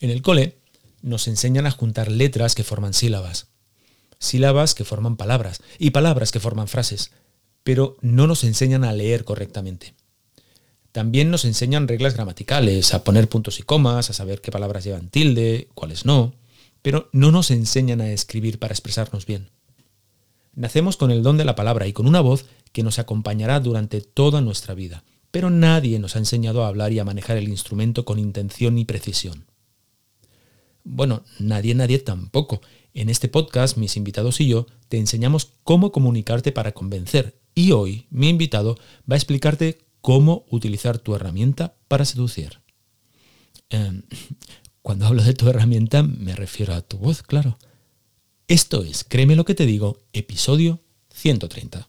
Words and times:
En 0.00 0.10
el 0.10 0.22
cole 0.22 0.58
nos 1.02 1.28
enseñan 1.28 1.66
a 1.66 1.70
juntar 1.70 2.10
letras 2.10 2.54
que 2.54 2.64
forman 2.64 2.92
sílabas, 2.92 3.48
sílabas 4.18 4.74
que 4.74 4.84
forman 4.84 5.16
palabras 5.16 5.62
y 5.78 5.90
palabras 5.90 6.32
que 6.32 6.40
forman 6.40 6.68
frases, 6.68 7.12
pero 7.62 7.96
no 8.00 8.26
nos 8.26 8.44
enseñan 8.44 8.84
a 8.84 8.92
leer 8.92 9.24
correctamente. 9.24 9.94
También 10.92 11.30
nos 11.30 11.44
enseñan 11.44 11.88
reglas 11.88 12.14
gramaticales, 12.14 12.94
a 12.94 13.04
poner 13.04 13.28
puntos 13.28 13.58
y 13.58 13.62
comas, 13.62 14.08
a 14.08 14.12
saber 14.12 14.40
qué 14.40 14.50
palabras 14.50 14.84
llevan 14.84 15.08
tilde, 15.08 15.68
cuáles 15.74 16.04
no, 16.04 16.34
pero 16.82 17.08
no 17.12 17.32
nos 17.32 17.50
enseñan 17.50 18.00
a 18.00 18.10
escribir 18.10 18.58
para 18.58 18.72
expresarnos 18.72 19.26
bien. 19.26 19.50
Nacemos 20.54 20.96
con 20.96 21.10
el 21.10 21.22
don 21.22 21.36
de 21.36 21.44
la 21.44 21.54
palabra 21.54 21.86
y 21.86 21.92
con 21.92 22.06
una 22.06 22.20
voz 22.20 22.46
que 22.72 22.82
nos 22.82 22.98
acompañará 22.98 23.60
durante 23.60 24.00
toda 24.00 24.40
nuestra 24.40 24.74
vida, 24.74 25.04
pero 25.30 25.50
nadie 25.50 25.98
nos 25.98 26.16
ha 26.16 26.18
enseñado 26.18 26.64
a 26.64 26.68
hablar 26.68 26.92
y 26.92 26.98
a 26.98 27.04
manejar 27.04 27.36
el 27.36 27.48
instrumento 27.48 28.04
con 28.04 28.18
intención 28.18 28.78
y 28.78 28.84
precisión. 28.84 29.45
Bueno, 30.88 31.24
nadie, 31.40 31.74
nadie 31.74 31.98
tampoco. 31.98 32.60
En 32.94 33.08
este 33.08 33.28
podcast, 33.28 33.76
mis 33.76 33.96
invitados 33.96 34.40
y 34.40 34.46
yo 34.46 34.66
te 34.88 34.98
enseñamos 34.98 35.52
cómo 35.64 35.90
comunicarte 35.90 36.52
para 36.52 36.72
convencer. 36.72 37.40
Y 37.56 37.72
hoy, 37.72 38.06
mi 38.10 38.28
invitado 38.28 38.76
va 39.10 39.14
a 39.14 39.16
explicarte 39.16 39.78
cómo 40.00 40.46
utilizar 40.48 40.98
tu 40.98 41.16
herramienta 41.16 41.76
para 41.88 42.04
seducir. 42.04 42.60
Em, 43.68 44.04
cuando 44.82 45.06
hablo 45.06 45.24
de 45.24 45.34
tu 45.34 45.48
herramienta, 45.48 46.04
me 46.04 46.36
refiero 46.36 46.72
a 46.72 46.82
tu 46.82 46.98
voz, 46.98 47.24
claro. 47.24 47.58
Esto 48.46 48.84
es, 48.84 49.02
créeme 49.02 49.34
lo 49.34 49.44
que 49.44 49.56
te 49.56 49.66
digo, 49.66 49.98
episodio 50.12 50.80
130. 51.10 51.88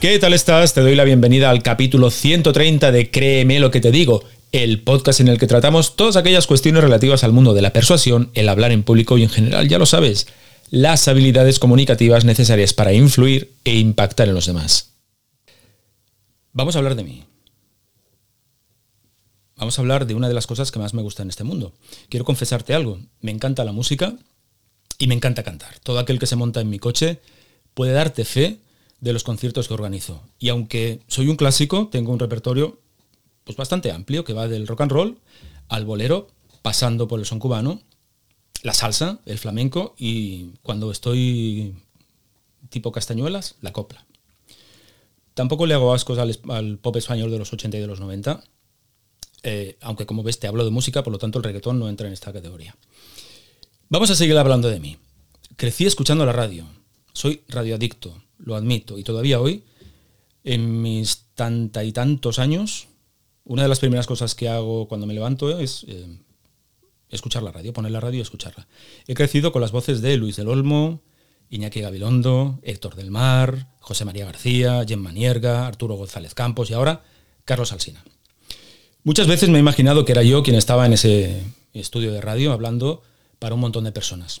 ¿Qué 0.00 0.18
tal 0.18 0.34
estás? 0.34 0.74
Te 0.74 0.82
doy 0.82 0.94
la 0.94 1.04
bienvenida 1.04 1.48
al 1.48 1.62
capítulo 1.62 2.10
130 2.10 2.92
de 2.92 3.10
Créeme 3.10 3.58
lo 3.60 3.70
que 3.70 3.80
te 3.80 3.90
digo, 3.90 4.22
el 4.52 4.82
podcast 4.82 5.20
en 5.20 5.28
el 5.28 5.38
que 5.38 5.46
tratamos 5.46 5.96
todas 5.96 6.16
aquellas 6.16 6.46
cuestiones 6.46 6.82
relativas 6.82 7.24
al 7.24 7.32
mundo 7.32 7.54
de 7.54 7.62
la 7.62 7.72
persuasión, 7.72 8.30
el 8.34 8.50
hablar 8.50 8.72
en 8.72 8.82
público 8.82 9.16
y 9.16 9.22
en 9.22 9.30
general, 9.30 9.68
ya 9.68 9.78
lo 9.78 9.86
sabes, 9.86 10.26
las 10.68 11.08
habilidades 11.08 11.58
comunicativas 11.58 12.26
necesarias 12.26 12.74
para 12.74 12.92
influir 12.92 13.54
e 13.64 13.78
impactar 13.78 14.28
en 14.28 14.34
los 14.34 14.44
demás. 14.44 14.92
Vamos 16.52 16.76
a 16.76 16.78
hablar 16.78 16.94
de 16.94 17.02
mí. 17.02 17.24
Vamos 19.56 19.78
a 19.78 19.80
hablar 19.80 20.06
de 20.06 20.14
una 20.14 20.28
de 20.28 20.34
las 20.34 20.46
cosas 20.46 20.70
que 20.70 20.78
más 20.78 20.92
me 20.92 21.00
gusta 21.00 21.22
en 21.22 21.30
este 21.30 21.42
mundo. 21.42 21.72
Quiero 22.10 22.26
confesarte 22.26 22.74
algo, 22.74 23.00
me 23.22 23.30
encanta 23.30 23.64
la 23.64 23.72
música 23.72 24.14
y 24.98 25.06
me 25.06 25.14
encanta 25.14 25.42
cantar. 25.42 25.78
Todo 25.78 25.98
aquel 25.98 26.18
que 26.18 26.26
se 26.26 26.36
monta 26.36 26.60
en 26.60 26.68
mi 26.68 26.78
coche 26.78 27.18
puede 27.72 27.92
darte 27.92 28.26
fe 28.26 28.58
de 29.00 29.12
los 29.12 29.24
conciertos 29.24 29.68
que 29.68 29.74
organizo. 29.74 30.22
Y 30.38 30.48
aunque 30.48 31.00
soy 31.06 31.28
un 31.28 31.36
clásico, 31.36 31.88
tengo 31.88 32.12
un 32.12 32.18
repertorio 32.18 32.80
pues 33.44 33.56
bastante 33.56 33.92
amplio 33.92 34.24
que 34.24 34.32
va 34.32 34.48
del 34.48 34.66
rock 34.66 34.80
and 34.82 34.92
roll 34.92 35.18
al 35.68 35.84
bolero, 35.84 36.28
pasando 36.62 37.06
por 37.06 37.20
el 37.20 37.26
son 37.26 37.38
cubano, 37.38 37.80
la 38.62 38.74
salsa, 38.74 39.20
el 39.26 39.38
flamenco 39.38 39.94
y 39.96 40.50
cuando 40.62 40.90
estoy 40.90 41.74
tipo 42.68 42.90
castañuelas, 42.90 43.54
la 43.60 43.72
copla. 43.72 44.04
Tampoco 45.34 45.66
le 45.66 45.74
hago 45.74 45.94
ascos 45.94 46.18
al, 46.18 46.78
pop 46.78 46.96
español 46.96 47.30
de 47.30 47.38
los 47.38 47.52
80 47.52 47.76
y 47.76 47.80
de 47.80 47.86
los 47.86 48.00
90, 48.00 48.42
eh, 49.42 49.76
aunque 49.82 50.06
como 50.06 50.22
ves 50.22 50.40
te 50.40 50.48
hablo 50.48 50.64
de 50.64 50.70
música, 50.70 51.04
por 51.04 51.12
lo 51.12 51.18
tanto 51.18 51.38
el 51.38 51.44
reggaetón 51.44 51.78
no 51.78 51.88
entra 51.88 52.06
en 52.06 52.14
esta 52.14 52.32
categoría. 52.32 52.74
Vamos 53.88 54.10
a 54.10 54.16
seguir 54.16 54.36
hablando 54.36 54.68
de 54.68 54.80
mí. 54.80 54.96
Crecí 55.56 55.86
escuchando 55.86 56.26
la 56.26 56.32
radio, 56.32 56.66
soy 57.12 57.42
radioadicto, 57.48 58.20
lo 58.38 58.56
admito. 58.56 58.98
Y 58.98 59.04
todavía 59.04 59.40
hoy, 59.40 59.64
en 60.44 60.82
mis 60.82 61.24
tanta 61.34 61.84
y 61.84 61.92
tantos 61.92 62.38
años, 62.38 62.88
una 63.44 63.62
de 63.62 63.68
las 63.68 63.78
primeras 63.78 64.06
cosas 64.06 64.34
que 64.34 64.48
hago 64.48 64.88
cuando 64.88 65.06
me 65.06 65.14
levanto 65.14 65.58
es 65.58 65.84
eh, 65.88 66.06
escuchar 67.10 67.42
la 67.42 67.52
radio, 67.52 67.72
poner 67.72 67.92
la 67.92 68.00
radio 68.00 68.18
y 68.18 68.22
escucharla. 68.22 68.66
He 69.06 69.14
crecido 69.14 69.52
con 69.52 69.62
las 69.62 69.72
voces 69.72 70.02
de 70.02 70.16
Luis 70.16 70.36
del 70.36 70.48
Olmo, 70.48 71.02
Iñaki 71.48 71.80
Gabilondo, 71.80 72.58
Héctor 72.62 72.96
del 72.96 73.10
Mar, 73.10 73.68
José 73.80 74.04
María 74.04 74.24
García, 74.24 74.84
Gemma 74.86 75.12
Nierga, 75.12 75.66
Arturo 75.66 75.94
González 75.94 76.34
Campos 76.34 76.70
y 76.70 76.74
ahora 76.74 77.04
Carlos 77.44 77.72
Alsina. 77.72 78.04
Muchas 79.04 79.28
veces 79.28 79.48
me 79.48 79.58
he 79.58 79.60
imaginado 79.60 80.04
que 80.04 80.12
era 80.12 80.24
yo 80.24 80.42
quien 80.42 80.56
estaba 80.56 80.84
en 80.84 80.94
ese 80.94 81.44
estudio 81.72 82.12
de 82.12 82.20
radio 82.20 82.52
hablando 82.52 83.02
para 83.38 83.54
un 83.54 83.60
montón 83.60 83.84
de 83.84 83.92
personas. 83.92 84.40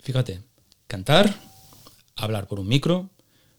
Fíjate, 0.00 0.40
cantar, 0.86 1.34
hablar 2.16 2.48
por 2.48 2.58
un 2.58 2.68
micro, 2.68 3.10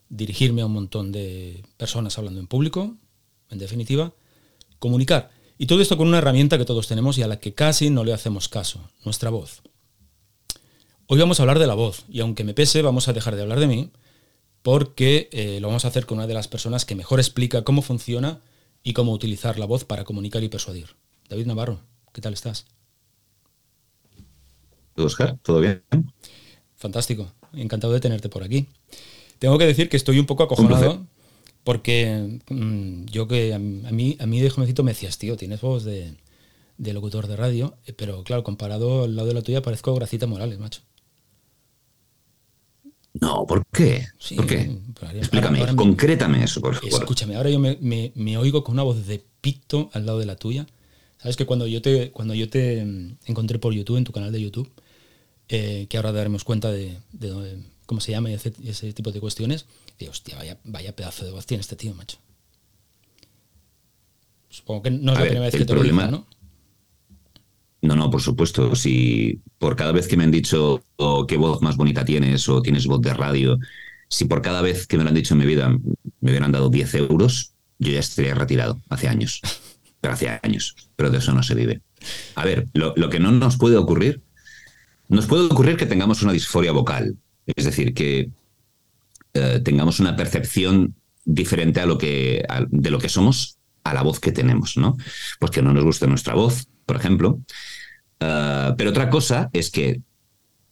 dirigirme 0.09 0.61
a 0.61 0.65
un 0.65 0.73
montón 0.73 1.11
de 1.11 1.63
personas 1.77 2.17
hablando 2.17 2.39
en 2.39 2.47
público, 2.47 2.95
en 3.49 3.59
definitiva, 3.59 4.13
comunicar. 4.79 5.31
Y 5.57 5.67
todo 5.67 5.81
esto 5.81 5.97
con 5.97 6.07
una 6.07 6.19
herramienta 6.19 6.57
que 6.57 6.65
todos 6.65 6.87
tenemos 6.87 7.17
y 7.17 7.23
a 7.23 7.27
la 7.27 7.39
que 7.39 7.53
casi 7.53 7.89
no 7.89 8.03
le 8.03 8.13
hacemos 8.13 8.49
caso, 8.49 8.89
nuestra 9.05 9.29
voz. 9.29 9.61
Hoy 11.07 11.19
vamos 11.19 11.39
a 11.39 11.43
hablar 11.43 11.59
de 11.59 11.67
la 11.67 11.73
voz 11.73 12.03
y 12.09 12.19
aunque 12.19 12.43
me 12.43 12.53
pese 12.53 12.81
vamos 12.81 13.07
a 13.07 13.13
dejar 13.13 13.35
de 13.35 13.41
hablar 13.41 13.59
de 13.59 13.67
mí 13.67 13.91
porque 14.61 15.29
eh, 15.31 15.59
lo 15.61 15.67
vamos 15.67 15.85
a 15.85 15.87
hacer 15.87 16.05
con 16.05 16.17
una 16.17 16.27
de 16.27 16.33
las 16.33 16.49
personas 16.49 16.83
que 16.83 16.95
mejor 16.95 17.19
explica 17.19 17.63
cómo 17.63 17.81
funciona 17.81 18.41
y 18.83 18.93
cómo 18.93 19.13
utilizar 19.13 19.57
la 19.57 19.65
voz 19.65 19.85
para 19.85 20.03
comunicar 20.03 20.43
y 20.43 20.49
persuadir. 20.49 20.95
David 21.29 21.45
Navarro, 21.45 21.79
¿qué 22.13 22.21
tal 22.21 22.33
estás? 22.33 22.65
Oscar, 24.97 25.37
¿todo 25.43 25.61
bien? 25.61 25.83
Fantástico 26.77 27.31
encantado 27.53 27.93
de 27.93 27.99
tenerte 27.99 28.29
por 28.29 28.43
aquí. 28.43 28.67
Tengo 29.39 29.57
que 29.57 29.65
decir 29.65 29.89
que 29.89 29.97
estoy 29.97 30.19
un 30.19 30.25
poco 30.25 30.43
acojonado 30.43 31.05
porque 31.63 32.39
mm, 32.49 33.05
yo 33.07 33.27
que 33.27 33.53
a, 33.53 33.59
mí, 33.59 34.15
a 34.19 34.25
mí 34.25 34.39
de 34.39 34.49
jovencito 34.49 34.83
me 34.83 34.91
decías, 34.91 35.17
tío, 35.17 35.35
tienes 35.35 35.59
voz 35.59 35.83
de, 35.83 36.15
locutor 36.77 37.27
de 37.27 37.35
radio, 37.35 37.75
eh, 37.85 37.93
pero 37.93 38.23
claro, 38.23 38.43
comparado 38.43 39.03
al 39.03 39.15
lado 39.15 39.27
de 39.27 39.33
la 39.33 39.41
tuya 39.41 39.61
parezco 39.61 39.93
Gracita 39.93 40.27
Morales, 40.27 40.59
macho. 40.59 40.81
No, 43.19 43.45
¿por 43.47 43.65
qué? 43.73 44.07
¿Por 44.35 44.45
qué? 44.45 44.79
Explícame, 45.15 45.75
concrétame 45.75 46.43
eso, 46.43 46.61
por 46.61 46.75
favor. 46.75 47.01
Escúchame, 47.01 47.35
ahora 47.35 47.49
yo 47.49 47.59
me, 47.59 47.77
me, 47.81 48.37
oigo 48.37 48.63
con 48.63 48.73
una 48.73 48.83
voz 48.83 49.05
de 49.07 49.23
pito 49.41 49.89
al 49.93 50.05
lado 50.05 50.19
de 50.19 50.25
la 50.25 50.35
tuya. 50.35 50.67
Sabes 51.17 51.35
que 51.35 51.45
cuando 51.45 51.65
yo 51.65 51.81
te, 51.81 52.11
cuando 52.11 52.35
yo 52.35 52.47
te 52.47 52.85
mm, 52.85 53.17
encontré 53.25 53.57
por 53.57 53.73
YouTube, 53.73 53.97
en 53.97 54.03
tu 54.03 54.11
canal 54.11 54.31
de 54.31 54.39
YouTube, 54.39 54.71
eh, 55.49 55.87
que 55.89 55.97
ahora 55.97 56.11
daremos 56.11 56.43
cuenta 56.43 56.71
de, 56.71 56.97
cómo 57.85 58.01
se 58.01 58.11
llama 58.11 58.29
y 58.29 58.33
ese, 58.33 58.93
tipo 58.93 59.11
de 59.11 59.19
cuestiones, 59.19 59.65
digo, 59.99 60.11
hostia, 60.11 60.35
vaya, 60.35 60.57
vaya 60.63 60.95
pedazo 60.95 61.25
de 61.25 61.31
voz 61.31 61.45
tiene 61.45 61.61
este 61.61 61.75
tío, 61.75 61.93
macho. 61.93 62.17
Supongo 64.49 64.83
que 64.83 64.91
no 64.91 65.13
es 65.13 65.19
la 65.19 65.25
primera 65.25 65.45
vez 65.45 65.53
que 65.53 65.65
te 65.65 65.73
problema, 65.73 66.05
lo 66.05 66.11
¿no? 66.11 66.27
No, 67.81 67.95
no, 67.95 68.09
por 68.09 68.21
supuesto. 68.21 68.75
Si 68.75 69.39
por 69.59 69.75
cada 69.75 69.91
vez 69.91 70.07
que 70.07 70.17
me 70.17 70.23
han 70.23 70.31
dicho 70.31 70.83
oh, 70.97 71.27
qué 71.27 71.37
voz 71.37 71.61
más 71.61 71.77
bonita 71.77 72.03
tienes 72.03 72.49
o 72.49 72.61
tienes 72.61 72.87
voz 72.87 73.01
de 73.01 73.13
radio, 73.13 73.59
si 74.09 74.25
por 74.25 74.41
cada 74.41 74.61
vez 74.61 74.87
que 74.87 74.97
me 74.97 75.03
lo 75.03 75.09
han 75.09 75.15
dicho 75.15 75.33
en 75.33 75.39
mi 75.39 75.45
vida 75.45 75.69
me 75.69 76.31
hubieran 76.31 76.51
dado 76.51 76.69
10 76.69 76.95
euros, 76.95 77.53
yo 77.79 77.91
ya 77.91 77.99
estaría 77.99 78.35
retirado 78.35 78.81
hace 78.89 79.07
años. 79.07 79.41
Pero 80.01 80.13
hace 80.13 80.39
años. 80.41 80.75
Pero 80.95 81.09
de 81.09 81.19
eso 81.19 81.33
no 81.33 81.43
se 81.43 81.55
vive. 81.55 81.81
A 82.35 82.45
ver, 82.45 82.67
lo, 82.73 82.93
que 83.09 83.19
no 83.19 83.31
nos 83.31 83.57
puede 83.57 83.77
ocurrir, 83.77 84.21
nos 85.09 85.25
puede 85.25 85.45
ocurrir 85.45 85.77
que 85.77 85.85
tengamos 85.85 86.21
una 86.21 86.33
disforia 86.33 86.71
vocal. 86.71 87.15
Es 87.45 87.65
decir, 87.65 87.93
que 87.93 88.29
eh, 89.33 89.61
tengamos 89.63 89.99
una 89.99 90.15
percepción 90.15 90.95
diferente 91.23 91.79
a 91.79 91.85
lo 91.85 91.97
que, 91.97 92.45
de 92.69 92.91
lo 92.91 92.99
que 92.99 93.09
somos 93.09 93.57
a 93.83 93.93
la 93.93 94.01
voz 94.01 94.19
que 94.19 94.31
tenemos, 94.31 94.77
¿no? 94.77 94.97
Pues 95.39 95.51
que 95.51 95.61
no 95.61 95.73
nos 95.73 95.83
guste 95.83 96.07
nuestra 96.07 96.33
voz, 96.33 96.67
por 96.85 96.97
ejemplo. 96.97 97.39
Eh, 98.19 98.73
pero 98.77 98.89
otra 98.89 99.09
cosa 99.09 99.49
es 99.53 99.69
que 99.69 100.01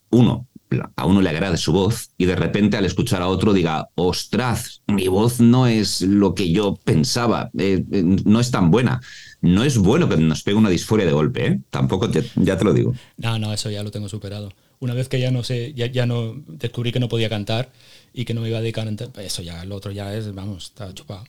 uno 0.09 0.47
a 0.95 1.05
uno 1.05 1.21
le 1.21 1.29
agrade 1.29 1.57
su 1.57 1.71
voz 1.71 2.09
y 2.17 2.25
de 2.25 2.35
repente 2.35 2.77
al 2.77 2.85
escuchar 2.85 3.21
a 3.21 3.27
otro 3.27 3.53
diga, 3.53 3.89
ostras, 3.95 4.81
mi 4.87 5.07
voz 5.07 5.39
no 5.39 5.67
es 5.67 6.01
lo 6.01 6.33
que 6.33 6.51
yo 6.51 6.75
pensaba, 6.83 7.49
eh, 7.57 7.83
no 8.25 8.39
es 8.39 8.51
tan 8.51 8.71
buena. 8.71 9.01
No 9.45 9.63
es 9.63 9.77
bueno 9.77 10.09
que 10.09 10.17
nos 10.17 10.41
pegue 10.41 10.57
una 10.57 10.71
disforia 10.71 11.05
de 11.05 11.11
golpe, 11.11 11.45
¿eh? 11.45 11.59
Tampoco, 11.69 12.09
ya 12.11 12.57
te 12.57 12.65
lo 12.65 12.73
digo. 12.73 12.95
No, 13.17 13.37
no, 13.37 13.53
eso 13.53 13.69
ya 13.69 13.83
lo 13.83 13.91
tengo 13.91 14.09
superado. 14.09 14.51
Una 14.79 14.95
vez 14.95 15.07
que 15.07 15.19
ya 15.19 15.29
no 15.29 15.43
sé, 15.43 15.73
ya, 15.75 15.85
ya 15.85 16.07
no 16.07 16.33
descubrí 16.47 16.91
que 16.91 16.99
no 16.99 17.09
podía 17.09 17.29
cantar 17.29 17.71
y 18.11 18.25
que 18.25 18.33
no 18.33 18.41
me 18.41 18.49
iba 18.49 18.57
a 18.57 18.61
dedicar, 18.61 18.91
eso 19.19 19.43
ya, 19.43 19.63
lo 19.65 19.75
otro 19.75 19.91
ya 19.91 20.15
es, 20.15 20.33
vamos, 20.33 20.65
está 20.65 20.91
chupado. 20.95 21.25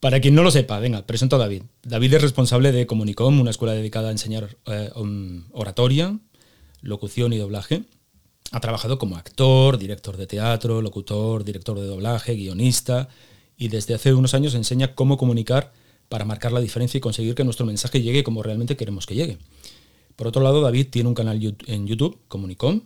Para 0.00 0.20
quien 0.20 0.34
no 0.34 0.42
lo 0.42 0.50
sepa, 0.50 0.78
venga, 0.80 1.06
presento 1.06 1.36
a 1.36 1.38
David. 1.38 1.62
David 1.82 2.12
es 2.12 2.22
responsable 2.22 2.72
de 2.72 2.86
Comunicom, 2.86 3.40
una 3.40 3.50
escuela 3.50 3.72
dedicada 3.72 4.08
a 4.08 4.12
enseñar 4.12 4.56
um, 4.94 5.44
oratoria, 5.52 6.18
locución 6.82 7.32
y 7.32 7.38
doblaje. 7.38 7.84
Ha 8.52 8.60
trabajado 8.60 8.98
como 8.98 9.16
actor, 9.16 9.78
director 9.78 10.18
de 10.18 10.26
teatro, 10.26 10.82
locutor, 10.82 11.42
director 11.42 11.80
de 11.80 11.86
doblaje, 11.86 12.34
guionista 12.34 13.08
y 13.56 13.68
desde 13.68 13.94
hace 13.94 14.12
unos 14.12 14.34
años 14.34 14.54
enseña 14.54 14.94
cómo 14.94 15.16
comunicar 15.16 15.72
para 16.08 16.24
marcar 16.24 16.52
la 16.52 16.60
diferencia 16.60 16.98
y 16.98 17.00
conseguir 17.00 17.34
que 17.34 17.44
nuestro 17.44 17.66
mensaje 17.66 18.02
llegue 18.02 18.24
como 18.24 18.42
realmente 18.42 18.76
queremos 18.76 19.06
que 19.06 19.14
llegue. 19.14 19.38
Por 20.16 20.26
otro 20.26 20.42
lado, 20.42 20.60
David 20.60 20.88
tiene 20.90 21.08
un 21.08 21.14
canal 21.14 21.56
en 21.66 21.86
YouTube, 21.86 22.18
Comunicom, 22.28 22.82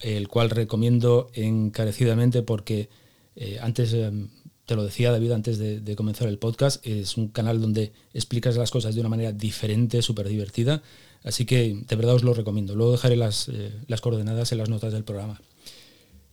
el 0.00 0.28
cual 0.28 0.50
recomiendo 0.50 1.30
encarecidamente 1.32 2.42
porque 2.42 2.88
eh, 3.36 3.58
antes, 3.60 3.92
em, 3.94 4.28
te 4.66 4.76
lo 4.76 4.84
decía 4.84 5.10
David 5.10 5.32
antes 5.32 5.58
de, 5.58 5.96
comenzar 5.96 6.28
el 6.28 6.38
podcast, 6.38 6.86
es 6.86 7.16
un 7.16 7.28
canal 7.28 7.60
donde 7.60 7.92
explicas 8.12 8.56
las 8.56 8.70
cosas 8.70 8.94
de 8.94 9.00
una 9.00 9.08
manera 9.08 9.32
diferente, 9.32 10.02
súper 10.02 10.28
divertida 10.28 10.82
Así 11.24 11.44
que 11.44 11.76
de 11.86 11.96
verdad 11.96 12.14
os 12.14 12.22
lo 12.22 12.34
recomiendo. 12.34 12.74
Luego 12.74 12.92
dejaré 12.92 13.16
las, 13.16 13.48
eh, 13.48 13.72
coordenadas 14.00 14.52
en 14.52 14.58
las 14.58 14.68
notas 14.68 14.92
del 14.92 15.04
programa. 15.04 15.40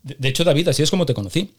De, 0.04 0.30
hecho, 0.30 0.44
David, 0.44 0.68
así 0.68 0.83
es 0.83 0.92
como 0.92 1.06
te 1.06 1.16
conocí. 1.16 1.51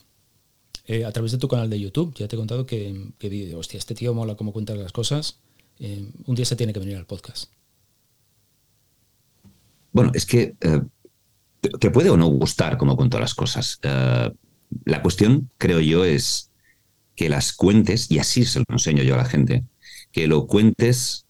Eh, 0.86 1.04
a 1.04 1.12
través 1.12 1.32
de 1.32 1.38
tu 1.38 1.48
canal 1.48 1.70
de 1.70 1.80
YouTube. 1.80 2.14
Ya 2.16 2.28
te 2.28 2.36
he 2.36 2.38
contado 2.38 2.66
que, 2.66 3.12
que 3.18 3.54
hostia, 3.54 3.78
este 3.78 3.94
tío 3.94 4.14
mola 4.14 4.36
cómo 4.36 4.52
cuenta 4.52 4.74
las 4.74 4.92
cosas. 4.92 5.40
Eh, 5.78 6.10
un 6.26 6.34
día 6.34 6.44
se 6.44 6.56
tiene 6.56 6.72
que 6.72 6.80
venir 6.80 6.96
al 6.96 7.06
podcast. 7.06 7.50
Bueno, 9.92 10.12
es 10.14 10.26
que 10.26 10.54
te 11.80 11.90
puede 11.90 12.10
o 12.10 12.16
no 12.16 12.26
gustar 12.26 12.76
cómo 12.76 12.96
cuento 12.96 13.18
las 13.18 13.34
cosas. 13.34 13.80
la 13.82 15.02
cuestión, 15.02 15.50
creo 15.58 15.80
yo, 15.80 16.04
es 16.04 16.50
que 17.16 17.28
las 17.30 17.54
cuentes, 17.54 18.10
y 18.10 18.18
así 18.18 18.44
se 18.44 18.60
lo 18.60 18.66
enseño 18.68 19.02
yo 19.02 19.14
a 19.14 19.18
la 19.18 19.24
gente, 19.24 19.64
que 20.12 20.26
lo 20.26 20.46
cuentes 20.46 21.26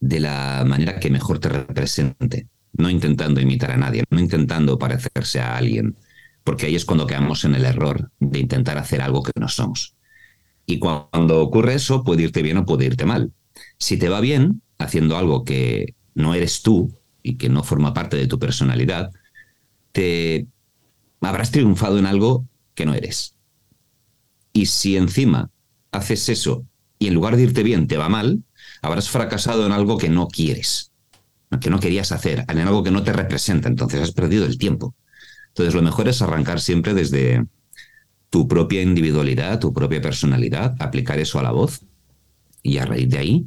de 0.00 0.20
la 0.20 0.64
manera 0.66 1.00
que 1.00 1.10
mejor 1.10 1.38
te 1.38 1.48
represente, 1.48 2.46
no 2.74 2.90
intentando 2.90 3.40
imitar 3.40 3.70
a 3.70 3.78
nadie, 3.78 4.04
no 4.10 4.20
intentando 4.20 4.78
parecerse 4.78 5.40
a 5.40 5.56
alguien, 5.56 5.96
porque 6.44 6.66
ahí 6.66 6.76
es 6.76 6.84
cuando 6.84 7.06
quedamos 7.06 7.44
en 7.44 7.54
el 7.54 7.64
error 7.64 8.10
de 8.20 8.38
intentar 8.38 8.78
hacer 8.78 9.00
algo 9.00 9.22
que 9.22 9.32
no 9.40 9.48
somos. 9.48 9.96
Y 10.66 10.78
cuando 10.78 11.40
ocurre 11.40 11.74
eso, 11.74 12.04
puede 12.04 12.22
irte 12.24 12.42
bien 12.42 12.58
o 12.58 12.66
puede 12.66 12.86
irte 12.86 13.06
mal. 13.06 13.32
Si 13.78 13.96
te 13.96 14.08
va 14.08 14.20
bien 14.20 14.62
haciendo 14.78 15.16
algo 15.16 15.44
que 15.44 15.94
no 16.14 16.34
eres 16.34 16.62
tú 16.62 16.96
y 17.22 17.36
que 17.36 17.48
no 17.48 17.64
forma 17.64 17.94
parte 17.94 18.16
de 18.16 18.26
tu 18.26 18.38
personalidad, 18.38 19.10
te 19.92 20.46
habrás 21.20 21.50
triunfado 21.50 21.98
en 21.98 22.06
algo 22.06 22.46
que 22.74 22.86
no 22.86 22.94
eres. 22.94 23.36
Y 24.52 24.66
si 24.66 24.96
encima 24.96 25.50
haces 25.92 26.28
eso 26.28 26.66
y 26.98 27.08
en 27.08 27.14
lugar 27.14 27.36
de 27.36 27.42
irte 27.44 27.62
bien 27.62 27.86
te 27.86 27.96
va 27.96 28.08
mal, 28.08 28.42
habrás 28.82 29.08
fracasado 29.08 29.66
en 29.66 29.72
algo 29.72 29.96
que 29.98 30.08
no 30.08 30.28
quieres, 30.28 30.92
que 31.60 31.70
no 31.70 31.80
querías 31.80 32.12
hacer, 32.12 32.44
en 32.48 32.58
algo 32.58 32.82
que 32.82 32.90
no 32.90 33.02
te 33.02 33.12
representa, 33.12 33.68
entonces 33.68 34.00
has 34.02 34.12
perdido 34.12 34.44
el 34.44 34.58
tiempo. 34.58 34.94
Entonces 35.54 35.74
lo 35.74 35.82
mejor 35.82 36.08
es 36.08 36.20
arrancar 36.20 36.60
siempre 36.60 36.94
desde 36.94 37.46
tu 38.28 38.48
propia 38.48 38.82
individualidad, 38.82 39.60
tu 39.60 39.72
propia 39.72 40.00
personalidad, 40.00 40.74
aplicar 40.80 41.20
eso 41.20 41.38
a 41.38 41.44
la 41.44 41.52
voz 41.52 41.82
y 42.60 42.78
a 42.78 42.86
raíz 42.86 43.08
de 43.08 43.18
ahí, 43.18 43.46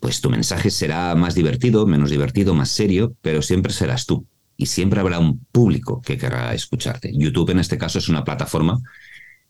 pues 0.00 0.20
tu 0.20 0.30
mensaje 0.30 0.70
será 0.70 1.14
más 1.14 1.36
divertido, 1.36 1.86
menos 1.86 2.10
divertido, 2.10 2.54
más 2.54 2.70
serio, 2.70 3.14
pero 3.20 3.40
siempre 3.40 3.72
serás 3.72 4.04
tú 4.06 4.26
y 4.56 4.66
siempre 4.66 4.98
habrá 4.98 5.20
un 5.20 5.38
público 5.52 6.02
que 6.02 6.18
querrá 6.18 6.52
escucharte. 6.54 7.12
YouTube 7.14 7.50
en 7.50 7.60
este 7.60 7.78
caso 7.78 8.00
es 8.00 8.08
una 8.08 8.24
plataforma 8.24 8.80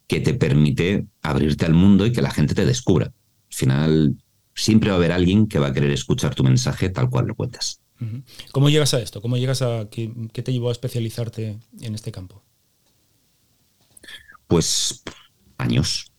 que 0.07 0.21
te 0.21 0.35
permite 0.35 1.07
abrirte 1.23 1.65
al 1.65 1.73
mundo 1.73 2.05
y 2.05 2.13
que 2.13 2.21
la 2.21 2.31
gente 2.31 2.55
te 2.55 2.67
descubra. 2.67 3.07
Al 3.07 3.15
final, 3.49 4.17
siempre 4.55 4.91
va 4.91 4.97
a 4.97 4.99
haber 4.99 5.13
alguien 5.13 5.47
que 5.47 5.59
va 5.59 5.69
a 5.69 5.73
querer 5.73 5.91
escuchar 5.93 6.35
tu 6.35 6.45
mensaje 6.45 6.91
tal 6.91 7.09
cual 7.09 7.29
lo 7.29 7.35
cuentas. 7.35 7.80
¿Cómo 8.53 8.71
llegas 8.71 8.95
a 8.95 9.01
esto? 9.01 9.21
¿Cómo 9.21 9.37
llegas 9.37 9.63
a 9.63 9.89
qué, 9.91 10.09
te 10.33 10.53
llevó 10.53 10.71
a 10.71 10.73
especializarte 10.73 11.59
en 11.81 11.95
este 11.95 12.13
campo? 12.13 12.43
Pues 14.47 15.03
años. 15.59 16.11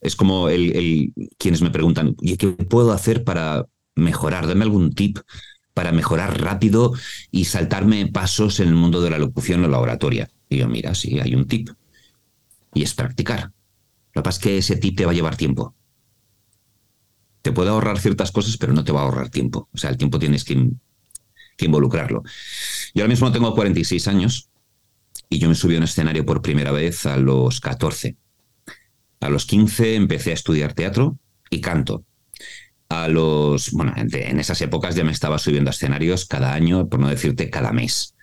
Es 0.00 0.14
como 0.14 0.48
el, 0.48 1.12
quienes 1.38 1.62
me 1.62 1.70
preguntan, 1.70 2.14
¿y 2.20 2.36
qué 2.36 2.48
puedo 2.48 2.92
hacer 2.92 3.24
para 3.24 3.66
mejorar? 3.96 4.46
Dame 4.46 4.64
algún 4.64 4.92
tip 4.92 5.18
para 5.74 5.92
mejorar 5.92 6.40
rápido 6.40 6.92
y 7.30 7.46
saltarme 7.46 8.06
pasos 8.06 8.60
en 8.60 8.68
el 8.68 8.74
mundo 8.74 9.00
de 9.00 9.10
la 9.10 9.18
locución 9.18 9.64
o 9.64 9.68
la 9.68 9.80
oratoria. 9.80 10.28
Y 10.48 10.58
yo, 10.58 10.68
mira, 10.68 10.94
sí, 10.94 11.18
hay 11.18 11.34
un 11.34 11.46
tip. 11.46 11.70
Y 12.74 12.82
es 12.82 12.94
practicar. 12.94 13.52
Lo 14.12 14.22
que 14.22 14.24
pasa 14.24 14.38
es 14.38 14.42
que 14.42 14.58
ese 14.58 14.76
tip 14.76 14.96
te 14.96 15.06
va 15.06 15.12
a 15.12 15.14
llevar 15.14 15.36
tiempo 15.36 15.74
te 17.42 17.52
puede 17.52 17.70
ahorrar 17.70 17.98
ciertas 17.98 18.32
cosas, 18.32 18.56
pero 18.56 18.72
no 18.72 18.84
te 18.84 18.92
va 18.92 19.00
a 19.00 19.04
ahorrar 19.04 19.30
tiempo. 19.30 19.68
O 19.72 19.78
sea, 19.78 19.90
el 19.90 19.96
tiempo 19.96 20.18
tienes 20.18 20.44
que, 20.44 20.70
involucrarlo. 21.60 22.22
Yo 22.94 23.02
ahora 23.02 23.10
mismo 23.10 23.32
tengo 23.32 23.52
46 23.54 24.06
años 24.08 24.48
y 25.28 25.38
yo 25.38 25.48
me 25.48 25.56
subí 25.56 25.74
a 25.74 25.78
un 25.78 25.84
escenario 25.84 26.24
por 26.24 26.40
primera 26.40 26.70
vez 26.70 27.04
a 27.06 27.16
los 27.16 27.60
14. 27.60 28.16
A 29.20 29.28
los 29.28 29.44
15 29.46 29.96
empecé 29.96 30.30
a 30.30 30.34
estudiar 30.34 30.74
teatro 30.74 31.18
y 31.50 31.60
canto. 31.60 32.04
A 32.88 33.08
los, 33.08 33.72
bueno, 33.72 33.92
en 33.96 34.38
esas 34.38 34.62
épocas 34.62 34.94
ya 34.94 35.02
me 35.04 35.10
estaba 35.10 35.38
subiendo 35.38 35.70
a 35.70 35.72
escenarios 35.72 36.26
cada 36.26 36.54
año, 36.54 36.88
por 36.88 37.00
no 37.00 37.08
decirte 37.08 37.50
cada 37.50 37.72
mes. 37.72 38.14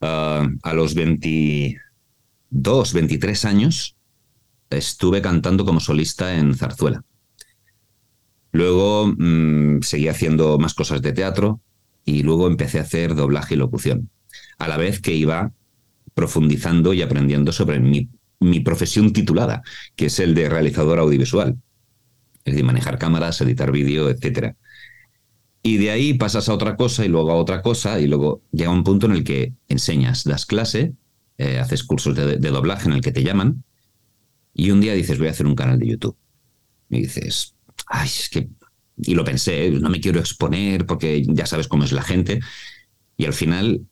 Ah, 0.00 0.46
a 0.62 0.72
los 0.74 0.94
22, 0.94 2.92
23 2.92 3.44
años 3.46 3.96
estuve 4.70 5.22
cantando 5.22 5.64
como 5.64 5.80
solista 5.80 6.34
en 6.36 6.54
Zarzuela. 6.54 7.02
Luego 8.58 9.14
mm, 9.16 9.82
seguí 9.82 10.08
haciendo 10.08 10.58
más 10.58 10.74
cosas 10.74 11.00
de 11.00 11.12
teatro 11.12 11.60
y 12.04 12.24
luego 12.24 12.48
empecé 12.48 12.80
a 12.80 12.82
hacer 12.82 13.14
doblaje 13.14 13.54
y 13.54 13.56
locución, 13.56 14.10
a 14.58 14.66
la 14.66 14.76
vez 14.76 15.00
que 15.00 15.14
iba 15.14 15.52
profundizando 16.12 16.92
y 16.92 17.00
aprendiendo 17.00 17.52
sobre 17.52 17.78
mi, 17.78 18.10
profesión 18.64 19.12
titulada, 19.12 19.62
que 19.94 20.06
es 20.06 20.18
el 20.18 20.34
de 20.34 20.48
realizador 20.48 20.98
audiovisual, 20.98 21.56
es 22.44 22.52
decir, 22.52 22.64
manejar 22.64 22.98
cámaras, 22.98 23.40
editar 23.42 23.70
vídeo, 23.70 24.10
etc. 24.10 24.56
Y 25.62 25.76
de 25.76 25.92
ahí 25.92 26.14
pasas 26.14 26.48
a 26.48 26.54
otra 26.54 26.74
cosa 26.74 27.04
y 27.04 27.08
luego 27.08 27.30
a 27.30 27.36
otra 27.36 27.62
cosa 27.62 28.00
y 28.00 28.08
luego 28.08 28.42
llega 28.50 28.70
un 28.70 28.82
punto 28.82 29.06
en 29.06 29.12
el 29.12 29.22
que 29.22 29.52
enseñas, 29.68 30.24
das 30.24 30.46
clase, 30.46 30.94
eh, 31.36 31.60
haces 31.60 31.84
cursos 31.84 32.16
de, 32.16 32.38
de 32.38 32.50
doblaje 32.50 32.88
en 32.88 32.94
el 32.94 33.02
que 33.02 33.12
te 33.12 33.22
llaman 33.22 33.62
y 34.52 34.72
un 34.72 34.80
día 34.80 34.94
dices 34.94 35.16
voy 35.16 35.28
a 35.28 35.30
hacer 35.30 35.46
un 35.46 35.54
canal 35.54 35.78
de 35.78 35.86
YouTube. 35.86 36.16
Y 36.90 37.02
dices, 37.02 37.54
ay, 37.88 38.06
es 38.06 38.28
que, 38.28 38.48
y 38.96 39.14
lo 39.14 39.24
pensé, 39.24 39.70
no 39.70 39.88
me 39.88 40.00
quiero 40.00 40.20
exponer 40.20 40.86
porque 40.86 41.22
ya 41.26 41.46
sabes 41.46 41.68
cómo 41.68 41.84
es 41.84 41.92
la 41.92 42.02
gente. 42.02 42.40
Y 43.16 43.24
al 43.26 43.32
final 43.32 43.86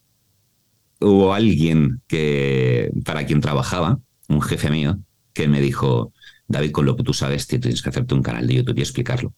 hubo 1.01 1.35
alguien 1.35 2.03
que, 2.07 2.91
para 3.05 3.27
quien 3.27 3.41
trabajaba, 3.41 3.99
un 4.29 4.43
jefe 4.43 4.71
mío, 4.71 4.99
que 5.33 5.49
me 5.49 5.61
dijo, 5.61 6.13
David, 6.49 6.73
con 6.73 6.87
lo 6.87 6.97
que 6.97 7.03
tú 7.03 7.13
sabes, 7.13 7.47
tienes 7.47 7.83
que 7.83 7.89
hacerte 7.89 8.15
un 8.15 8.23
canal 8.23 8.47
de 8.47 8.55
YouTube 8.55 8.79
y 8.79 8.83
explicarlo. 8.83 9.35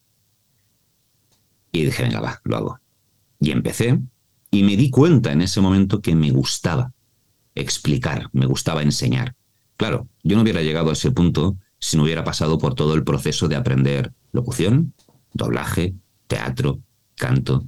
Y 1.72 1.84
dije, 1.84 2.02
venga, 2.02 2.20
va, 2.20 2.40
lo 2.44 2.56
hago. 2.56 2.80
Y 3.40 3.50
empecé 3.50 4.00
y 4.50 4.62
me 4.62 4.76
di 4.76 4.90
cuenta 4.90 5.32
en 5.32 5.42
ese 5.42 5.60
momento 5.60 6.00
que 6.00 6.14
me 6.14 6.30
gustaba 6.30 6.92
explicar, 7.54 8.28
me 8.32 8.46
gustaba 8.46 8.82
enseñar. 8.82 9.34
Claro, 9.76 10.08
yo 10.22 10.36
no 10.36 10.42
hubiera 10.42 10.62
llegado 10.62 10.90
a 10.90 10.94
ese 10.94 11.10
punto 11.10 11.56
si 11.78 11.96
no 11.96 12.04
hubiera 12.04 12.24
pasado 12.24 12.58
por 12.58 12.74
todo 12.74 12.94
el 12.94 13.04
proceso 13.04 13.48
de 13.48 13.56
aprender 13.56 14.12
locución, 14.32 14.94
doblaje, 15.32 15.94
teatro, 16.26 16.80
canto, 17.14 17.66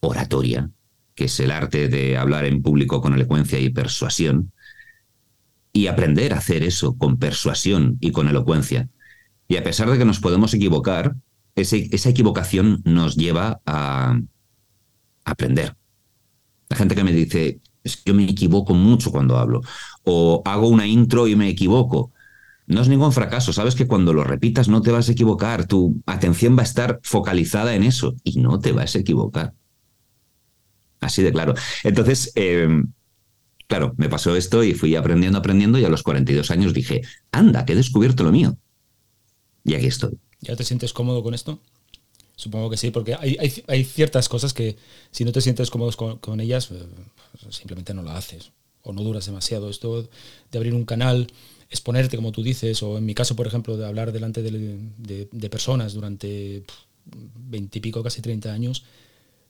oratoria, 0.00 0.70
que 1.14 1.24
es 1.24 1.40
el 1.40 1.50
arte 1.50 1.88
de 1.88 2.16
hablar 2.16 2.44
en 2.44 2.62
público 2.62 3.00
con 3.00 3.14
elocuencia 3.14 3.58
y 3.58 3.70
persuasión, 3.70 4.52
y 5.72 5.86
aprender 5.86 6.34
a 6.34 6.38
hacer 6.38 6.62
eso 6.62 6.96
con 6.98 7.18
persuasión 7.18 7.96
y 8.00 8.12
con 8.12 8.28
elocuencia. 8.28 8.88
Y 9.48 9.56
a 9.56 9.64
pesar 9.64 9.90
de 9.90 9.98
que 9.98 10.04
nos 10.04 10.20
podemos 10.20 10.52
equivocar, 10.54 11.16
esa 11.54 12.08
equivocación 12.08 12.82
nos 12.84 13.16
lleva 13.16 13.60
a 13.66 14.18
aprender. 15.24 15.76
La 16.68 16.76
gente 16.76 16.94
que 16.94 17.04
me 17.04 17.12
dice, 17.12 17.60
es 17.84 17.96
que 17.96 18.10
yo 18.10 18.14
me 18.14 18.24
equivoco 18.24 18.74
mucho 18.74 19.10
cuando 19.10 19.38
hablo, 19.38 19.60
o 20.04 20.42
hago 20.44 20.68
una 20.68 20.86
intro 20.86 21.28
y 21.28 21.36
me 21.36 21.48
equivoco. 21.48 22.12
No 22.66 22.80
es 22.80 22.88
ningún 22.88 23.12
fracaso, 23.12 23.52
sabes 23.52 23.74
que 23.74 23.86
cuando 23.86 24.12
lo 24.12 24.24
repitas 24.24 24.68
no 24.68 24.82
te 24.82 24.90
vas 24.90 25.08
a 25.08 25.12
equivocar, 25.12 25.66
tu 25.66 26.00
atención 26.06 26.56
va 26.56 26.62
a 26.62 26.64
estar 26.64 27.00
focalizada 27.02 27.74
en 27.74 27.82
eso 27.82 28.14
y 28.24 28.38
no 28.38 28.60
te 28.60 28.72
vas 28.72 28.94
a 28.94 28.98
equivocar. 28.98 29.54
Así 31.00 31.22
de 31.22 31.32
claro. 31.32 31.54
Entonces, 31.82 32.32
eh, 32.36 32.68
claro, 33.66 33.94
me 33.96 34.08
pasó 34.08 34.36
esto 34.36 34.62
y 34.62 34.74
fui 34.74 34.94
aprendiendo, 34.94 35.38
aprendiendo 35.38 35.78
y 35.78 35.84
a 35.84 35.88
los 35.88 36.02
42 36.02 36.50
años 36.50 36.72
dije, 36.72 37.02
anda, 37.32 37.64
que 37.64 37.72
he 37.72 37.76
descubierto 37.76 38.22
lo 38.22 38.30
mío. 38.30 38.56
Y 39.64 39.74
aquí 39.74 39.86
estoy. 39.86 40.18
¿Ya 40.40 40.56
te 40.56 40.64
sientes 40.64 40.92
cómodo 40.92 41.22
con 41.22 41.34
esto? 41.34 41.60
Supongo 42.36 42.70
que 42.70 42.76
sí, 42.76 42.90
porque 42.90 43.14
hay, 43.14 43.84
ciertas 43.84 44.28
cosas 44.28 44.52
que 44.52 44.76
si 45.10 45.24
no 45.24 45.32
te 45.32 45.40
sientes 45.40 45.70
cómodo 45.70 45.92
con, 46.20 46.40
ellas, 46.40 46.70
eh, 46.70 46.86
simplemente 47.50 47.94
no 47.94 48.02
la 48.02 48.16
haces 48.16 48.52
o 48.82 48.92
no 48.92 49.02
duras 49.02 49.26
demasiado. 49.26 49.70
Esto 49.70 50.08
de 50.50 50.58
abrir 50.58 50.74
un 50.74 50.84
canal, 50.84 51.28
exponerte, 51.72 52.16
como 52.16 52.32
tú 52.32 52.42
dices, 52.42 52.82
o 52.82 52.98
en 52.98 53.06
mi 53.06 53.14
caso, 53.14 53.34
por 53.34 53.46
ejemplo, 53.46 53.78
de 53.78 53.86
hablar 53.86 54.12
delante 54.12 54.42
de, 54.42 55.48
personas 55.48 55.94
durante 55.94 56.64
veintipico, 57.04 58.02
casi 58.02 58.20
30 58.20 58.52
años, 58.52 58.84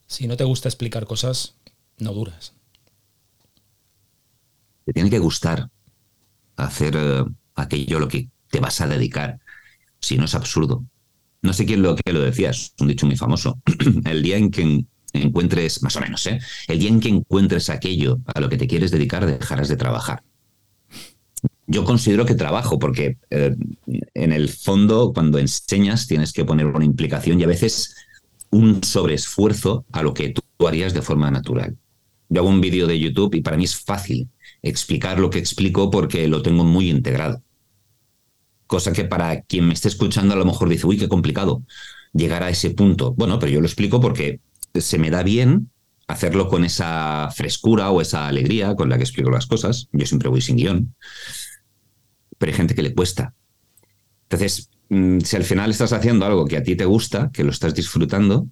si 0.06 0.28
no 0.28 0.36
te 0.36 0.44
gusta 0.44 0.68
explicar 0.68 1.04
cosas, 1.04 1.56
no 1.98 2.12
duras. 2.12 2.54
Te 4.84 4.92
tiene 4.92 5.10
que 5.10 5.18
gustar 5.18 5.68
hacer 6.56 6.96
uh, 6.96 7.34
aquello 7.56 7.96
a 7.96 8.00
lo 8.00 8.08
que 8.08 8.28
te 8.50 8.60
vas 8.60 8.80
a 8.80 8.86
dedicar, 8.86 9.40
si 10.00 10.16
no 10.16 10.26
es 10.26 10.34
absurdo. 10.36 10.84
No 11.42 11.52
sé 11.52 11.66
quién 11.66 11.82
lo 11.82 11.96
que 11.96 12.12
lo 12.12 12.20
decía, 12.20 12.50
es 12.50 12.72
un 12.78 12.86
dicho 12.86 13.06
muy 13.06 13.16
famoso. 13.16 13.60
El 14.04 14.22
día 14.22 14.36
en 14.36 14.50
que 14.52 14.84
encuentres, 15.12 15.82
más 15.82 15.96
o 15.96 16.00
menos, 16.00 16.26
¿eh? 16.26 16.38
el 16.68 16.78
día 16.78 16.88
en 16.88 16.98
que 16.98 17.08
encuentres 17.08 17.68
aquello 17.68 18.20
a 18.34 18.40
lo 18.40 18.48
que 18.48 18.56
te 18.56 18.66
quieres 18.66 18.90
dedicar, 18.90 19.26
dejarás 19.26 19.68
de 19.68 19.76
trabajar. 19.76 20.22
Yo 21.66 21.84
considero 21.84 22.26
que 22.26 22.34
trabajo, 22.34 22.78
porque 22.78 23.18
eh, 23.30 23.54
en 24.14 24.32
el 24.32 24.48
fondo, 24.48 25.12
cuando 25.12 25.38
enseñas, 25.38 26.06
tienes 26.06 26.32
que 26.32 26.44
poner 26.44 26.66
una 26.66 26.84
implicación 26.84 27.40
y 27.40 27.44
a 27.44 27.48
veces 27.48 27.94
un 28.50 28.82
sobreesfuerzo 28.82 29.86
a 29.92 30.02
lo 30.02 30.12
que 30.12 30.30
tú 30.30 30.66
harías 30.66 30.92
de 30.92 31.02
forma 31.02 31.30
natural. 31.30 31.76
Yo 32.28 32.40
hago 32.40 32.50
un 32.50 32.60
vídeo 32.60 32.86
de 32.86 32.98
YouTube 32.98 33.34
y 33.34 33.42
para 33.42 33.56
mí 33.56 33.64
es 33.64 33.76
fácil 33.76 34.28
explicar 34.62 35.18
lo 35.18 35.30
que 35.30 35.38
explico 35.38 35.90
porque 35.90 36.28
lo 36.28 36.42
tengo 36.42 36.64
muy 36.64 36.88
integrado. 36.90 37.42
Cosa 38.66 38.92
que 38.92 39.04
para 39.04 39.42
quien 39.42 39.66
me 39.66 39.74
esté 39.74 39.88
escuchando 39.88 40.34
a 40.34 40.38
lo 40.38 40.44
mejor 40.44 40.68
dice, 40.68 40.86
uy, 40.86 40.96
qué 40.96 41.08
complicado 41.08 41.62
llegar 42.12 42.42
a 42.42 42.50
ese 42.50 42.70
punto. 42.70 43.12
Bueno, 43.14 43.38
pero 43.38 43.52
yo 43.52 43.60
lo 43.60 43.66
explico 43.66 44.00
porque 44.00 44.40
se 44.74 44.98
me 44.98 45.10
da 45.10 45.22
bien 45.22 45.70
hacerlo 46.08 46.48
con 46.48 46.64
esa 46.64 47.28
frescura 47.34 47.90
o 47.90 48.00
esa 48.00 48.28
alegría 48.28 48.74
con 48.76 48.88
la 48.88 48.96
que 48.96 49.04
explico 49.04 49.30
las 49.30 49.46
cosas. 49.46 49.88
Yo 49.92 50.06
siempre 50.06 50.28
voy 50.28 50.40
sin 50.40 50.56
guion. 50.56 50.94
Pero 52.42 52.50
hay 52.50 52.56
gente 52.56 52.74
que 52.74 52.82
le 52.82 52.92
cuesta. 52.92 53.34
Entonces, 54.24 54.68
mm, 54.88 55.20
si 55.20 55.36
al 55.36 55.44
final 55.44 55.70
estás 55.70 55.92
haciendo 55.92 56.26
algo 56.26 56.44
que 56.44 56.56
a 56.56 56.62
ti 56.64 56.74
te 56.74 56.84
gusta, 56.84 57.30
que 57.32 57.44
lo 57.44 57.52
estás 57.52 57.72
disfrutando, 57.72 58.48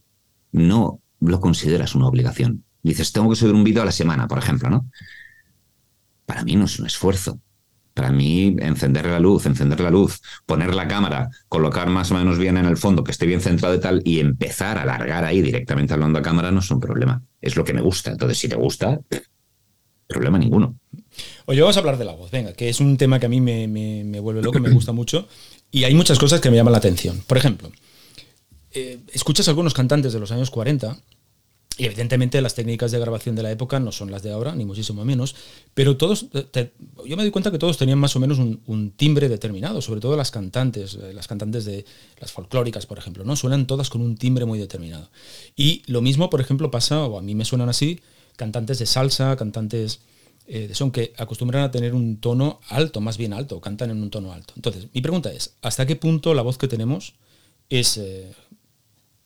no 0.53 1.01
lo 1.19 1.41
consideras 1.41 1.97
una 1.97 2.07
obligación. 2.07 2.63
Dices, 2.85 3.11
tengo 3.11 3.29
que 3.29 3.35
subir 3.35 3.53
un 3.53 3.65
vídeo 3.65 3.83
a 3.83 3.85
la 3.85 3.91
semana, 3.91 4.29
por 4.29 4.39
ejemplo, 4.39 4.71
¿no? 4.71 4.89
Para 6.25 6.45
mí 6.45 6.55
no 6.55 6.67
es 6.67 6.79
un 6.79 6.87
esfuerzo. 6.87 7.41
Para 7.93 8.13
mí, 8.13 8.55
encender 8.61 9.07
la 9.07 9.19
luz, 9.19 9.47
encender 9.47 9.81
la 9.81 9.91
luz, 9.91 10.21
poner 10.47 10.73
la 10.73 10.87
cámara, 10.87 11.29
colocar 11.49 11.91
más 11.91 12.13
o 12.13 12.15
menos 12.15 12.39
bien 12.39 12.59
en 12.59 12.67
el 12.67 12.77
fondo, 12.77 13.03
que 13.03 13.11
esté 13.11 13.27
bien 13.27 13.41
centrado 13.41 13.75
y 13.75 13.81
tal, 13.81 14.03
y 14.05 14.21
empezar 14.21 14.79
a 14.79 14.83
alargar 14.83 15.25
ahí 15.25 15.43
directamente 15.43 15.95
hablando 15.95 16.21
a 16.21 16.23
cámara 16.23 16.53
no 16.53 16.61
es 16.61 16.71
un 16.71 16.79
problema. 16.79 17.25
Es 17.41 17.57
lo 17.57 17.65
que 17.65 17.75
me 17.75 17.81
gusta. 17.81 18.13
Entonces, 18.13 18.39
si 18.39 18.49
te 18.49 18.55
gusta, 18.55 19.01
problema 20.11 20.39
ninguno. 20.39 20.75
Oye, 21.47 21.61
vamos 21.61 21.77
a 21.77 21.81
hablar 21.81 21.97
de 21.97 22.05
la 22.05 22.13
voz, 22.13 22.31
venga, 22.31 22.53
que 22.53 22.69
es 22.69 22.81
un 22.81 22.97
tema 22.97 23.19
que 23.19 23.27
a 23.27 23.29
mí 23.29 23.41
me, 23.41 23.67
me, 23.67 24.21
vuelve 24.21 24.43
loco, 24.43 24.59
me 24.59 24.71
gusta 24.71 24.93
mucho, 24.93 25.27
y 25.71 25.85
hay 25.85 25.95
muchas 25.95 26.19
cosas 26.19 26.41
que 26.41 26.51
me 26.51 26.57
llaman 26.57 26.73
la 26.73 26.79
atención. 26.79 27.23
Por 27.27 27.39
ejemplo, 27.39 27.71
eh, 28.73 28.99
escuchas 29.13 29.49
algunos 29.49 29.73
cantantes 29.73 30.13
de 30.13 30.21
los 30.21 30.31
años 30.33 30.51
40 30.51 30.97
y 31.79 31.87
evidentemente 31.87 32.43
las 32.43 32.55
técnicas 32.55 32.93
de 32.93 32.99
grabación 32.99 33.35
de 33.37 33.43
la 33.43 33.51
época 33.51 33.81
no 33.81 33.91
son 33.91 34.11
las 34.11 34.23
de 34.23 34.31
ahora, 34.33 34.55
ni 34.55 34.67
muchísimo 34.67 35.05
menos, 35.05 35.35
pero 35.73 35.97
todos, 35.97 36.27
yo 36.31 37.17
me 37.17 37.23
doy 37.23 37.31
cuenta 37.31 37.51
que 37.51 37.59
todos 37.59 37.79
tenían 37.79 37.99
más 37.99 38.15
o 38.17 38.21
menos 38.21 38.39
un, 38.39 38.93
timbre 38.97 39.31
determinado, 39.31 39.81
sobre 39.81 40.01
todo 40.01 40.17
las 40.17 40.31
cantantes, 40.31 40.99
eh, 41.01 41.15
las 41.15 41.27
cantantes 41.27 41.65
de 41.65 41.87
las 42.21 42.33
folclóricas, 42.33 42.85
por 42.85 42.99
ejemplo, 42.99 43.25
¿no? 43.25 43.35
Suenan 43.35 43.67
todas 43.67 43.89
con 43.89 44.03
un 44.03 44.17
timbre 44.17 44.45
muy 44.45 44.59
determinado. 44.59 45.09
Y 45.57 45.83
lo 45.87 46.03
mismo, 46.03 46.29
por 46.29 46.41
ejemplo, 46.41 46.71
pasa, 46.71 47.03
o 47.07 47.19
a 47.19 47.23
mí 47.23 47.35
me 47.35 47.47
suenan 47.47 47.71
así, 47.71 48.01
cantantes 48.41 48.79
de 48.79 48.87
salsa, 48.87 49.37
cantantes 49.37 50.01
eh, 50.47 50.67
de 50.69 50.75
son 50.75 50.91
que 50.91 51.13
acostumbran 51.19 51.63
a 51.63 51.71
tener 51.71 51.93
un 51.93 52.21
tono 52.21 52.59
alto, 52.71 53.03
más 53.03 53.19
bien 53.19 53.35
alto, 53.35 53.61
cantan 53.61 53.91
en 53.91 54.03
un 54.03 54.09
tono 54.09 54.33
alto. 54.33 54.55
Entonces, 54.57 54.89
mi 54.95 55.03
pregunta 55.03 55.31
es, 55.31 55.57
¿hasta 55.61 55.85
qué 55.87 55.95
punto 55.95 56.33
la 56.33 56.41
voz 56.41 56.57
que 56.57 56.67
tenemos 56.67 57.15
es 57.69 57.99
eh, 57.99 58.33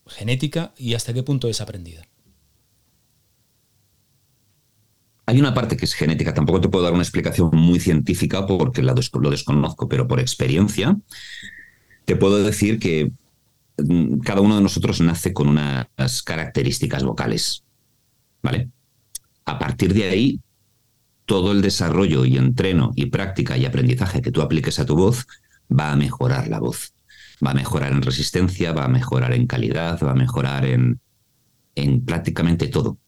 genética 0.08 0.72
y 0.76 0.94
hasta 0.94 1.14
qué 1.14 1.22
punto 1.22 1.48
es 1.48 1.60
aprendida? 1.60 2.02
Hay 5.26 5.38
una 5.38 5.54
parte 5.54 5.76
que 5.76 5.84
es 5.84 5.94
genética, 5.94 6.34
tampoco 6.34 6.60
te 6.60 6.68
puedo 6.68 6.84
dar 6.84 6.92
una 6.92 7.04
explicación 7.04 7.50
muy 7.52 7.78
científica 7.78 8.46
porque 8.48 8.82
lo 8.82 8.94
desconozco, 9.30 9.88
pero 9.88 10.08
por 10.08 10.18
experiencia 10.18 10.98
te 12.04 12.16
puedo 12.16 12.42
decir 12.42 12.80
que 12.80 13.12
mm, 13.78 14.18
cada 14.18 14.40
uno 14.40 14.56
de 14.56 14.62
nosotros 14.62 15.00
nace 15.00 15.32
con 15.32 15.48
unas 15.48 16.22
características 16.24 17.04
vocales, 17.04 17.64
¿vale? 18.42 18.73
A 19.44 19.58
partir 19.58 19.94
de 19.94 20.04
ahí, 20.04 20.40
todo 21.26 21.52
el 21.52 21.62
desarrollo 21.62 22.24
y 22.24 22.36
entreno 22.36 22.92
y 22.96 23.06
práctica 23.06 23.56
y 23.56 23.64
aprendizaje 23.64 24.22
que 24.22 24.30
tú 24.30 24.42
apliques 24.42 24.78
a 24.78 24.86
tu 24.86 24.96
voz 24.96 25.26
va 25.70 25.92
a 25.92 25.96
mejorar 25.96 26.48
la 26.48 26.60
voz. 26.60 26.94
Va 27.44 27.50
a 27.50 27.54
mejorar 27.54 27.92
en 27.92 28.02
resistencia, 28.02 28.72
va 28.72 28.84
a 28.84 28.88
mejorar 28.88 29.32
en 29.32 29.46
calidad, 29.46 29.98
va 30.04 30.12
a 30.12 30.14
mejorar 30.14 30.64
en, 30.66 31.00
en 31.74 32.04
prácticamente 32.04 32.68
todo. 32.68 32.98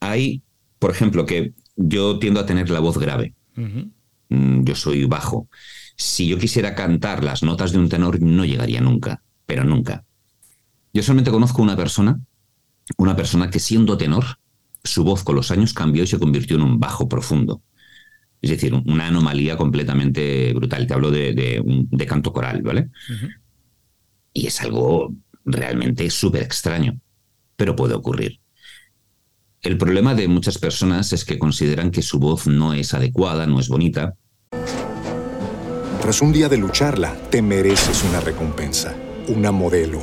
Hay 0.00 0.42
por 0.82 0.90
ejemplo, 0.90 1.24
que 1.26 1.54
yo 1.76 2.18
tiendo 2.18 2.40
a 2.40 2.44
tener 2.44 2.68
la 2.68 2.80
voz 2.80 2.98
grave. 2.98 3.36
Mm, 3.54 4.64
yo 4.64 4.74
soy 4.74 5.04
bajo. 5.04 5.48
Si 5.96 6.26
yo 6.26 6.38
quisiera 6.38 6.74
cantar 6.74 7.22
las 7.22 7.44
notas 7.44 7.70
de 7.70 7.78
un 7.78 7.88
tenor, 7.88 8.20
no 8.20 8.44
llegaría 8.44 8.80
nunca, 8.80 9.22
pero 9.46 9.62
nunca. 9.62 10.04
Yo 10.92 11.04
solamente 11.04 11.30
conozco 11.30 11.62
una 11.62 11.76
persona, 11.76 12.18
una 12.96 13.14
persona 13.14 13.48
que 13.48 13.60
siendo 13.60 13.96
tenor, 13.96 14.24
su 14.84 15.04
voz 15.04 15.22
con 15.22 15.36
los 15.36 15.50
años 15.50 15.72
cambió 15.72 16.04
y 16.04 16.06
se 16.06 16.18
convirtió 16.18 16.56
en 16.56 16.62
un 16.62 16.80
bajo 16.80 17.08
profundo. 17.08 17.62
Es 18.40 18.50
decir, 18.50 18.74
una 18.74 19.06
anomalía 19.06 19.56
completamente 19.56 20.52
brutal. 20.52 20.86
Te 20.86 20.94
hablo 20.94 21.10
de, 21.10 22.06
canto 22.08 22.32
coral, 22.32 22.62
¿vale? 22.62 22.90
Y 24.32 24.46
es 24.46 24.60
algo 24.60 25.14
realmente 25.44 26.08
súper 26.10 26.42
extraño, 26.42 26.98
pero 27.56 27.76
puede 27.76 27.94
ocurrir. 27.94 28.40
El 29.60 29.78
problema 29.78 30.16
de 30.16 30.26
muchas 30.26 30.58
personas 30.58 31.12
es 31.12 31.24
que 31.24 31.38
consideran 31.38 31.92
que 31.92 32.02
su 32.02 32.18
voz 32.18 32.48
no 32.48 32.74
es 32.74 32.94
adecuada, 32.94 33.46
no 33.46 33.60
es 33.60 33.68
bonita. 33.68 34.16
Tras 36.00 36.20
un 36.20 36.32
día 36.32 36.48
de 36.48 36.56
lucharla, 36.56 37.14
te 37.30 37.42
mereces 37.42 38.02
una 38.02 38.18
recompensa, 38.18 38.96
una 39.28 39.52
modelo, 39.52 40.02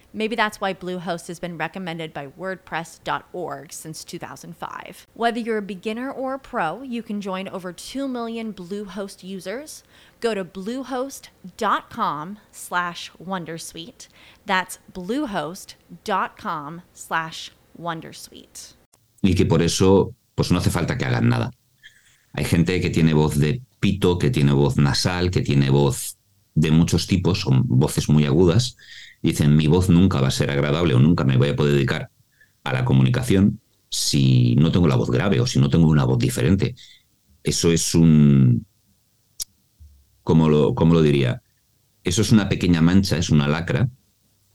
Maybe 0.13 0.35
that's 0.35 0.59
why 0.59 0.73
Bluehost 0.73 1.27
has 1.27 1.39
been 1.39 1.57
recommended 1.57 2.13
by 2.13 2.27
WordPress.org 2.27 3.71
since 3.71 4.03
2005. 4.03 5.07
Whether 5.13 5.39
you're 5.39 5.57
a 5.57 5.61
beginner 5.61 6.11
or 6.11 6.33
a 6.33 6.39
pro, 6.39 6.81
you 6.81 7.01
can 7.01 7.21
join 7.21 7.47
over 7.47 7.71
2 7.71 8.07
million 8.07 8.53
Bluehost 8.53 9.23
users. 9.23 9.83
Go 10.19 10.33
to 10.33 10.43
bluehost.com 10.43 12.39
slash 12.51 13.11
Wondersuite. 13.23 14.07
That's 14.45 14.79
bluehost.com 14.93 16.81
slash 16.93 17.51
Wondersuite. 17.79 18.73
Y 19.23 19.33
que 19.35 19.45
por 19.45 19.61
eso, 19.61 20.13
pues 20.35 20.51
no 20.51 20.59
hace 20.59 20.71
falta 20.71 20.97
que 20.97 21.05
hagan 21.05 21.29
nada. 21.29 21.51
Hay 22.33 22.45
gente 22.45 22.79
que 22.81 22.89
tiene 22.89 23.13
voz 23.13 23.37
de 23.39 23.61
pito, 23.79 24.17
que 24.17 24.29
tiene 24.29 24.53
voz 24.53 24.77
nasal, 24.77 25.31
que 25.31 25.41
tiene 25.41 25.69
voz 25.69 26.17
de 26.55 26.71
muchos 26.71 27.07
tipos, 27.07 27.41
son 27.41 27.63
voces 27.65 28.09
muy 28.09 28.25
agudas, 28.25 28.75
dicen 29.21 29.55
mi 29.55 29.67
voz 29.67 29.89
nunca 29.89 30.21
va 30.21 30.27
a 30.29 30.31
ser 30.31 30.51
agradable 30.51 30.93
o 30.93 30.99
nunca 30.99 31.23
me 31.23 31.37
voy 31.37 31.49
a 31.49 31.55
poder 31.55 31.73
dedicar 31.73 32.09
a 32.63 32.73
la 32.73 32.85
comunicación 32.85 33.61
si 33.89 34.55
no 34.55 34.71
tengo 34.71 34.87
la 34.87 34.95
voz 34.95 35.11
grave 35.11 35.39
o 35.41 35.47
si 35.47 35.59
no 35.59 35.69
tengo 35.69 35.87
una 35.87 36.05
voz 36.05 36.17
diferente. 36.17 36.75
Eso 37.43 37.71
es 37.71 37.93
un... 37.95 38.65
¿Cómo 40.23 40.49
lo, 40.49 40.75
cómo 40.75 40.93
lo 40.93 41.01
diría? 41.01 41.41
Eso 42.03 42.21
es 42.21 42.31
una 42.31 42.47
pequeña 42.47 42.81
mancha, 42.81 43.17
es 43.17 43.29
una 43.29 43.47
lacra 43.47 43.89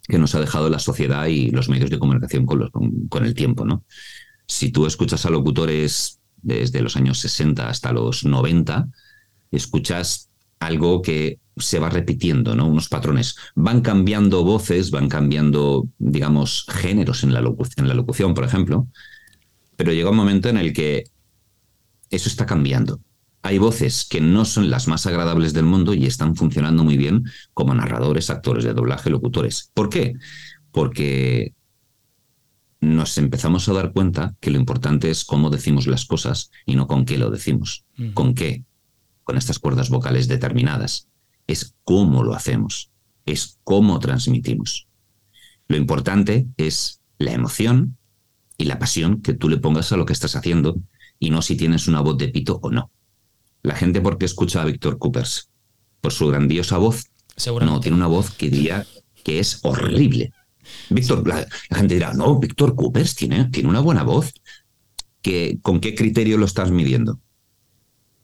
que 0.08 0.18
nos 0.18 0.34
ha 0.34 0.40
dejado 0.40 0.70
la 0.70 0.78
sociedad 0.78 1.26
y 1.26 1.50
los 1.50 1.68
medios 1.68 1.90
de 1.90 1.98
comunicación 1.98 2.46
con, 2.46 3.24
el 3.24 3.34
tiempo, 3.34 3.64
¿no? 3.64 3.84
Si 4.46 4.70
tú 4.70 4.86
escuchas 4.86 5.26
a 5.26 5.30
locutores 5.30 6.20
desde 6.36 6.80
los 6.80 6.96
años 6.96 7.18
60 7.18 7.68
hasta 7.68 7.92
los 7.92 8.24
90, 8.24 8.88
escuchas 9.50 10.30
algo 10.66 11.02
que 11.02 11.38
se 11.56 11.78
va 11.78 11.88
repitiendo, 11.88 12.54
¿no? 12.54 12.66
Unos 12.66 12.88
patrones. 12.88 13.36
Van 13.54 13.80
cambiando 13.80 14.44
voces, 14.44 14.90
van 14.90 15.08
cambiando, 15.08 15.88
digamos, 15.98 16.66
géneros 16.68 17.24
en 17.24 17.32
la, 17.32 17.40
locución, 17.40 17.84
en 17.84 17.88
la 17.88 17.94
locución, 17.94 18.34
por 18.34 18.44
ejemplo, 18.44 18.88
pero 19.76 19.92
llega 19.92 20.10
un 20.10 20.16
momento 20.16 20.48
en 20.48 20.58
el 20.58 20.72
que 20.72 21.04
eso 22.10 22.28
está 22.28 22.46
cambiando. 22.46 23.00
Hay 23.42 23.58
voces 23.58 24.04
que 24.04 24.20
no 24.20 24.44
son 24.44 24.70
las 24.70 24.88
más 24.88 25.06
agradables 25.06 25.52
del 25.52 25.64
mundo 25.64 25.94
y 25.94 26.06
están 26.06 26.34
funcionando 26.34 26.82
muy 26.84 26.96
bien 26.96 27.24
como 27.54 27.74
narradores, 27.74 28.28
actores 28.28 28.64
de 28.64 28.74
doblaje, 28.74 29.08
locutores. 29.08 29.70
¿Por 29.72 29.88
qué? 29.88 30.14
Porque 30.72 31.54
nos 32.80 33.16
empezamos 33.18 33.68
a 33.68 33.72
dar 33.72 33.92
cuenta 33.92 34.34
que 34.40 34.50
lo 34.50 34.58
importante 34.58 35.10
es 35.10 35.24
cómo 35.24 35.48
decimos 35.48 35.86
las 35.86 36.04
cosas 36.04 36.50
y 36.66 36.76
no 36.76 36.86
con 36.86 37.04
qué 37.04 37.18
lo 37.18 37.30
decimos. 37.30 37.84
Mm. 37.96 38.10
¿Con 38.12 38.34
qué? 38.34 38.64
Con 39.26 39.36
estas 39.36 39.58
cuerdas 39.58 39.90
vocales 39.90 40.28
determinadas. 40.28 41.08
Es 41.48 41.74
cómo 41.82 42.22
lo 42.22 42.32
hacemos, 42.32 42.92
es 43.24 43.58
cómo 43.64 43.98
transmitimos. 43.98 44.86
Lo 45.66 45.76
importante 45.76 46.46
es 46.56 47.00
la 47.18 47.32
emoción 47.32 47.98
y 48.56 48.66
la 48.66 48.78
pasión 48.78 49.22
que 49.22 49.34
tú 49.34 49.48
le 49.48 49.56
pongas 49.56 49.90
a 49.90 49.96
lo 49.96 50.06
que 50.06 50.12
estás 50.12 50.36
haciendo 50.36 50.80
y 51.18 51.30
no 51.30 51.42
si 51.42 51.56
tienes 51.56 51.88
una 51.88 52.02
voz 52.02 52.16
de 52.18 52.28
pito 52.28 52.60
o 52.62 52.70
no. 52.70 52.92
La 53.64 53.74
gente, 53.74 54.00
¿por 54.00 54.16
qué 54.16 54.26
escucha 54.26 54.62
a 54.62 54.64
Víctor 54.64 54.96
Coopers? 54.96 55.50
Por 56.00 56.12
su 56.12 56.28
grandiosa 56.28 56.78
voz. 56.78 57.06
No, 57.60 57.80
tiene 57.80 57.96
una 57.96 58.06
voz 58.06 58.30
que 58.30 58.48
diría 58.48 58.86
que 59.24 59.40
es 59.40 59.58
horrible. 59.64 60.32
Víctor, 60.88 61.26
la, 61.26 61.48
gente 61.74 61.94
dirá, 61.94 62.14
no, 62.14 62.38
Víctor 62.38 62.76
Coopers 62.76 63.16
tiene, 63.16 63.46
tiene 63.46 63.68
una 63.68 63.80
buena 63.80 64.04
voz. 64.04 64.32
¿Que, 65.20 65.58
¿Con 65.62 65.80
qué 65.80 65.96
criterio 65.96 66.38
lo 66.38 66.46
estás 66.46 66.70
midiendo? 66.70 67.18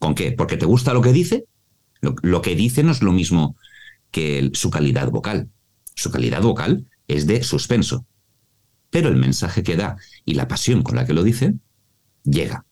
¿Con 0.03 0.17
qué? 0.17 0.33
¿Porque 0.33 0.57
te 0.57 0.67
gusta 0.67 0.93
lo 0.95 1.01
que 1.01 1.13
dice? 1.13 1.45
Lo, 2.01 2.17
lo 2.23 2.43
que 2.43 2.57
dice 2.57 2.83
no 2.83 2.91
es 2.91 3.03
lo 3.03 3.13
mismo 3.13 3.57
que 4.11 4.41
el, 4.41 4.57
su 4.57 4.69
calidad 4.69 5.09
vocal. 5.13 5.49
Su 5.95 6.11
calidad 6.11 6.43
vocal 6.43 6.89
es 7.07 7.29
de 7.29 7.45
suspenso. 7.45 8.05
Pero 8.91 9.11
el 9.11 9.15
mensaje 9.15 9.63
que 9.63 9.77
da 9.77 9.97
y 10.25 10.35
la 10.35 10.49
pasión 10.49 10.83
con 10.83 10.97
la 10.97 11.07
que 11.07 11.13
lo 11.13 11.23
dice 11.23 11.55
llega. 12.25 12.67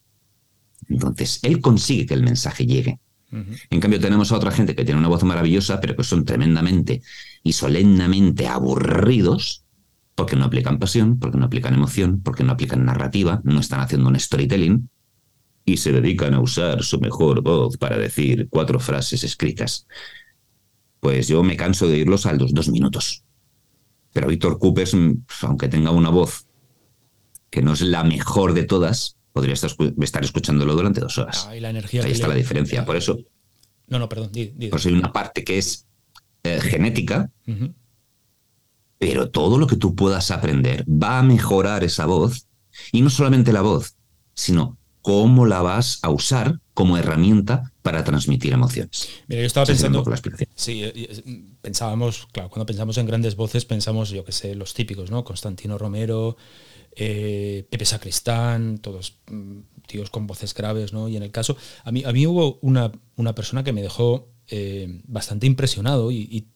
Entonces, 0.89 1.39
él 1.43 1.61
consigue 1.61 2.05
que 2.05 2.15
el 2.15 2.23
mensaje 2.23 2.65
llegue. 2.65 2.99
En 3.31 3.79
cambio, 3.79 4.01
tenemos 4.01 4.33
a 4.33 4.35
otra 4.35 4.51
gente 4.51 4.75
que 4.75 4.83
tiene 4.83 4.99
una 4.99 5.07
voz 5.07 5.23
maravillosa, 5.23 5.79
pero 5.79 5.95
que 5.95 6.03
son 6.03 6.25
tremendamente 6.25 7.01
y 7.43 7.53
solemnemente 7.53 8.49
aburridos 8.49 9.63
porque 10.15 10.35
no 10.35 10.43
aplican 10.43 10.79
pasión, 10.79 11.17
porque 11.17 11.37
no 11.37 11.45
aplican 11.45 11.75
emoción, 11.75 12.19
porque 12.21 12.43
no 12.43 12.51
aplican 12.51 12.83
narrativa, 12.83 13.39
no 13.45 13.61
están 13.61 13.79
haciendo 13.79 14.09
un 14.09 14.19
storytelling 14.19 14.89
y 15.65 15.77
se 15.77 15.91
dedican 15.91 16.33
a 16.33 16.39
usar 16.39 16.83
su 16.83 16.99
mejor 16.99 17.41
voz 17.41 17.77
para 17.77 17.97
decir 17.97 18.47
cuatro 18.49 18.79
frases 18.79 19.23
escritas. 19.23 19.87
Pues 20.99 21.27
yo 21.27 21.43
me 21.43 21.57
canso 21.57 21.87
de 21.87 21.93
oírlos 21.93 22.25
a 22.25 22.33
los 22.33 22.53
dos 22.53 22.69
minutos. 22.69 23.23
Pero 24.13 24.27
Víctor 24.27 24.59
Coopers, 24.59 24.95
aunque 25.41 25.67
tenga 25.67 25.91
una 25.91 26.09
voz 26.09 26.47
que 27.49 27.61
no 27.61 27.73
es 27.73 27.81
la 27.81 28.03
mejor 28.03 28.53
de 28.53 28.63
todas, 28.63 29.17
podría 29.31 29.53
estar, 29.53 30.23
escuchándolo 30.23 30.75
durante 30.75 31.01
dos 31.01 31.17
horas. 31.17 31.47
Ah, 31.49 31.55
la 31.55 31.69
energía 31.69 32.03
Ahí 32.03 32.11
está 32.11 32.27
la 32.27 32.35
diferencia. 32.35 32.85
Por 32.85 32.97
eso. 32.97 33.17
No, 33.87 33.99
no, 33.99 34.09
perdón. 34.09 34.31
Por 34.69 34.79
eso 34.79 34.89
hay 34.89 34.95
una 34.95 35.11
parte 35.11 35.43
que 35.43 35.57
es 35.57 35.87
eh, 36.43 36.59
genética, 36.61 37.29
pero 38.97 39.29
todo 39.29 39.57
lo 39.57 39.67
que 39.67 39.75
tú 39.75 39.95
puedas 39.95 40.31
aprender 40.31 40.85
va 40.87 41.19
a 41.19 41.23
mejorar 41.23 41.83
esa 41.83 42.05
voz. 42.05 42.47
Y 42.91 43.01
no 43.01 43.09
solamente 43.09 43.51
la 43.51 43.61
voz, 43.61 43.95
sino 44.33 44.77
cómo 45.01 45.45
la 45.45 45.61
vas 45.61 45.99
a 46.01 46.09
usar 46.09 46.59
como 46.73 46.97
herramienta 46.97 47.71
para 47.81 48.03
transmitir 48.03 48.53
emociones. 48.53 49.09
Mira, 49.27 49.41
yo 49.41 49.47
estaba 49.47 49.65
pensando. 49.65 50.03
Sí, 50.55 50.83
eh, 50.83 50.93
eh, 50.95 51.43
pensábamos, 51.61 52.27
claro, 52.31 52.49
cuando 52.49 52.65
pensamos 52.65 52.97
en 52.97 53.05
grandes 53.07 53.35
voces, 53.35 53.65
pensamos, 53.65 54.09
yo 54.09 54.23
que 54.23 54.31
sé, 54.31 54.55
los 54.55 54.73
típicos, 54.73 55.11
¿no? 55.11 55.23
Constantino 55.23 55.77
Romero, 55.77 56.37
eh, 56.95 57.65
Pepe 57.69 57.85
Sacristán, 57.85 58.79
todos 58.79 59.19
mm, 59.27 59.59
tíos 59.87 60.09
con 60.09 60.27
voces 60.27 60.53
graves, 60.53 60.91
¿no? 60.91 61.07
Y 61.07 61.15
en 61.15 61.23
el 61.23 61.31
caso, 61.31 61.55
a 61.83 61.91
mí, 61.91 62.03
a 62.03 62.11
mí 62.11 62.27
hubo 62.27 62.59
una, 62.61 62.91
una 63.15 63.33
persona 63.33 63.63
que 63.63 63.71
me 63.71 63.81
dejó 63.81 64.29
eh, 64.47 65.01
bastante 65.05 65.47
impresionado 65.47 66.11
y, 66.11 66.47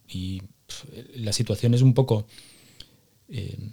la 1.15 1.31
situación 1.31 1.75
es 1.75 1.83
un 1.83 1.93
poco 1.93 2.25
eh, 3.29 3.71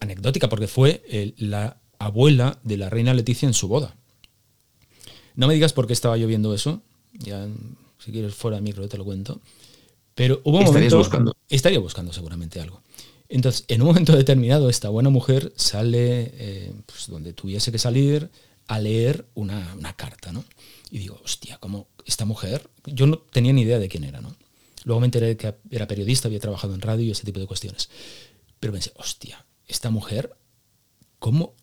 anecdótica 0.00 0.48
porque 0.48 0.68
fue 0.68 1.34
la 1.38 1.80
abuela 1.98 2.58
de 2.62 2.76
la 2.76 2.90
reina 2.90 3.14
Leticia 3.14 3.46
en 3.46 3.54
su 3.54 3.68
boda. 3.68 3.96
No 5.34 5.46
me 5.46 5.54
digas 5.54 5.72
por 5.72 5.86
qué 5.86 5.92
estaba 5.92 6.16
yo 6.16 6.26
viendo 6.26 6.54
eso, 6.54 6.82
ya 7.12 7.46
si 7.98 8.12
quieres 8.12 8.34
fuera 8.34 8.56
de 8.56 8.62
micro 8.62 8.88
te 8.88 8.98
lo 8.98 9.04
cuento. 9.04 9.40
Pero 10.14 10.40
hubo 10.44 10.58
un 10.58 10.64
momento. 10.64 10.96
buscando? 10.96 11.36
Estaría 11.48 11.78
buscando 11.78 12.12
seguramente 12.12 12.60
algo. 12.60 12.80
Entonces, 13.28 13.64
en 13.68 13.82
un 13.82 13.88
momento 13.88 14.16
determinado, 14.16 14.70
esta 14.70 14.88
buena 14.88 15.10
mujer 15.10 15.52
sale 15.56 16.32
eh, 16.34 16.72
pues, 16.86 17.08
donde 17.08 17.32
tuviese 17.32 17.72
que 17.72 17.78
salir 17.78 18.30
a 18.68 18.78
leer 18.78 19.26
una, 19.34 19.76
carta, 19.96 20.32
¿no? 20.32 20.44
Y 20.90 20.98
digo, 20.98 21.20
hostia, 21.24 21.58
como 21.58 21.88
esta 22.04 22.24
mujer, 22.24 22.68
yo 22.86 23.06
no 23.06 23.18
tenía 23.18 23.52
ni 23.52 23.62
idea 23.62 23.78
de 23.78 23.88
quién 23.88 24.04
era, 24.04 24.20
¿no? 24.20 24.34
Luego 24.84 25.00
me 25.00 25.06
enteré 25.06 25.36
que 25.36 25.54
era 25.70 25.86
periodista, 25.86 26.28
había 26.28 26.40
trabajado 26.40 26.74
en 26.74 26.80
radio 26.80 27.04
y 27.04 27.10
ese 27.10 27.24
tipo 27.24 27.40
de 27.40 27.46
cuestiones. 27.46 27.90
Pero 28.60 28.72
pensé, 28.72 28.92
hostia, 28.96 29.44
esta 29.66 29.90
mujer, 29.90 30.36
¿cómo, 31.18 31.54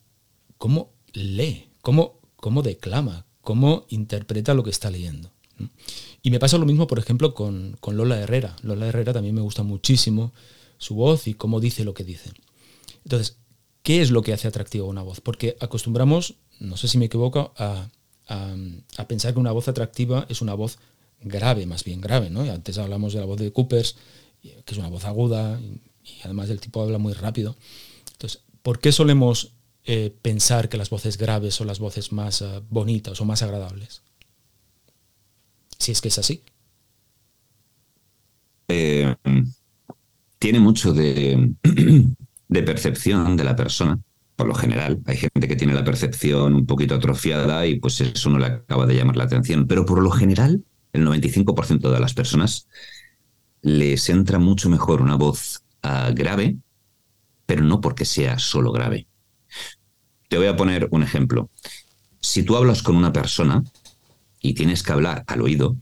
cómo 0.63 0.93
lee? 1.11 1.67
¿Cómo, 1.81 2.21
¿Cómo 2.37 2.61
declama? 2.61 3.25
¿Cómo 3.41 3.85
interpreta 3.89 4.53
lo 4.53 4.63
que 4.63 4.69
está 4.69 4.89
leyendo? 4.89 5.29
Y 6.21 6.31
me 6.31 6.39
pasa 6.39 6.57
lo 6.57 6.65
mismo, 6.65 6.87
por 6.87 6.99
ejemplo, 6.99 7.33
con, 7.33 7.75
con 7.81 7.97
Lola 7.97 8.17
Herrera. 8.17 8.55
Lola 8.61 8.87
Herrera 8.87 9.11
también 9.11 9.35
me 9.35 9.41
gusta 9.41 9.63
muchísimo 9.63 10.31
su 10.77 10.95
voz 10.95 11.27
y 11.27 11.33
cómo 11.33 11.59
dice 11.59 11.83
lo 11.83 11.93
que 11.93 12.05
dice. 12.05 12.31
Entonces, 13.03 13.35
¿qué 13.81 14.01
es 14.01 14.09
lo 14.09 14.21
que 14.21 14.31
hace 14.31 14.47
atractiva 14.47 14.85
una 14.85 15.01
voz? 15.01 15.19
Porque 15.19 15.57
acostumbramos, 15.59 16.35
no 16.61 16.77
sé 16.77 16.87
si 16.87 16.97
me 16.97 17.07
equivoco, 17.07 17.53
a, 17.57 17.89
pensar 19.09 19.33
que 19.33 19.41
una 19.41 19.51
voz 19.51 19.67
atractiva 19.67 20.25
es 20.29 20.41
una 20.41 20.53
voz 20.53 20.77
grave, 21.19 21.65
más 21.65 21.83
bien 21.83 21.99
grave, 21.99 22.29
¿no? 22.29 22.39
antes 22.43 22.77
hablamos 22.77 23.11
de 23.11 23.19
la 23.19 23.25
voz 23.25 23.37
de 23.37 23.51
Coopers, 23.51 23.97
que 24.41 24.63
es 24.65 24.77
una 24.77 24.87
voz 24.87 25.03
aguda 25.03 25.59
y, 25.59 25.81
además 26.23 26.49
el 26.49 26.61
tipo 26.61 26.81
habla 26.81 26.99
muy 26.99 27.11
rápido. 27.11 27.57
Entonces, 28.13 28.43
¿por 28.61 28.79
qué 28.79 28.93
solemos 28.93 29.51
eh, 29.85 30.15
pensar 30.21 30.69
que 30.69 30.77
las 30.77 30.89
voces 30.89 31.17
graves 31.17 31.55
son 31.55 31.67
las 31.67 31.79
voces 31.79 32.11
más 32.11 32.41
eh, 32.41 32.61
bonitas 32.69 33.19
o 33.19 33.25
más 33.25 33.43
agradables. 33.43 34.03
Si 35.77 35.91
es 35.91 36.01
que 36.01 36.07
es 36.07 36.17
así. 36.17 36.43
Eh, 38.67 39.15
tiene 40.39 40.59
mucho 40.59 40.93
de, 40.93 41.53
de 42.47 42.63
percepción 42.63 43.35
de 43.35 43.43
la 43.43 43.55
persona 43.55 43.99
por 44.35 44.47
lo 44.47 44.55
general. 44.55 44.99
Hay 45.05 45.17
gente 45.17 45.47
que 45.47 45.55
tiene 45.55 45.73
la 45.73 45.83
percepción 45.83 46.55
un 46.55 46.65
poquito 46.65 46.95
atrofiada 46.95 47.65
y 47.65 47.79
pues 47.79 48.01
eso 48.01 48.29
no 48.29 48.39
le 48.39 48.47
acaba 48.47 48.85
de 48.85 48.95
llamar 48.95 49.17
la 49.17 49.25
atención. 49.25 49.67
Pero 49.67 49.85
por 49.85 50.01
lo 50.01 50.11
general, 50.11 50.63
el 50.91 51.05
95% 51.05 51.91
de 51.91 51.99
las 51.99 52.13
personas 52.13 52.67
les 53.61 54.09
entra 54.09 54.39
mucho 54.39 54.69
mejor 54.69 55.01
una 55.01 55.15
voz 55.15 55.63
uh, 55.83 56.13
grave, 56.13 56.57
pero 57.45 57.63
no 57.63 57.79
porque 57.81 58.05
sea 58.05 58.39
solo 58.39 58.71
grave. 58.71 59.07
Te 60.33 60.39
voy 60.39 60.47
a 60.47 60.55
poner 60.55 60.87
un 60.89 61.03
ejemplo. 61.03 61.51
Si 62.19 62.41
tú 62.41 62.55
hablas 62.55 62.81
con 62.81 62.95
una 62.95 63.13
persona 63.13 63.63
y 64.41 64.55
tienes 64.55 64.81
que 64.81 64.91
hablar 64.91 65.23
al 65.27 65.41
oído, 65.41 65.77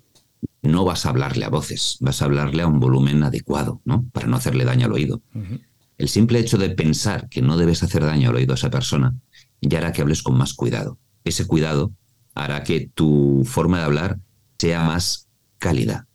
no 0.62 0.84
vas 0.84 1.06
a 1.06 1.10
hablarle 1.10 1.46
a 1.46 1.50
voces, 1.50 1.96
vas 2.02 2.22
a 2.22 2.26
hablarle 2.26 2.62
a 2.62 2.68
un 2.68 2.82
volumen 2.82 3.24
adecuado, 3.24 3.80
¿no? 3.86 4.04
Para 4.12 4.28
no 4.28 4.36
hacerle 4.36 4.66
daño 4.66 4.88
al 4.88 4.92
oído. 4.92 5.22
Uh 5.34 5.40
-huh. 5.40 5.62
El 5.98 6.10
simple 6.10 6.38
hecho 6.40 6.58
de 6.58 6.70
pensar 6.70 7.30
que 7.30 7.42
no 7.42 7.56
debes 7.56 7.82
hacer 7.82 8.04
daño 8.04 8.30
al 8.30 8.36
oído 8.36 8.52
a 8.52 8.56
esa 8.56 8.70
persona 8.70 9.16
ya 9.62 9.78
hará 9.78 9.94
que 9.94 10.02
hables 10.02 10.22
con 10.22 10.38
más 10.38 10.54
cuidado. 10.54 10.98
Ese 11.24 11.48
cuidado 11.48 11.94
hará 12.36 12.66
que 12.66 12.90
tu 12.94 13.44
forma 13.46 13.78
de 13.78 13.86
hablar 13.86 14.20
sea 14.60 14.84
más 14.84 15.30
cálida, 15.60 16.08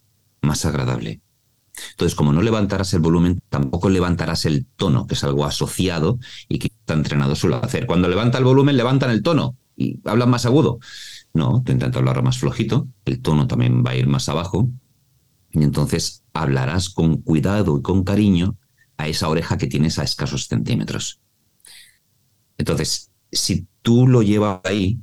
más 0.43 0.67
agradable. 0.67 1.23
Entonces, 1.91 2.15
como 2.15 2.33
no 2.33 2.43
levantarás 2.43 2.93
el 2.95 3.01
volumen, 3.01 3.41
tampoco 3.49 3.89
levantarás 3.89 4.45
el 4.47 4.67
tono, 4.77 5.07
que 5.07 5.15
es 5.15 5.25
algo 5.25 5.45
asociado 5.45 6.19
y 6.49 6.59
que 6.59 6.69
está 6.69 6.95
entrenado 6.95 7.35
suele 7.35 7.57
hacer. 7.57 7.87
Cuando 7.87 8.09
levanta 8.09 8.39
el 8.39 8.45
volumen, 8.45 8.77
levantan 8.77 9.11
el 9.11 9.23
tono 9.23 9.57
y 9.77 10.01
hablan 10.05 10.31
más 10.31 10.47
agudo. 10.47 10.79
No, 11.35 11.63
te 11.65 11.73
intento 11.73 11.99
hablar 11.99 12.23
más 12.23 12.39
flojito, 12.39 12.89
el 13.05 13.21
tono 13.21 13.47
también 13.47 13.85
va 13.85 13.91
a 13.91 13.97
ir 13.97 14.07
más 14.07 14.29
abajo 14.29 14.71
y 15.51 15.63
entonces 15.63 16.25
hablarás 16.33 16.89
con 16.91 17.21
cuidado 17.23 17.79
y 17.79 17.83
con 17.83 18.05
cariño 18.05 18.57
a 18.97 19.09
esa 19.09 19.29
oreja 19.29 19.59
que 19.59 19.67
tienes 19.67 19.99
a 19.99 20.03
escasos 20.05 20.49
centímetros. 20.49 21.21
Entonces, 22.59 23.11
si 23.31 23.67
tú 23.83 24.07
lo 24.07 24.23
llevas 24.23 24.61
ahí, 24.65 24.99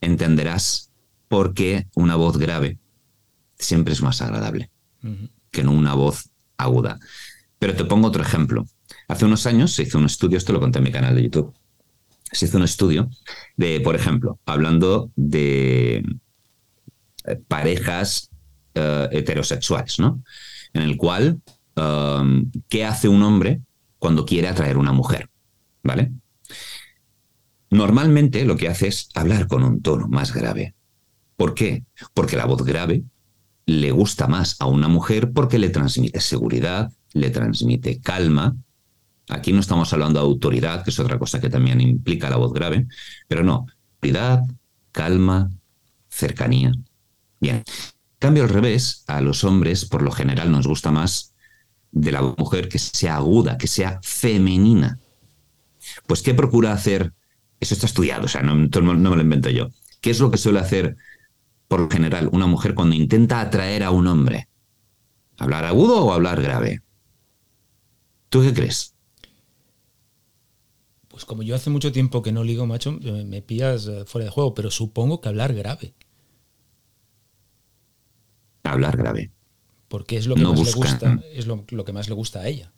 entenderás 0.00 0.90
por 1.28 1.54
qué 1.54 1.86
una 1.94 2.16
voz 2.16 2.36
grave 2.36 2.78
siempre 3.56 3.92
es 3.92 4.02
más 4.02 4.20
agradable. 4.22 4.70
Que 5.50 5.62
no 5.62 5.72
una 5.72 5.94
voz 5.94 6.30
aguda. 6.56 6.98
Pero 7.58 7.74
te 7.74 7.84
pongo 7.84 8.08
otro 8.08 8.22
ejemplo. 8.22 8.66
Hace 9.08 9.24
unos 9.24 9.46
años 9.46 9.72
se 9.72 9.82
hizo 9.82 9.98
un 9.98 10.06
estudio, 10.06 10.38
esto 10.38 10.52
lo 10.52 10.60
conté 10.60 10.78
en 10.78 10.84
mi 10.84 10.92
canal 10.92 11.14
de 11.14 11.24
YouTube, 11.24 11.54
se 12.30 12.46
hizo 12.46 12.58
un 12.58 12.64
estudio 12.64 13.10
de, 13.56 13.80
por 13.80 13.96
ejemplo, 13.96 14.38
hablando 14.46 15.10
de 15.16 16.04
parejas 17.48 18.30
uh, 18.76 19.08
heterosexuales, 19.10 19.98
¿no? 19.98 20.22
En 20.72 20.82
el 20.82 20.96
cual 20.96 21.40
Um, 21.80 22.50
qué 22.68 22.84
hace 22.84 23.08
un 23.08 23.22
hombre 23.22 23.60
cuando 23.98 24.26
quiere 24.26 24.48
atraer 24.48 24.76
una 24.76 24.92
mujer, 24.92 25.30
¿vale? 25.82 26.12
Normalmente 27.70 28.44
lo 28.44 28.56
que 28.56 28.68
hace 28.68 28.88
es 28.88 29.08
hablar 29.14 29.46
con 29.46 29.62
un 29.62 29.80
tono 29.80 30.08
más 30.08 30.34
grave. 30.34 30.74
¿Por 31.36 31.54
qué? 31.54 31.84
Porque 32.12 32.36
la 32.36 32.44
voz 32.44 32.64
grave 32.64 33.04
le 33.66 33.90
gusta 33.92 34.26
más 34.26 34.56
a 34.60 34.66
una 34.66 34.88
mujer 34.88 35.32
porque 35.32 35.58
le 35.58 35.70
transmite 35.70 36.20
seguridad, 36.20 36.92
le 37.12 37.30
transmite 37.30 38.00
calma. 38.00 38.56
Aquí 39.28 39.52
no 39.52 39.60
estamos 39.60 39.92
hablando 39.92 40.20
de 40.20 40.26
autoridad, 40.26 40.82
que 40.84 40.90
es 40.90 40.98
otra 40.98 41.18
cosa 41.18 41.40
que 41.40 41.50
también 41.50 41.80
implica 41.80 42.30
la 42.30 42.36
voz 42.36 42.52
grave, 42.52 42.86
pero 43.28 43.44
no, 43.44 43.66
autoridad, 43.94 44.42
calma, 44.92 45.50
cercanía. 46.08 46.72
Bien. 47.40 47.56
En 47.56 48.18
cambio, 48.18 48.42
al 48.42 48.50
revés, 48.50 49.04
a 49.06 49.20
los 49.20 49.44
hombres 49.44 49.86
por 49.86 50.02
lo 50.02 50.10
general 50.10 50.50
nos 50.50 50.66
gusta 50.66 50.90
más 50.90 51.34
de 51.92 52.12
la 52.12 52.22
mujer 52.22 52.68
que 52.68 52.78
sea 52.78 53.16
aguda, 53.16 53.56
que 53.56 53.66
sea 53.66 54.00
femenina. 54.02 54.98
Pues, 56.06 56.22
¿qué 56.22 56.34
procura 56.34 56.72
hacer? 56.72 57.12
Eso 57.58 57.74
está 57.74 57.86
estudiado, 57.86 58.24
o 58.24 58.28
sea, 58.28 58.42
no, 58.42 58.54
no, 58.54 58.94
me 58.94 59.16
lo 59.16 59.22
invento 59.22 59.50
yo. 59.50 59.70
¿Qué 60.00 60.10
es 60.10 60.20
lo 60.20 60.30
que 60.30 60.38
suele 60.38 60.60
hacer, 60.60 60.96
por 61.70 61.78
lo 61.78 61.88
general, 61.88 62.28
una 62.32 62.48
mujer 62.48 62.74
cuando 62.74 62.96
intenta 62.96 63.40
atraer 63.40 63.84
a 63.84 63.92
un 63.92 64.08
hombre? 64.08 64.48
¿Hablar 65.38 65.64
agudo 65.64 66.04
o 66.04 66.12
hablar 66.12 66.42
grave? 66.42 66.82
¿Tú 68.28 68.42
qué 68.42 68.52
crees? 68.52 68.92
Pues 71.06 71.24
como 71.24 71.44
yo 71.44 71.54
hace 71.54 71.70
mucho 71.70 71.92
tiempo 71.92 72.22
que 72.22 72.32
no 72.32 72.42
ligo, 72.42 72.66
macho, 72.66 72.92
me 72.92 73.40
pillas 73.40 73.86
eh, 73.86 74.04
fuera 74.04 74.24
de 74.24 74.32
juego, 74.32 74.52
pero 74.52 74.70
supongo 74.72 75.20
que 75.20 75.28
hablar 75.28 75.54
grave. 75.54 75.94
Hablar 78.64 78.96
grave 78.96 79.30
porque 79.90 80.16
es 80.16 80.28
lo 80.28 80.36
que 80.36 80.42
no 80.42 80.54
más 80.54 80.74
buscan, 80.74 80.98
le 81.00 81.16
gusta, 81.16 81.28
es 81.32 81.46
lo, 81.48 81.64
lo, 81.68 81.84
que 81.84 81.92
más 81.92 82.08
le 82.08 82.14
gusta 82.14 82.40
a 82.40 82.46
ella. 82.46 82.72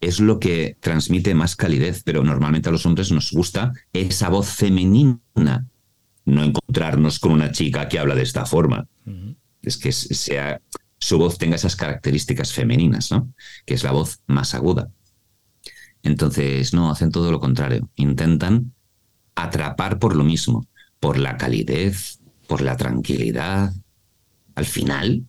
Es 0.00 0.18
lo 0.18 0.40
que 0.40 0.76
transmite 0.80 1.34
más 1.34 1.54
calidez, 1.54 2.02
pero 2.04 2.24
normalmente 2.24 2.68
a 2.68 2.72
los 2.72 2.84
hombres 2.84 3.12
nos 3.12 3.30
gusta 3.30 3.72
esa 3.92 4.28
voz 4.28 4.48
femenina, 4.48 5.68
no 6.30 6.44
encontrarnos 6.44 7.18
con 7.18 7.32
una 7.32 7.52
chica 7.52 7.88
que 7.88 7.98
habla 7.98 8.14
de 8.14 8.22
esta 8.22 8.46
forma. 8.46 8.86
Uh 9.06 9.10
-huh. 9.10 9.36
Es 9.62 9.76
que 9.76 9.92
sea, 9.92 10.60
su 10.98 11.18
voz 11.18 11.38
tenga 11.38 11.56
esas 11.56 11.76
características 11.76 12.52
femeninas, 12.52 13.10
¿no? 13.10 13.32
Que 13.66 13.74
es 13.74 13.82
la 13.82 13.92
voz 13.92 14.20
más 14.26 14.54
aguda. 14.54 14.90
Entonces, 16.02 16.72
no, 16.72 16.90
hacen 16.90 17.10
todo 17.10 17.30
lo 17.30 17.40
contrario. 17.40 17.90
Intentan 17.96 18.72
atrapar 19.34 19.98
por 19.98 20.16
lo 20.16 20.24
mismo, 20.24 20.66
por 20.98 21.18
la 21.18 21.36
calidez, 21.36 22.20
por 22.46 22.62
la 22.62 22.76
tranquilidad, 22.76 23.72
al 24.54 24.66
final, 24.66 25.24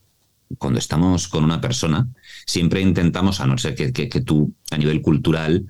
cuando 0.58 0.80
estamos 0.80 1.28
con 1.28 1.44
una 1.44 1.62
persona, 1.62 2.10
siempre 2.46 2.82
intentamos, 2.82 3.40
a 3.40 3.48
no 3.48 3.58
ser 3.58 3.76
que, 3.76 3.94
que, 3.94 4.10
que, 4.10 4.22
tú 4.22 4.54
a 4.72 4.78
nivel 4.78 5.02
cultural 5.02 5.66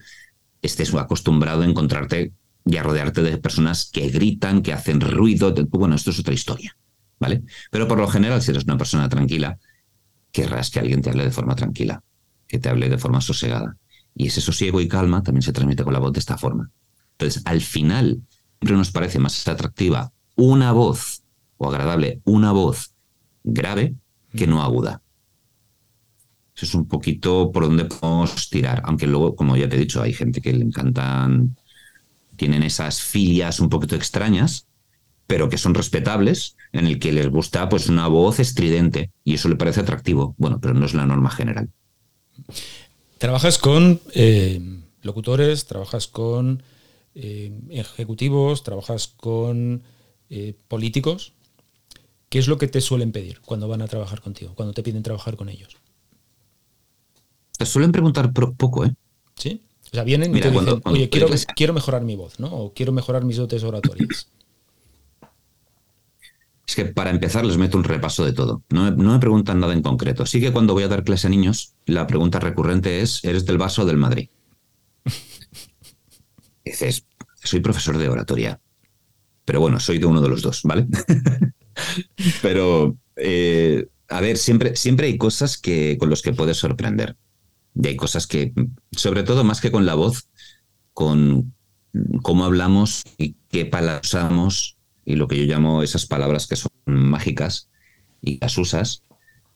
estés 0.61 0.93
acostumbrado 0.95 1.61
a 1.61 1.65
encontrarte 1.65 2.33
y 2.65 2.77
a 2.77 2.83
rodearte 2.83 3.21
de 3.21 3.37
personas 3.37 3.89
que 3.91 4.09
gritan, 4.09 4.61
que 4.61 4.73
hacen 4.73 5.01
ruido. 5.01 5.53
Bueno, 5.69 5.95
esto 5.95 6.11
es 6.11 6.19
otra 6.19 6.33
historia, 6.33 6.75
¿vale? 7.19 7.43
Pero 7.71 7.87
por 7.87 7.97
lo 7.97 8.07
general, 8.07 8.41
si 8.41 8.51
eres 8.51 8.63
una 8.65 8.77
persona 8.77 9.09
tranquila, 9.09 9.57
querrás 10.31 10.69
que 10.69 10.79
alguien 10.79 11.01
te 11.01 11.09
hable 11.09 11.23
de 11.23 11.31
forma 11.31 11.55
tranquila, 11.55 12.03
que 12.47 12.59
te 12.59 12.69
hable 12.69 12.89
de 12.89 12.97
forma 12.97 13.21
sosegada. 13.21 13.77
Y 14.15 14.27
ese 14.27 14.41
sosiego 14.41 14.81
y 14.81 14.87
calma 14.87 15.23
también 15.23 15.41
se 15.41 15.53
transmite 15.53 15.83
con 15.83 15.93
la 15.93 15.99
voz 15.99 16.13
de 16.13 16.19
esta 16.19 16.37
forma. 16.37 16.69
Entonces, 17.13 17.41
al 17.45 17.61
final, 17.61 18.21
siempre 18.59 18.77
nos 18.77 18.91
parece 18.91 19.19
más 19.19 19.47
atractiva 19.47 20.11
una 20.35 20.71
voz, 20.71 21.23
o 21.57 21.69
agradable, 21.69 22.21
una 22.25 22.51
voz 22.51 22.93
grave 23.43 23.95
que 24.35 24.47
no 24.47 24.61
aguda. 24.61 25.01
Eso 26.55 26.65
es 26.65 26.73
un 26.75 26.87
poquito 26.87 27.51
por 27.51 27.63
donde 27.63 27.85
podemos 27.85 28.49
tirar, 28.49 28.81
aunque 28.85 29.07
luego, 29.07 29.35
como 29.35 29.55
ya 29.55 29.69
te 29.69 29.75
he 29.75 29.79
dicho, 29.79 30.01
hay 30.01 30.13
gente 30.13 30.41
que 30.41 30.53
le 30.53 30.63
encantan, 30.63 31.55
tienen 32.41 32.63
esas 32.63 33.03
filias 33.03 33.59
un 33.59 33.69
poquito 33.69 33.95
extrañas, 33.95 34.65
pero 35.27 35.47
que 35.47 35.59
son 35.59 35.75
respetables, 35.75 36.55
en 36.71 36.87
el 36.87 36.97
que 36.97 37.11
les 37.11 37.29
gusta 37.29 37.69
pues 37.69 37.87
una 37.87 38.07
voz 38.07 38.39
estridente 38.39 39.11
y 39.23 39.35
eso 39.35 39.47
le 39.47 39.57
parece 39.57 39.81
atractivo. 39.81 40.33
Bueno, 40.39 40.59
pero 40.59 40.73
no 40.73 40.87
es 40.87 40.95
la 40.95 41.05
norma 41.05 41.29
general. 41.29 41.69
Trabajas 43.19 43.59
con 43.59 44.01
eh, 44.15 44.59
locutores, 45.03 45.67
trabajas 45.67 46.07
con 46.07 46.63
eh, 47.13 47.51
ejecutivos, 47.69 48.63
trabajas 48.63 49.05
con 49.05 49.83
eh, 50.31 50.55
políticos. 50.67 51.33
¿Qué 52.29 52.39
es 52.39 52.47
lo 52.47 52.57
que 52.57 52.67
te 52.67 52.81
suelen 52.81 53.11
pedir 53.11 53.39
cuando 53.41 53.67
van 53.67 53.83
a 53.83 53.87
trabajar 53.87 54.19
contigo, 54.19 54.55
cuando 54.55 54.73
te 54.73 54.81
piden 54.81 55.03
trabajar 55.03 55.35
con 55.35 55.47
ellos? 55.47 55.77
Te 57.55 57.67
suelen 57.67 57.91
preguntar 57.91 58.33
poco, 58.33 58.83
¿eh? 58.83 58.95
Sí. 59.35 59.61
O 59.91 59.95
sea, 59.95 60.03
vienen 60.03 60.31
Mira, 60.31 60.47
y 60.47 60.49
te 60.49 60.53
cuando, 60.53 60.71
dicen, 60.71 60.81
cuando 60.81 60.99
oye, 60.99 61.09
quiero, 61.09 61.27
quiero, 61.55 61.73
mejorar 61.73 62.03
mi 62.03 62.15
voz, 62.15 62.39
¿no? 62.39 62.47
O 62.47 62.73
quiero 62.73 62.93
mejorar 62.93 63.25
mis 63.25 63.37
dotes 63.37 63.63
oratorias. 63.63 64.29
Es 66.65 66.75
que 66.75 66.85
para 66.85 67.09
empezar 67.09 67.45
les 67.45 67.57
meto 67.57 67.77
un 67.77 67.83
repaso 67.83 68.23
de 68.23 68.31
todo. 68.31 68.63
No 68.69 68.85
me, 68.85 68.91
no 68.91 69.11
me, 69.11 69.19
preguntan 69.19 69.59
nada 69.59 69.73
en 69.73 69.81
concreto. 69.81 70.25
Sí 70.25 70.39
que 70.39 70.53
cuando 70.53 70.73
voy 70.73 70.83
a 70.83 70.87
dar 70.87 71.03
clase 71.03 71.27
a 71.27 71.29
niños, 71.29 71.73
la 71.85 72.07
pregunta 72.07 72.39
recurrente 72.39 73.01
es, 73.01 73.21
¿eres 73.25 73.45
del 73.45 73.57
vaso 73.57 73.81
o 73.81 73.85
del 73.85 73.97
Madrid? 73.97 74.29
Dices, 76.63 77.05
soy 77.43 77.59
profesor 77.59 77.97
de 77.97 78.07
oratoria. 78.07 78.61
Pero 79.43 79.59
bueno, 79.59 79.81
soy 79.81 79.97
de 79.97 80.05
uno 80.05 80.21
de 80.21 80.29
los 80.29 80.41
dos, 80.41 80.61
¿vale? 80.63 80.87
Pero, 82.41 82.95
eh, 83.17 83.87
a 84.07 84.21
ver, 84.21 84.37
siempre, 84.37 84.77
siempre 84.77 85.07
hay 85.07 85.17
cosas 85.17 85.57
que, 85.57 85.97
con 85.99 86.09
las 86.09 86.21
que 86.21 86.31
puedes 86.31 86.55
sorprender. 86.55 87.17
Y 87.75 87.87
hay 87.87 87.95
cosas 87.95 88.27
que, 88.27 88.53
sobre 88.91 89.23
todo 89.23 89.43
más 89.43 89.61
que 89.61 89.71
con 89.71 89.85
la 89.85 89.95
voz, 89.95 90.27
con 90.93 91.53
cómo 92.21 92.45
hablamos 92.45 93.03
y 93.17 93.35
qué 93.49 93.65
palabras 93.65 94.07
usamos 94.07 94.77
y 95.05 95.15
lo 95.15 95.27
que 95.27 95.37
yo 95.37 95.45
llamo 95.45 95.83
esas 95.83 96.05
palabras 96.05 96.47
que 96.47 96.55
son 96.55 96.71
mágicas 96.85 97.69
y 98.21 98.39
las 98.39 98.57
usas, 98.57 99.03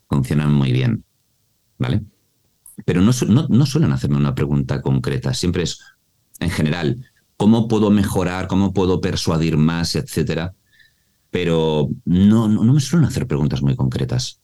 funcionan 0.09 0.53
muy 0.53 0.71
bien. 0.71 1.03
¿Vale? 1.77 2.03
Pero 2.85 3.01
no, 3.01 3.11
no, 3.27 3.47
no 3.47 3.65
suelen 3.65 3.91
hacerme 3.91 4.17
una 4.17 4.35
pregunta 4.35 4.81
concreta. 4.81 5.33
Siempre 5.33 5.63
es, 5.63 5.79
en 6.39 6.49
general, 6.49 7.05
cómo 7.37 7.67
puedo 7.67 7.89
mejorar, 7.91 8.47
cómo 8.47 8.73
puedo 8.73 9.01
persuadir 9.01 9.57
más, 9.57 9.95
etcétera. 9.95 10.55
Pero 11.31 11.89
no, 12.05 12.47
no, 12.47 12.73
me 12.73 12.79
suelen 12.79 13.07
hacer 13.07 13.27
preguntas 13.27 13.61
muy 13.61 13.75
concretas. 13.75 14.39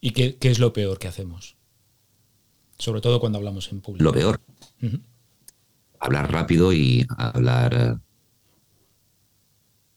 ¿Y 0.00 0.12
qué, 0.12 0.38
es 0.40 0.58
lo 0.58 0.72
peor 0.72 0.98
que 0.98 1.08
hacemos? 1.08 1.57
Sobre 2.78 3.00
todo 3.00 3.20
cuando 3.20 3.38
hablamos 3.38 3.70
en 3.72 3.80
público. 3.80 4.04
Lo 4.04 4.12
peor. 4.12 4.40
Hablar 6.00 6.30
rápido 6.30 6.72
y 6.72 7.06
hablar, 7.16 8.00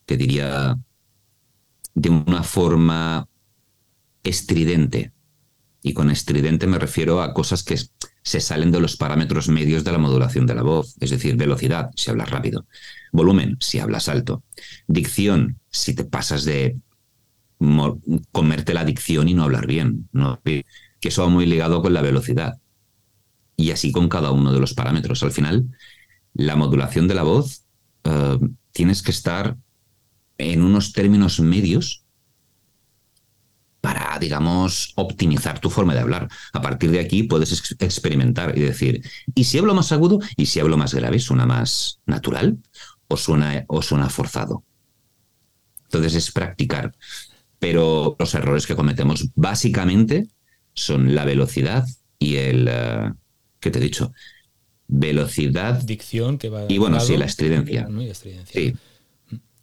que 0.06 0.18
diría, 0.18 0.78
de 1.94 2.10
una 2.10 2.44
forma 2.44 3.28
estridente. 4.24 5.12
Y 5.84 5.94
con 5.94 6.12
estridente 6.12 6.68
me 6.68 6.80
refiero 6.80 7.22
a 7.22 7.34
cosas 7.34 7.64
que 7.64 7.76
se 8.24 8.40
salen 8.40 8.72
de 8.72 8.80
los 8.80 8.98
parámetros 8.98 9.48
medios 9.50 9.84
de 9.84 9.92
la 9.92 9.98
modulación 9.98 10.46
de 10.46 10.56
la 10.56 10.62
voz, 10.62 10.96
es 11.00 11.10
decir, 11.10 11.36
velocidad, 11.36 11.90
si 11.96 12.12
hablas 12.12 12.30
rápido, 12.30 12.68
volumen, 13.12 13.58
si 13.60 13.80
hablas 13.80 14.08
alto, 14.08 14.44
dicción, 14.88 15.60
si 15.72 15.96
te 15.96 16.06
pasas 16.06 16.46
de 16.46 16.78
comerte 18.32 18.74
la 18.74 18.86
dicción 18.86 19.28
y 19.28 19.34
no 19.34 19.44
hablar 19.44 19.68
bien, 19.68 20.10
¿no? 20.12 20.40
que 20.44 20.66
eso 21.02 21.24
va 21.24 21.30
muy 21.30 21.46
ligado 21.46 21.82
con 21.82 21.94
la 21.94 22.02
velocidad. 22.02 22.61
Y 23.56 23.72
así 23.72 23.92
con 23.92 24.10
cada 24.10 24.32
uno 24.32 24.54
de 24.54 24.60
los 24.60 24.74
parámetros. 24.74 25.24
Al 25.24 25.32
final, 25.32 25.70
la 26.34 26.56
modulación 26.56 27.08
de 27.08 27.16
la 27.16 27.24
voz 27.24 27.66
eh, 28.04 28.38
tienes 28.72 29.02
que 29.02 29.12
estar 29.12 29.58
en 30.38 30.64
unos 30.64 30.94
términos 30.94 31.40
medios 31.40 32.04
para, 33.82 34.18
digamos, 34.20 34.94
optimizar 34.96 35.60
tu 35.60 35.70
forma 35.70 35.94
de 35.94 36.00
hablar. 36.00 36.30
A 36.54 36.62
partir 36.62 36.92
de 36.92 37.00
aquí 37.00 37.24
puedes 37.24 37.52
experimentar 37.80 38.58
y 38.58 38.62
decir, 38.62 39.02
¿y 39.34 39.44
si 39.44 39.58
hablo 39.58 39.74
más 39.74 39.92
agudo? 39.92 40.20
¿Y 40.38 40.46
si 40.46 40.60
hablo 40.60 40.78
más 40.78 40.94
grave? 40.94 41.20
¿Suena 41.20 41.46
más 41.46 42.00
natural 42.06 42.58
o 43.08 43.18
suena, 43.18 43.66
o 43.68 43.82
suena 43.82 44.10
forzado? 44.10 44.64
Entonces 45.86 46.14
es 46.16 46.32
practicar. 46.32 46.96
Pero 47.60 48.16
los 48.18 48.34
errores 48.36 48.66
que 48.66 48.76
cometemos 48.76 49.30
básicamente 49.36 50.28
son 50.74 51.16
la 51.16 51.26
velocidad 51.26 51.86
y 52.20 52.36
el... 52.38 52.68
Eh, 52.70 53.12
¿Qué 53.62 53.72
te 53.72 53.80
he 53.80 53.82
dicho? 53.82 54.12
Velocidad. 54.88 55.82
Dicción 55.84 56.38
que 56.38 56.50
va... 56.50 56.66
Y 56.68 56.78
bueno, 56.80 57.00
sí, 57.00 57.16
la 57.16 57.26
estridencia. 57.26 57.88
Y 57.90 58.10
estridencia. 58.10 58.62
Sí. 58.62 58.74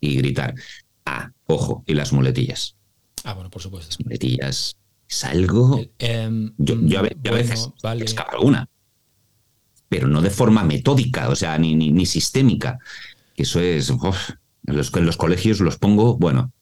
Y 0.01 0.17
gritar. 0.17 0.55
Ah, 1.05 1.33
ojo, 1.47 1.83
y 1.87 1.95
las 1.95 2.13
muletillas. 2.13 2.77
Ah, 3.25 3.35
bueno, 3.35 3.51
por 3.51 3.61
supuesto. 3.61 3.89
Las 3.91 4.01
muletillas 4.01 4.77
es 5.09 5.25
algo. 5.25 5.81
Em, 5.99 6.55
yo, 6.57 6.77
a, 6.99 7.33
veces 7.33 7.69
vale. 7.83 8.05
escapa 8.05 8.33
alguna, 8.33 8.69
pero 9.89 10.07
no 10.07 10.23
de 10.23 10.31
forma 10.31 10.63
metódica, 10.63 11.29
o 11.29 11.35
sea, 11.35 11.59
ni, 11.59 11.75
ni, 11.75 12.07
sistémica. 12.07 12.79
Eso 13.35 13.61
es. 13.61 13.91
en, 13.91 14.77
los, 14.77 14.95
en 14.95 15.07
los 15.07 15.17
colegios 15.17 15.61
los 15.61 15.77
pongo, 15.77 16.17
bueno, 16.17 16.53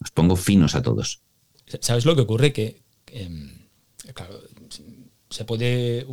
los 0.00 0.10
pongo 0.12 0.36
finos 0.36 0.74
a 0.74 0.82
todos. 0.82 1.20
¿Sabes 1.80 2.06
lo 2.06 2.14
que 2.14 2.22
ocurre? 2.22 2.52
Que, 2.52 2.80
em, 3.08 3.50
claro, 4.14 4.40
se 5.36 5.44
puede. 5.44 6.06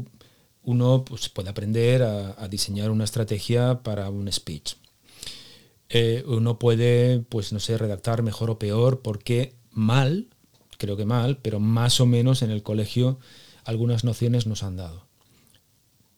Uno 0.64 1.04
pues, 1.06 1.30
puede 1.30 1.50
aprender 1.50 2.04
a 2.04 2.48
diseñar 2.48 2.90
una 2.92 3.04
estrategia 3.04 3.84
para 3.84 4.10
un 4.10 4.32
speech 4.32 4.76
eh, 5.96 6.24
uno 6.26 6.58
puede, 6.58 7.20
pues 7.20 7.54
no 7.54 7.60
sé, 7.60 7.78
redactar 7.78 8.24
mejor 8.24 8.50
o 8.50 8.58
peor, 8.58 9.02
porque 9.02 9.56
mal, 9.70 10.28
creo 10.80 10.98
que 10.98 11.06
mal, 11.06 11.38
pero 11.38 11.60
más 11.60 12.00
o 12.00 12.08
menos 12.08 12.42
en 12.42 12.50
el 12.50 12.64
colegio 12.64 13.20
algunas 13.64 14.04
nociones 14.04 14.48
nos 14.48 14.64
han 14.64 14.76
dado. 14.76 15.06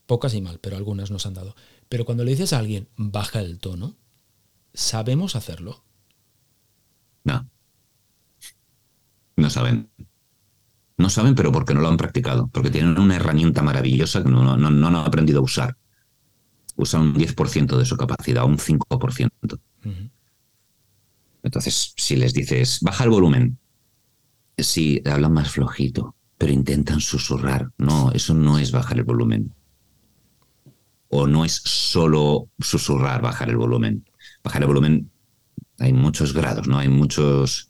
Pocas 0.06 0.34
y 0.34 0.40
mal, 0.40 0.60
pero 0.60 0.78
algunas 0.78 1.12
nos 1.12 1.26
han 1.26 1.34
dado. 1.34 1.58
Pero 1.90 2.06
cuando 2.06 2.24
le 2.24 2.32
dices 2.32 2.54
a 2.54 2.60
alguien, 2.60 2.88
baja 2.96 3.42
el 3.42 3.60
tono, 3.60 3.98
¿sabemos 4.74 5.36
hacerlo? 5.36 5.84
No. 7.26 7.50
No 9.36 9.50
saben. 9.50 9.90
No 10.98 11.10
saben, 11.10 11.36
pero 11.36 11.52
porque 11.52 11.74
no 11.74 11.82
lo 11.82 11.90
han 11.90 11.98
practicado, 11.98 12.48
porque 12.48 12.70
tienen 12.70 12.98
una 12.98 13.18
herramienta 13.18 13.62
maravillosa 13.62 14.24
que 14.24 14.30
no, 14.30 14.58
no, 14.58 14.70
no 14.70 14.88
han 14.88 14.96
aprendido 14.96 15.40
a 15.40 15.44
usar 15.44 15.78
usa 16.76 17.00
un 17.00 17.14
10% 17.14 17.78
de 17.78 17.86
su 17.86 17.98
capacidad, 17.98 18.46
un 18.46 18.58
5%. 18.58 19.60
Entonces, 21.44 21.94
si 21.96 22.16
les 22.16 22.34
dices, 22.34 22.80
baja 22.82 23.04
el 23.04 23.10
volumen, 23.10 23.60
si 24.58 25.02
hablan 25.06 25.34
más 25.34 25.52
flojito, 25.52 26.16
pero 26.38 26.52
intentan 26.52 27.00
susurrar, 27.00 27.72
no, 27.78 28.12
eso 28.12 28.34
no 28.34 28.58
es 28.58 28.72
bajar 28.72 28.98
el 28.98 29.04
volumen. 29.04 29.54
O 31.10 31.28
no 31.28 31.46
es 31.46 31.62
solo 31.64 32.50
susurrar, 32.60 33.22
bajar 33.22 33.50
el 33.50 33.58
volumen. 33.58 34.06
Bajar 34.44 34.64
el 34.64 34.68
volumen, 34.68 35.12
hay 35.80 35.94
muchos 35.94 36.34
grados, 36.34 36.68
¿no? 36.68 36.80
Hay 36.80 36.90
muchos, 36.90 37.70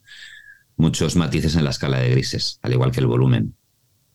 muchos 0.76 1.16
matices 1.16 1.56
en 1.56 1.64
la 1.64 1.70
escala 1.70 1.98
de 1.98 2.10
grises, 2.10 2.58
al 2.62 2.72
igual 2.72 2.90
que 2.90 3.00
el 3.00 3.06
volumen. 3.06 3.56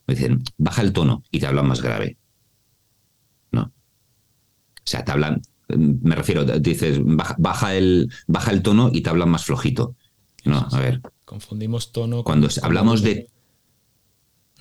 Dicen, 0.07 0.43
baja 0.57 0.81
el 0.81 0.93
tono 0.93 1.23
y 1.31 1.39
te 1.39 1.47
hablan 1.47 1.67
más 1.67 1.81
grave. 1.81 2.17
O 4.83 4.89
sea, 4.89 5.05
te 5.05 5.11
hablan, 5.11 5.41
me 5.67 6.15
refiero, 6.15 6.43
dices, 6.43 6.99
baja, 7.03 7.75
el, 7.75 8.11
baja 8.27 8.51
el 8.51 8.61
tono 8.61 8.89
y 8.91 9.01
te 9.01 9.09
hablan 9.09 9.29
más 9.29 9.45
flojito. 9.45 9.95
No, 10.43 10.67
a 10.71 10.79
ver. 10.79 11.01
Confundimos 11.23 11.91
tono 11.91 12.23
Cuando 12.23 12.49
hablamos 12.63 13.03
de. 13.03 13.29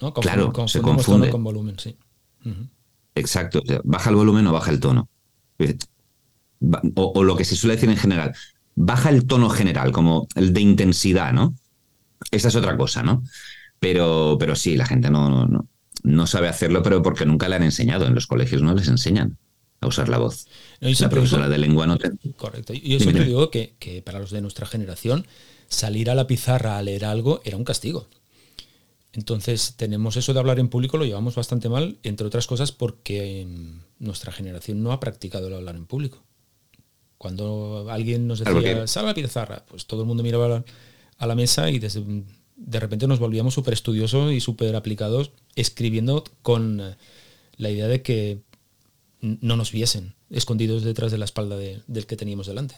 ¿no? 0.00 0.12
claro, 0.12 0.52
se 0.68 0.82
confunde. 0.82 1.28
Tono 1.28 1.32
con 1.32 1.44
volumen, 1.44 1.78
sí. 1.78 1.96
Exacto. 3.14 3.62
baja 3.84 4.10
el 4.10 4.16
volumen 4.16 4.46
o 4.46 4.52
baja 4.52 4.70
el 4.70 4.80
tono. 4.80 5.08
O, 6.94 7.24
lo 7.24 7.36
que 7.36 7.44
se 7.44 7.56
suele 7.56 7.76
decir 7.76 7.88
en 7.88 7.96
general. 7.96 8.34
Baja 8.74 9.08
el 9.10 9.26
tono 9.26 9.48
general, 9.48 9.90
como 9.90 10.28
el 10.36 10.52
de 10.52 10.60
intensidad, 10.60 11.32
¿no? 11.32 11.54
Esa 12.30 12.48
es 12.48 12.56
otra 12.56 12.76
cosa, 12.76 13.02
¿no? 13.02 13.22
Pero, 13.78 14.36
pero 14.38 14.56
sí, 14.56 14.76
la 14.76 14.86
gente 14.86 15.10
no, 15.10 15.46
no, 15.46 15.66
no 16.02 16.26
sabe 16.26 16.48
hacerlo, 16.48 16.82
pero 16.82 17.02
porque 17.02 17.26
nunca 17.26 17.48
le 17.48 17.56
han 17.56 17.62
enseñado. 17.62 18.06
En 18.06 18.14
los 18.14 18.26
colegios 18.26 18.62
no 18.62 18.74
les 18.74 18.88
enseñan 18.88 19.38
a 19.80 19.86
usar 19.86 20.08
la 20.08 20.18
voz. 20.18 20.46
la 20.80 21.08
profesora 21.08 21.48
de 21.48 21.58
lengua 21.58 21.86
no 21.86 21.96
te... 21.96 22.10
Correcto. 22.36 22.74
Yo 22.74 23.00
siempre 23.00 23.24
digo 23.24 23.50
que, 23.50 23.74
que, 23.78 24.02
para 24.02 24.18
los 24.18 24.30
de 24.30 24.42
nuestra 24.42 24.66
generación, 24.66 25.26
salir 25.68 26.10
a 26.10 26.14
la 26.14 26.26
pizarra 26.26 26.76
a 26.76 26.82
leer 26.82 27.04
algo 27.04 27.40
era 27.44 27.56
un 27.56 27.64
castigo. 27.64 28.06
Entonces, 29.12 29.74
tenemos 29.76 30.16
eso 30.16 30.32
de 30.32 30.38
hablar 30.38 30.60
en 30.60 30.68
público, 30.68 30.96
lo 30.96 31.04
llevamos 31.04 31.34
bastante 31.34 31.68
mal, 31.68 31.98
entre 32.02 32.26
otras 32.26 32.46
cosas 32.46 32.70
porque 32.70 33.46
nuestra 33.98 34.30
generación 34.30 34.82
no 34.82 34.92
ha 34.92 35.00
practicado 35.00 35.48
el 35.48 35.54
hablar 35.54 35.76
en 35.76 35.86
público. 35.86 36.22
Cuando 37.18 37.88
alguien 37.90 38.28
nos 38.28 38.38
decía, 38.38 38.86
sal 38.86 39.04
a 39.04 39.08
la 39.08 39.14
pizarra, 39.14 39.64
pues 39.66 39.86
todo 39.86 40.02
el 40.02 40.06
mundo 40.06 40.22
miraba 40.22 40.64
a 41.20 41.26
la 41.26 41.34
mesa 41.34 41.70
y 41.70 41.78
de 41.78 42.80
repente 42.80 43.06
nos 43.06 43.18
volvíamos 43.18 43.54
súper 43.54 43.74
estudiosos 43.74 44.32
y 44.32 44.40
súper 44.40 44.74
aplicados 44.74 45.32
escribiendo 45.54 46.24
con 46.42 46.96
la 47.56 47.70
idea 47.70 47.86
de 47.86 48.02
que 48.02 48.40
no 49.20 49.56
nos 49.56 49.70
viesen 49.70 50.14
escondidos 50.30 50.82
detrás 50.82 51.12
de 51.12 51.18
la 51.18 51.26
espalda 51.26 51.56
del 51.58 52.06
que 52.06 52.16
teníamos 52.16 52.46
delante. 52.46 52.76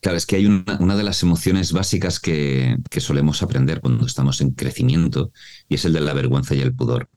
Claro, 0.00 0.16
es 0.16 0.24
que 0.24 0.36
hay 0.36 0.46
una, 0.46 0.96
de 0.96 1.02
las 1.02 1.22
emociones 1.22 1.72
básicas 1.72 2.18
que, 2.18 2.78
solemos 2.98 3.42
aprender 3.42 3.80
cuando 3.80 4.06
estamos 4.06 4.40
en 4.40 4.52
crecimiento 4.52 5.32
y 5.68 5.74
es 5.74 5.84
el 5.84 5.92
de 5.92 6.00
la 6.00 6.14
vergüenza 6.14 6.54
y 6.54 6.60
el 6.60 6.74
pudor. 6.74 7.10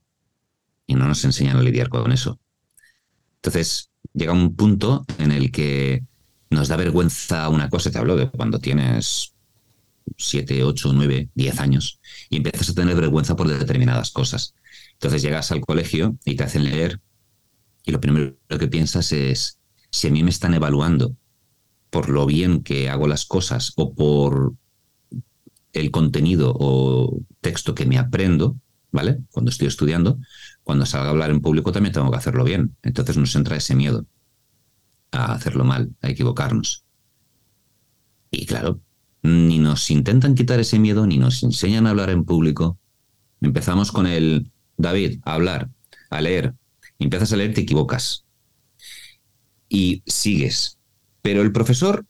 Y 0.87 0.95
no 0.95 1.07
nos 1.07 1.23
enseñan 1.23 1.57
a 1.57 1.61
lidiar 1.61 1.87
con 1.87 2.11
eso. 2.11 2.39
Entonces, 3.35 3.91
llega 4.13 4.33
un 4.33 4.55
punto 4.55 5.05
en 5.19 5.31
el 5.31 5.51
que 5.51 6.03
nos 6.49 6.67
da 6.67 6.75
vergüenza 6.75 7.47
una 7.47 7.69
cosa, 7.69 7.91
te 7.91 7.97
hablo 7.97 8.17
de 8.17 8.29
cuando 8.29 8.59
tienes 8.59 9.35
7, 10.17 10.63
8, 10.63 10.91
9, 10.93 11.29
10 11.33 11.59
años 11.59 11.99
y 12.29 12.37
empiezas 12.37 12.69
a 12.69 12.73
tener 12.73 12.95
vergüenza 12.95 13.35
por 13.35 13.47
determinadas 13.47 14.11
cosas. 14.11 14.53
Entonces 14.93 15.21
llegas 15.21 15.51
al 15.51 15.61
colegio 15.61 16.17
y 16.25 16.35
te 16.35 16.43
hacen 16.43 16.63
leer 16.63 16.99
y 17.85 17.91
lo 17.91 17.99
primero 17.99 18.35
que 18.47 18.67
piensas 18.67 19.11
es, 19.11 19.59
si 19.91 20.07
a 20.07 20.11
mí 20.11 20.23
me 20.23 20.29
están 20.29 20.53
evaluando 20.53 21.15
por 21.89 22.09
lo 22.09 22.25
bien 22.25 22.61
que 22.63 22.89
hago 22.89 23.07
las 23.07 23.25
cosas 23.25 23.73
o 23.75 23.93
por 23.93 24.53
el 25.73 25.91
contenido 25.91 26.53
o 26.55 27.19
texto 27.41 27.73
que 27.73 27.85
me 27.85 27.97
aprendo, 27.97 28.57
¿vale? 28.91 29.19
Cuando 29.31 29.49
estoy 29.49 29.67
estudiando, 29.67 30.19
cuando 30.63 30.85
salga 30.85 31.07
a 31.07 31.11
hablar 31.11 31.31
en 31.31 31.41
público 31.41 31.71
también 31.71 31.93
tengo 31.93 32.11
que 32.11 32.17
hacerlo 32.17 32.43
bien. 32.43 32.75
Entonces 32.83 33.17
nos 33.17 33.35
entra 33.35 33.55
ese 33.57 33.75
miedo 33.75 34.05
a 35.11 35.33
hacerlo 35.33 35.63
mal, 35.63 35.95
a 36.01 36.09
equivocarnos. 36.09 36.83
Y 38.31 38.45
claro, 38.45 38.81
ni 39.21 39.59
nos 39.59 39.89
intentan 39.91 40.35
quitar 40.35 40.59
ese 40.59 40.79
miedo, 40.79 41.05
ni 41.05 41.17
nos 41.17 41.43
enseñan 41.43 41.87
a 41.87 41.91
hablar 41.91 42.09
en 42.09 42.25
público. 42.25 42.77
Empezamos 43.41 43.91
con 43.91 44.07
el, 44.07 44.51
David, 44.77 45.19
a 45.23 45.33
hablar, 45.33 45.69
a 46.09 46.21
leer, 46.21 46.53
empiezas 46.99 47.33
a 47.33 47.37
leer, 47.37 47.53
te 47.53 47.61
equivocas. 47.61 48.25
Y 49.67 50.03
sigues. 50.05 50.77
Pero 51.21 51.41
el 51.41 51.51
profesor, 51.51 52.05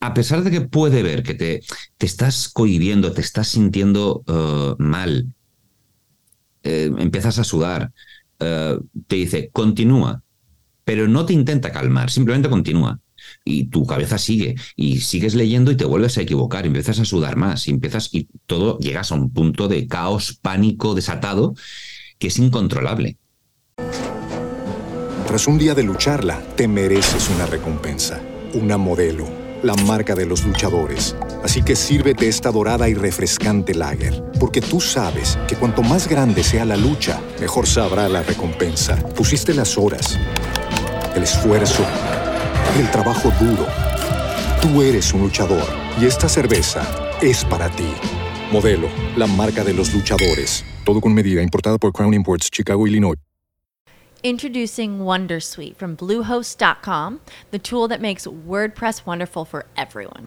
a 0.00 0.14
pesar 0.14 0.44
de 0.44 0.50
que 0.50 0.60
puede 0.60 1.02
ver 1.02 1.22
que 1.22 1.34
te, 1.34 1.62
te 1.96 2.06
estás 2.06 2.48
cohibiendo, 2.48 3.12
te 3.12 3.20
estás 3.20 3.48
sintiendo 3.48 4.22
uh, 4.26 4.80
mal, 4.82 5.34
eh, 6.62 6.90
empiezas 6.98 7.38
a 7.38 7.44
sudar, 7.44 7.92
eh, 8.40 8.78
te 9.06 9.16
dice, 9.16 9.50
continúa, 9.52 10.22
pero 10.84 11.08
no 11.08 11.24
te 11.24 11.32
intenta 11.32 11.72
calmar, 11.72 12.10
simplemente 12.10 12.48
continúa. 12.48 13.00
Y 13.50 13.64
tu 13.64 13.86
cabeza 13.86 14.18
sigue, 14.18 14.56
y 14.76 15.00
sigues 15.00 15.34
leyendo 15.34 15.72
y 15.72 15.76
te 15.76 15.86
vuelves 15.86 16.18
a 16.18 16.20
equivocar, 16.20 16.66
empiezas 16.66 16.98
a 17.00 17.06
sudar 17.06 17.36
más, 17.36 17.66
y 17.66 17.70
empiezas, 17.70 18.10
y 18.12 18.28
todo 18.46 18.78
llegas 18.78 19.10
a 19.10 19.14
un 19.14 19.32
punto 19.32 19.68
de 19.68 19.86
caos, 19.86 20.38
pánico, 20.42 20.94
desatado, 20.94 21.54
que 22.18 22.26
es 22.26 22.38
incontrolable. 22.38 23.16
Tras 25.26 25.46
un 25.46 25.56
día 25.56 25.74
de 25.74 25.82
lucharla, 25.82 26.42
te 26.56 26.68
mereces 26.68 27.30
una 27.30 27.46
recompensa, 27.46 28.20
una 28.52 28.76
modelo, 28.76 29.26
la 29.62 29.74
marca 29.74 30.14
de 30.14 30.26
los 30.26 30.44
luchadores. 30.44 31.16
Así 31.42 31.62
que 31.62 31.74
sírvete 31.76 32.28
esta 32.28 32.50
dorada 32.50 32.88
y 32.88 32.94
refrescante 32.94 33.74
lager, 33.74 34.22
porque 34.38 34.60
tú 34.60 34.80
sabes 34.80 35.38
que 35.48 35.56
cuanto 35.56 35.82
más 35.82 36.06
grande 36.06 36.42
sea 36.42 36.64
la 36.64 36.76
lucha, 36.76 37.20
mejor 37.40 37.66
sabrá 37.66 38.08
la 38.08 38.22
recompensa. 38.22 38.96
Pusiste 39.14 39.54
las 39.54 39.78
horas, 39.78 40.18
el 41.14 41.22
esfuerzo, 41.22 41.84
el 42.76 42.90
trabajo 42.90 43.32
duro. 43.40 43.66
Tú 44.60 44.82
eres 44.82 45.12
un 45.12 45.22
luchador 45.22 45.64
y 46.00 46.06
esta 46.06 46.28
cerveza 46.28 46.82
es 47.20 47.44
para 47.44 47.68
ti. 47.70 47.88
Modelo, 48.52 48.88
la 49.16 49.26
marca 49.26 49.64
de 49.64 49.72
los 49.72 49.92
luchadores. 49.94 50.64
Todo 50.84 51.00
con 51.00 51.14
medida, 51.14 51.42
importada 51.42 51.78
por 51.78 51.92
Crown 51.92 52.14
Imports, 52.14 52.50
Chicago, 52.50 52.86
Illinois. 52.86 53.16
Introducing 54.24 54.98
Wondersuite 54.98 55.76
from 55.76 55.96
Bluehost.com, 55.96 57.20
the 57.52 57.58
tool 57.58 57.86
that 57.86 58.00
makes 58.00 58.26
WordPress 58.26 59.06
wonderful 59.06 59.44
for 59.44 59.66
everyone. 59.76 60.26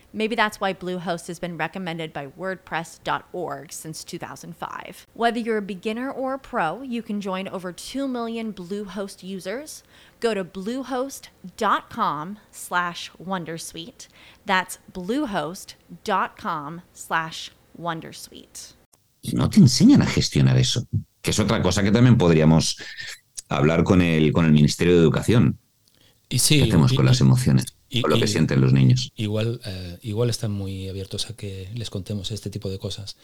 Maybe 0.13 0.35
that's 0.35 0.59
why 0.59 0.73
Bluehost 0.73 1.27
has 1.27 1.39
been 1.39 1.57
recommended 1.57 2.11
by 2.11 2.27
WordPress.org 2.27 3.71
since 3.71 4.03
2005. 4.03 5.07
Whether 5.13 5.39
you're 5.39 5.57
a 5.57 5.61
beginner 5.61 6.11
or 6.11 6.33
a 6.33 6.39
pro, 6.39 6.81
you 6.81 7.01
can 7.01 7.21
join 7.21 7.47
over 7.47 7.71
2 7.71 8.07
million 8.07 8.51
Bluehost 8.53 9.23
users. 9.23 9.83
Go 10.19 10.33
to 10.33 10.43
bluehost.com 10.43 12.39
slash 12.51 13.11
Wondersuite. 13.23 14.07
That's 14.45 14.79
bluehost.com 14.91 16.81
slash 16.93 17.51
Wondersuite. 17.79 18.73
Y 19.23 19.31
no 19.33 19.49
te 19.49 19.59
enseñan 19.59 20.01
a 20.01 20.05
gestionar 20.07 20.57
eso, 20.57 20.83
que 21.21 21.31
es 21.31 21.39
otra 21.39 21.61
cosa 21.61 21.83
que 21.83 21.91
también 21.91 22.17
podríamos 22.17 22.77
hablar 23.49 23.83
con 23.83 24.01
el, 24.01 24.31
con 24.33 24.45
el 24.45 24.51
Ministerio 24.51 24.95
de 24.95 24.99
Educación. 25.01 25.57
Y 26.29 26.39
sí, 26.39 26.57
¿Qué 26.59 26.63
hacemos 26.69 26.91
y- 26.91 26.95
con 26.95 27.05
las 27.05 27.21
emociones? 27.21 27.65
Y- 27.91 28.01
con 28.01 28.11
lo 28.11 28.17
que 28.17 28.25
y- 28.25 28.27
sienten 28.27 28.61
los 28.61 28.73
niños. 28.73 29.11
Igual, 29.15 29.59
eh, 29.65 29.97
igual 30.01 30.29
están 30.29 30.51
muy 30.51 30.89
abiertos 30.89 31.29
a 31.29 31.35
que 31.35 31.69
les 31.75 31.89
contemos 31.89 32.31
este 32.31 32.49
tipo 32.49 32.69
de 32.69 32.79
cosas. 32.79 33.17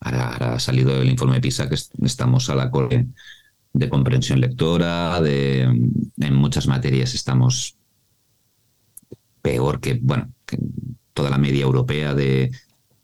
Ahora, 0.00 0.32
ahora 0.32 0.54
ha 0.54 0.60
salido 0.60 1.00
el 1.00 1.08
informe 1.10 1.40
PISA 1.40 1.68
que 1.68 1.74
est- 1.74 1.92
estamos 2.02 2.48
a 2.48 2.54
la 2.54 2.70
cola 2.70 3.04
de 3.72 3.88
comprensión 3.88 4.40
lectora, 4.40 5.20
de, 5.20 5.62
en 5.62 6.34
muchas 6.34 6.66
materias 6.66 7.14
estamos 7.14 7.76
peor 9.42 9.80
que, 9.80 9.98
bueno, 10.02 10.32
que 10.46 10.58
toda 11.14 11.30
la 11.30 11.38
media 11.38 11.62
europea 11.62 12.14
de, 12.14 12.50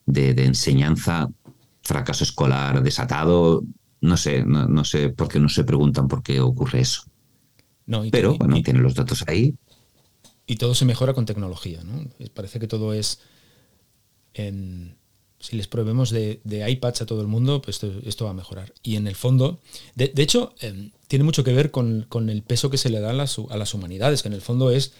de- 0.07 0.35
de 0.35 0.45
enseñanza, 0.45 1.29
fracaso 1.83 2.25
escolar 2.25 2.83
desatado. 2.83 3.62
No 4.01 4.17
sé, 4.17 4.45
no, 4.45 4.67
no 4.69 4.85
sé 4.85 5.11
por 5.11 5.29
qué 5.29 5.39
no 5.41 5.49
se 5.49 5.65
preguntan 5.65 6.09
por 6.09 6.23
qué 6.23 6.41
ocurre 6.41 6.81
eso. 6.81 7.03
No, 7.87 8.05
y, 8.05 8.11
Pero 8.11 8.37
bueno, 8.37 8.61
tienen 8.62 8.83
los 8.83 8.94
datos 8.94 9.25
ahí. 9.29 9.55
y 10.46 10.57
todo 10.57 10.75
se 10.75 10.85
mejora 10.85 11.14
con 11.14 11.25
tecnología, 11.27 11.83
¿no? 11.85 12.05
Parece 12.35 12.59
que 12.59 12.66
todo 12.68 12.92
es. 12.92 13.20
en- 14.35 14.96
si 15.38 15.55
les 15.57 15.68
proveemos 15.68 16.11
de, 16.11 16.40
de 16.44 16.68
iPads 16.68 17.03
a 17.03 17.07
todo 17.07 17.20
el 17.20 17.27
mundo, 17.27 17.61
pues 17.62 17.77
esto, 17.77 17.92
esto 18.05 18.25
va 18.25 18.31
a 18.31 18.35
mejorar. 18.35 18.72
Y 18.83 18.96
en 18.96 19.07
el 19.07 19.14
fondo, 19.14 19.61
de, 19.94 20.09
de 20.09 20.22
hecho, 20.22 20.55
em, 20.61 20.90
tiene 21.09 21.25
mucho 21.25 21.44
que 21.44 21.53
ver 21.53 21.70
con, 21.70 22.07
con 22.09 22.31
el 22.31 22.42
peso 22.42 22.70
que 22.70 22.79
se 22.79 22.88
le 22.88 23.01
da 23.01 23.11
a 23.11 23.12
las, 23.12 23.38
a 23.38 23.57
las 23.57 23.75
humanidades, 23.75 24.22
que 24.22 24.29
en 24.29 24.35
el 24.35 24.40
fondo 24.40 24.70
es 24.70 24.92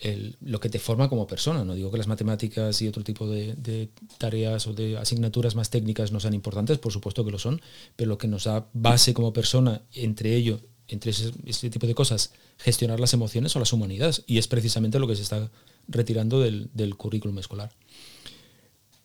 el- 0.00 0.36
lo 0.40 0.58
que 0.60 0.68
te 0.68 0.80
forma 0.80 1.08
como 1.08 1.26
persona. 1.28 1.64
No 1.64 1.74
digo 1.74 1.90
que 1.92 1.98
las 1.98 2.08
matemáticas 2.08 2.82
y 2.82 2.88
otro 2.88 3.04
tipo 3.04 3.28
de, 3.28 3.54
de 3.54 3.88
tareas 4.18 4.66
o 4.66 4.74
de 4.74 4.98
asignaturas 4.98 5.54
más 5.54 5.70
técnicas 5.70 6.10
no 6.12 6.18
sean 6.20 6.34
importantes, 6.34 6.78
por 6.78 6.92
supuesto 6.92 7.24
que 7.24 7.30
lo 7.30 7.38
son, 7.38 7.60
pero 7.94 8.08
lo 8.10 8.18
que 8.18 8.26
nos 8.28 8.44
da 8.44 8.68
base 8.74 9.14
como 9.14 9.32
persona, 9.32 9.82
entre 9.94 10.34
ello, 10.34 10.60
entre 10.88 11.10
ese, 11.10 11.70
tipo 11.70 11.86
de 11.86 11.94
cosas, 11.94 12.32
gestionar 12.58 13.00
las 13.00 13.12
emociones 13.14 13.54
o 13.56 13.58
las 13.58 13.72
humanidades. 13.72 14.22
Y 14.26 14.38
es 14.38 14.48
precisamente 14.48 14.98
lo 14.98 15.08
que 15.08 15.16
se 15.16 15.22
está 15.22 15.50
retirando 15.88 16.40
del, 16.40 16.96
currículum 16.96 17.38
escolar. 17.38 17.72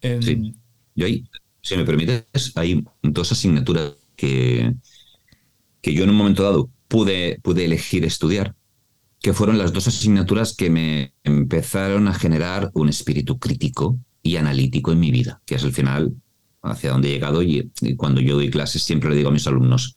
Em, 0.02 0.22
Sí. 0.22 0.54
Yo 0.96 1.06
ahí, 1.06 1.24
si 1.62 1.78
me 1.78 1.86
permites, 1.86 2.26
hay 2.56 2.84
dos 3.02 3.32
asignaturas 3.32 3.94
que, 4.16 4.74
que 5.82 5.94
yo 5.94 6.04
en 6.04 6.10
un 6.10 6.18
momento 6.18 6.44
dado 6.44 6.70
pude, 6.88 7.40
pude 7.42 7.66
elegir 7.66 8.04
estudiar, 8.04 8.56
que 9.22 9.34
fueron 9.34 9.58
las 9.58 9.72
dos 9.72 9.88
asignaturas 9.88 10.56
que 10.56 10.70
me 10.70 11.14
empezaron 11.24 12.08
a 12.08 12.14
generar 12.14 12.72
un 12.74 12.90
espíritu 12.90 13.40
crítico 13.40 13.98
y 14.22 14.36
analítico 14.36 14.92
en 14.92 15.00
mi 15.00 15.12
vida, 15.12 15.42
que 15.46 15.56
es 15.56 15.64
al 15.64 15.72
final 15.72 16.14
hacia 16.62 16.92
donde 16.92 17.10
he 17.10 17.14
llegado 17.14 17.42
y 17.42 17.72
cuando 17.96 18.22
yo 18.22 18.36
doy 18.36 18.52
clases 18.52 18.84
siempre 18.84 19.10
le 19.10 19.16
digo 19.16 19.30
a 19.30 19.32
mis 19.34 19.48
alumnos, 19.48 19.96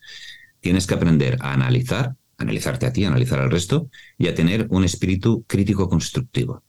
tienes 0.64 0.86
que 0.86 0.94
aprender 0.94 1.36
a 1.40 1.52
analizar, 1.52 2.16
analizarte 2.38 2.86
a 2.86 2.92
ti, 2.92 3.04
analizar 3.04 3.38
al 3.38 3.50
resto 3.50 3.90
y 4.16 4.28
a 4.28 4.34
tener 4.34 4.66
un 4.70 4.82
espíritu 4.82 5.44
crítico 5.46 5.90
constructivo. 5.90 6.62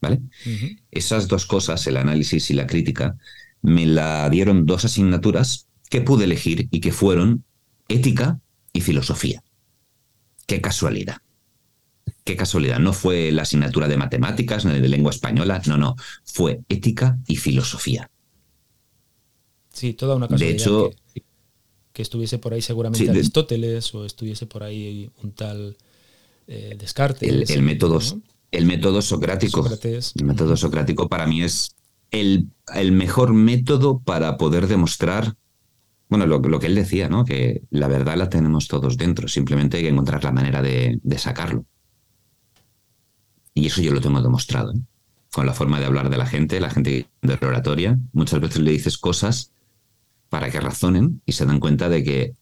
¿Vale? 0.00 0.20
Esas 0.92 1.26
dos 1.26 1.44
cosas, 1.44 1.84
el 1.88 1.96
análisis 1.96 2.48
y 2.50 2.54
la 2.54 2.68
crítica, 2.68 3.16
me 3.60 3.86
la 3.86 4.30
dieron 4.30 4.66
dos 4.66 4.84
asignaturas 4.84 5.66
que 5.90 6.00
pude 6.00 6.24
elegir 6.24 6.68
y 6.70 6.80
que 6.80 6.92
fueron 6.92 7.44
ética 7.88 8.38
y 8.72 8.82
filosofía. 8.82 9.42
Qué 10.46 10.60
casualidad. 10.60 11.16
Qué 12.22 12.36
casualidad. 12.36 12.78
No 12.78 12.92
fue 12.92 13.32
la 13.32 13.42
asignatura 13.42 13.88
de 13.88 13.96
matemáticas 13.96 14.64
ni 14.64 14.78
de 14.78 14.88
lengua 14.88 15.10
española, 15.10 15.60
no, 15.66 15.76
no. 15.76 15.96
Fue 16.22 16.60
ética 16.68 17.18
y 17.26 17.34
filosofía. 17.34 18.08
Sí, 19.70 19.94
toda 19.94 20.14
una 20.14 20.28
De 20.28 20.34
casualidad 20.34 20.60
hecho, 20.60 20.90
que, 21.12 21.23
que 21.94 22.02
estuviese 22.02 22.38
por 22.38 22.52
ahí 22.52 22.60
seguramente 22.60 22.98
Sí, 22.98 23.06
de- 23.06 23.12
Aristóteles 23.12 23.94
o 23.94 24.04
estuviese 24.04 24.44
por 24.44 24.62
ahí 24.64 25.10
un 25.22 25.32
tal 25.32 25.76
eh, 26.46 26.76
Descartes. 26.78 27.26
el, 27.26 27.50
el 27.50 27.62
método, 27.62 28.00
¿no? 28.00 28.20
el 28.50 28.66
método 28.66 29.00
socrático. 29.00 29.62
Sócrates. 29.62 30.12
El 30.16 30.26
método 30.26 30.56
socrático 30.58 31.08
para 31.08 31.26
mí 31.26 31.42
es 31.42 31.74
el, 32.10 32.48
el 32.74 32.92
mejor 32.92 33.32
método 33.32 34.00
para 34.00 34.36
poder 34.36 34.66
demostrar, 34.66 35.34
bueno, 36.10 36.26
lo, 36.26 36.40
lo 36.40 36.58
que 36.60 36.66
él 36.66 36.74
decía, 36.74 37.08
¿no? 37.08 37.24
Que 37.24 37.62
la 37.70 37.88
verdad 37.88 38.16
la 38.16 38.28
tenemos 38.28 38.68
todos 38.68 38.96
dentro, 38.98 39.26
simplemente 39.28 39.76
hay 39.78 39.84
que 39.84 39.88
encontrar 39.88 40.22
la 40.24 40.32
manera 40.32 40.60
de, 40.62 40.98
de 41.02 41.18
sacarlo. 41.18 41.64
Y 43.54 43.66
eso 43.66 43.80
yo 43.82 43.92
lo 43.92 44.00
tengo 44.00 44.20
demostrado, 44.20 44.72
¿eh? 44.72 44.80
con 45.32 45.46
la 45.46 45.54
forma 45.54 45.80
de 45.80 45.86
hablar 45.86 46.10
de 46.10 46.16
la 46.18 46.26
gente, 46.26 46.60
la 46.60 46.70
gente 46.70 47.08
de 47.22 47.38
la 47.40 47.48
oratoria. 47.48 47.98
Muchas 48.12 48.40
veces 48.40 48.60
le 48.60 48.70
dices 48.72 48.98
cosas 48.98 49.52
para 50.34 50.50
que 50.50 50.58
razonen 50.58 51.22
y 51.24 51.30
se 51.30 51.46
dan 51.46 51.60
cuenta 51.60 51.88
de 51.88 52.02
que 52.02 52.34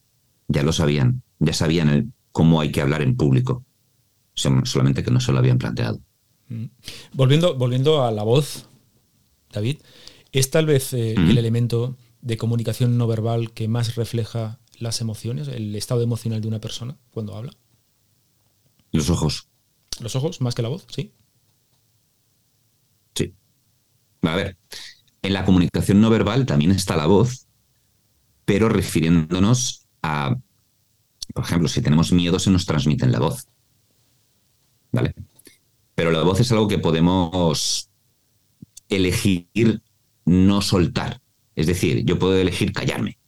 ya 0.49 0.63
lo 0.63 0.73
sabían, 0.73 1.23
ya 1.41 1.53
sabían 1.53 1.91
el- 1.91 2.13
cómo 2.33 2.59
hay 2.63 2.73
que 2.73 2.81
hablar 2.81 3.03
en 3.03 3.19
público, 3.19 3.67
solamente 4.33 5.03
que 5.05 5.11
no 5.11 5.21
se 5.21 5.31
lo 5.31 5.37
habían 5.41 5.59
planteado. 5.59 6.01
Volviendo, 7.13 7.55
volviendo 7.55 8.03
a 8.03 8.11
la 8.11 8.23
voz, 8.23 8.67
David, 9.53 9.77
¿es 10.33 10.49
tal 10.49 10.65
vez 10.65 10.95
eh, 10.95 11.17
Ujú. 11.19 11.33
el 11.33 11.37
elemento 11.37 11.99
de 12.23 12.39
comunicación 12.39 12.97
no 12.97 13.07
verbal 13.07 13.53
que 13.53 13.69
más 13.69 13.95
refleja 13.95 14.59
las 14.79 15.03
emociones, 15.03 15.49
el 15.49 15.77
estado 15.77 16.01
emocional 16.01 16.41
de 16.41 16.49
una 16.49 16.63
persona 16.63 16.97
cuando 17.11 17.37
habla? 17.37 17.53
Los 18.91 19.11
ojos. 19.11 19.49
¿Los 20.01 20.17
ojos 20.17 20.41
más 20.41 20.55
que 20.55 20.63
la 20.63 20.71
voz? 20.71 20.87
Sí. 20.89 21.13
Sí. 23.15 23.35
A 24.23 24.35
ver, 24.35 24.57
en 25.21 25.35
la 25.35 25.45
comunicación 25.45 26.01
no 26.01 26.09
verbal 26.09 26.47
también 26.47 26.71
está 26.71 26.97
la 26.97 27.05
voz, 27.05 27.49
pero 28.45 28.69
refiriéndonos 28.69 29.87
a, 30.03 30.37
por 31.35 31.45
ejemplo, 31.45 31.69
si 31.69 31.83
tenemos 31.83 32.13
miedo 32.13 32.39
se 32.39 32.51
nos 32.51 32.67
transmite 32.67 33.05
en 33.05 33.13
la 33.13 33.21
voz. 33.21 33.47
¿vale? 34.93 35.15
Pero 35.95 36.11
la 36.11 36.23
voz 36.23 36.41
es 36.41 36.53
algo 36.53 36.69
que 36.69 36.79
podemos 36.79 37.91
elegir 38.89 39.83
no 40.25 40.63
soltar. 40.63 41.21
Es 41.57 41.67
decir, 41.67 42.05
yo 42.05 42.19
puedo 42.19 42.37
elegir 42.37 42.73
callarme, 42.73 43.19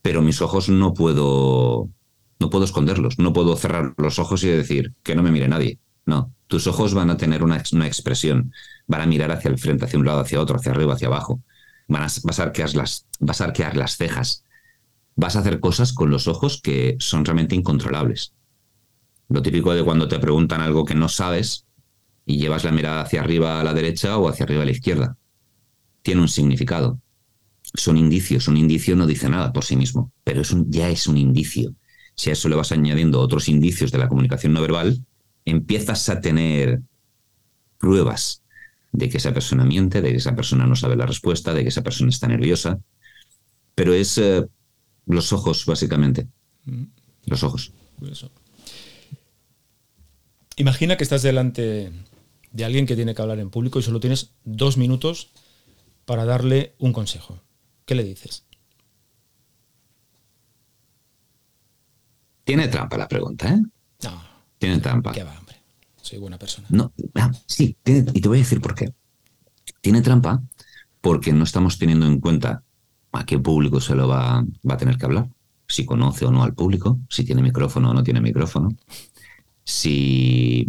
pero 0.00 0.22
mis 0.22 0.40
ojos 0.40 0.68
no 0.68 0.94
puedo, 0.94 1.90
no 2.38 2.50
puedo 2.50 2.64
esconderlos, 2.64 3.18
no 3.18 3.32
puedo 3.32 3.56
cerrar 3.56 3.94
los 3.98 4.18
ojos 4.18 4.42
y 4.44 4.48
decir 4.48 4.94
que 5.02 5.14
no 5.14 5.22
me 5.22 5.30
mire 5.30 5.48
nadie. 5.48 5.78
No, 6.06 6.32
tus 6.46 6.66
ojos 6.66 6.94
van 6.94 7.10
a 7.10 7.16
tener 7.16 7.44
una, 7.44 7.62
una 7.72 7.86
expresión, 7.86 8.52
van 8.86 9.02
a 9.02 9.06
mirar 9.06 9.30
hacia 9.30 9.50
el 9.50 9.58
frente, 9.58 9.84
hacia 9.84 9.98
un 9.98 10.06
lado, 10.06 10.20
hacia 10.20 10.40
otro, 10.40 10.56
hacia 10.56 10.72
arriba, 10.72 10.94
hacia 10.94 11.08
abajo. 11.08 11.42
Vas, 11.92 12.40
a 12.40 12.42
arquear 12.44 12.74
las, 12.74 13.06
vas 13.20 13.40
a 13.40 13.44
arquear 13.44 13.76
las 13.76 13.96
cejas. 13.96 14.44
Vas 15.14 15.36
a 15.36 15.40
hacer 15.40 15.60
cosas 15.60 15.92
con 15.92 16.10
los 16.10 16.26
ojos 16.26 16.60
que 16.62 16.96
son 16.98 17.24
realmente 17.24 17.54
incontrolables. 17.54 18.32
Lo 19.28 19.42
típico 19.42 19.74
de 19.74 19.84
cuando 19.84 20.08
te 20.08 20.18
preguntan 20.18 20.60
algo 20.60 20.84
que 20.84 20.94
no 20.94 21.08
sabes 21.08 21.66
y 22.26 22.38
llevas 22.38 22.64
la 22.64 22.72
mirada 22.72 23.02
hacia 23.02 23.20
arriba 23.20 23.60
a 23.60 23.64
la 23.64 23.74
derecha 23.74 24.16
o 24.18 24.28
hacia 24.28 24.44
arriba 24.44 24.62
a 24.62 24.66
la 24.66 24.72
izquierda. 24.72 25.16
Tiene 26.02 26.20
un 26.20 26.28
significado. 26.28 27.00
Son 27.74 27.96
indicios. 27.96 28.48
Un 28.48 28.56
indicio 28.56 28.96
no 28.96 29.06
dice 29.06 29.28
nada 29.28 29.52
por 29.52 29.64
sí 29.64 29.76
mismo, 29.76 30.12
pero 30.24 30.40
es 30.40 30.50
un, 30.50 30.70
ya 30.70 30.88
es 30.88 31.06
un 31.06 31.16
indicio. 31.16 31.74
Si 32.14 32.30
a 32.30 32.34
eso 32.34 32.48
le 32.48 32.56
vas 32.56 32.72
añadiendo 32.72 33.20
otros 33.20 33.48
indicios 33.48 33.92
de 33.92 33.98
la 33.98 34.08
comunicación 34.08 34.52
no 34.52 34.60
verbal, 34.60 35.04
empiezas 35.44 36.08
a 36.08 36.20
tener 36.20 36.82
pruebas 37.78 38.41
de 38.92 39.08
que 39.08 39.16
esa 39.16 39.32
persona 39.32 39.64
miente, 39.64 40.02
de 40.02 40.10
que 40.10 40.18
esa 40.18 40.36
persona 40.36 40.66
no 40.66 40.76
sabe 40.76 40.96
la 40.96 41.06
respuesta, 41.06 41.54
de 41.54 41.62
que 41.62 41.68
esa 41.68 41.82
persona 41.82 42.10
está 42.10 42.28
nerviosa. 42.28 42.78
Pero 43.74 43.94
es 43.94 44.18
eh, 44.18 44.46
los 45.06 45.32
ojos, 45.32 45.64
básicamente. 45.66 46.28
Mm. 46.64 46.84
Los 47.26 47.42
ojos. 47.42 47.72
Imagina 50.56 50.96
que 50.96 51.04
estás 51.04 51.22
delante 51.22 51.92
de 52.50 52.64
alguien 52.64 52.86
que 52.86 52.96
tiene 52.96 53.14
que 53.14 53.22
hablar 53.22 53.38
en 53.38 53.50
público 53.50 53.78
y 53.78 53.82
solo 53.82 54.00
tienes 54.00 54.32
dos 54.44 54.76
minutos 54.76 55.30
para 56.04 56.24
darle 56.26 56.74
un 56.78 56.92
consejo. 56.92 57.40
¿Qué 57.86 57.94
le 57.94 58.04
dices? 58.04 58.44
Tiene 62.44 62.68
trampa 62.68 62.98
la 62.98 63.08
pregunta, 63.08 63.48
¿eh? 63.48 63.62
No. 64.02 64.22
Tiene 64.58 64.78
trampa. 64.78 65.12
¿Qué 65.12 65.22
va? 65.22 65.42
Soy 66.02 66.18
buena 66.18 66.38
persona. 66.38 66.66
No, 66.70 66.92
ah, 67.14 67.30
sí, 67.46 67.76
y 67.84 68.20
te 68.20 68.28
voy 68.28 68.38
a 68.38 68.42
decir 68.42 68.60
por 68.60 68.74
qué. 68.74 68.92
Tiene 69.80 70.02
trampa 70.02 70.42
porque 71.00 71.32
no 71.32 71.44
estamos 71.44 71.78
teniendo 71.78 72.06
en 72.06 72.20
cuenta 72.20 72.62
a 73.12 73.24
qué 73.24 73.38
público 73.38 73.80
se 73.80 73.94
lo 73.94 74.08
va, 74.08 74.44
va 74.68 74.74
a 74.74 74.76
tener 74.76 74.98
que 74.98 75.06
hablar, 75.06 75.28
si 75.68 75.84
conoce 75.84 76.24
o 76.24 76.30
no 76.30 76.42
al 76.42 76.54
público, 76.54 76.98
si 77.08 77.24
tiene 77.24 77.42
micrófono 77.42 77.90
o 77.90 77.94
no 77.94 78.02
tiene 78.02 78.20
micrófono, 78.20 78.70
si 79.64 80.68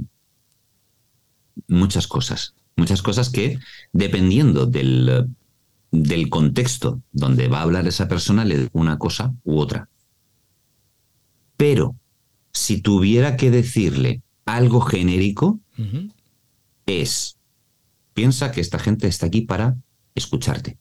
muchas 1.67 2.07
cosas, 2.07 2.53
muchas 2.75 3.01
cosas 3.01 3.29
que 3.29 3.59
dependiendo 3.91 4.65
del, 4.65 5.29
del 5.91 6.29
contexto 6.29 7.01
donde 7.11 7.47
va 7.47 7.59
a 7.59 7.63
hablar 7.63 7.87
esa 7.87 8.07
persona, 8.07 8.45
le 8.45 8.69
una 8.73 8.97
cosa 8.99 9.33
u 9.43 9.57
otra. 9.59 9.89
Pero 11.57 11.95
si 12.51 12.81
tuviera 12.81 13.35
que 13.35 13.51
decirle 13.51 14.21
algo 14.45 14.81
genérico, 14.81 15.59
es, 16.85 17.37
piensa 18.13 18.51
que 18.51 18.61
esta 18.61 18.79
gente 18.79 19.07
está 19.07 19.27
aquí 19.27 19.41
para 19.41 19.77
escucharte. 20.15 20.77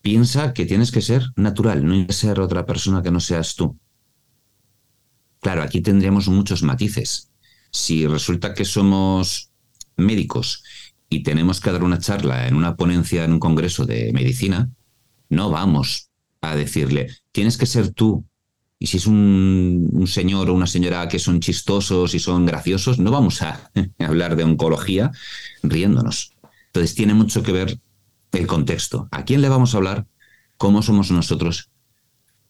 Piensa 0.00 0.54
que 0.54 0.64
tienes 0.64 0.90
que 0.90 1.02
ser 1.02 1.24
natural, 1.36 1.86
no 1.86 1.94
hay 1.94 2.06
que 2.06 2.12
ser 2.12 2.40
otra 2.40 2.64
persona 2.64 3.02
que 3.02 3.10
no 3.10 3.20
seas 3.20 3.56
tú. 3.56 3.78
Claro, 5.40 5.62
aquí 5.62 5.80
tendríamos 5.80 6.28
muchos 6.28 6.62
matices. 6.62 7.30
Si 7.70 8.06
resulta 8.06 8.54
que 8.54 8.64
somos 8.64 9.50
médicos 9.96 10.62
y 11.10 11.22
tenemos 11.22 11.60
que 11.60 11.72
dar 11.72 11.82
una 11.82 11.98
charla 11.98 12.48
en 12.48 12.54
una 12.54 12.76
ponencia 12.76 13.24
en 13.24 13.32
un 13.32 13.40
congreso 13.40 13.86
de 13.86 14.12
medicina, 14.12 14.70
no 15.28 15.50
vamos 15.50 16.10
a 16.40 16.56
decirle, 16.56 17.08
tienes 17.32 17.56
que 17.56 17.66
ser 17.66 17.92
tú. 17.92 18.24
Y 18.78 18.86
si 18.86 18.98
es 18.98 19.06
un, 19.06 20.04
señor 20.06 20.50
o 20.50 20.54
una 20.54 20.66
señora 20.66 21.08
que 21.08 21.18
son 21.18 21.40
chistosos 21.40 22.14
y 22.14 22.20
son 22.20 22.46
graciosos, 22.46 22.98
no 22.98 23.10
vamos 23.10 23.42
a 23.42 23.70
hablar 23.98 24.36
de 24.36 24.44
oncología 24.44 25.10
riéndonos. 25.62 26.32
Entonces 26.66 26.94
tiene 26.94 27.14
mucho 27.14 27.42
que 27.42 27.52
ver 27.52 27.80
el 28.32 28.46
contexto. 28.46 29.08
¿A 29.10 29.24
quién 29.24 29.40
le 29.40 29.48
vamos 29.48 29.74
a 29.74 29.78
hablar? 29.78 30.06
¿Cómo 30.56 30.82
somos 30.82 31.10
nosotros? 31.10 31.70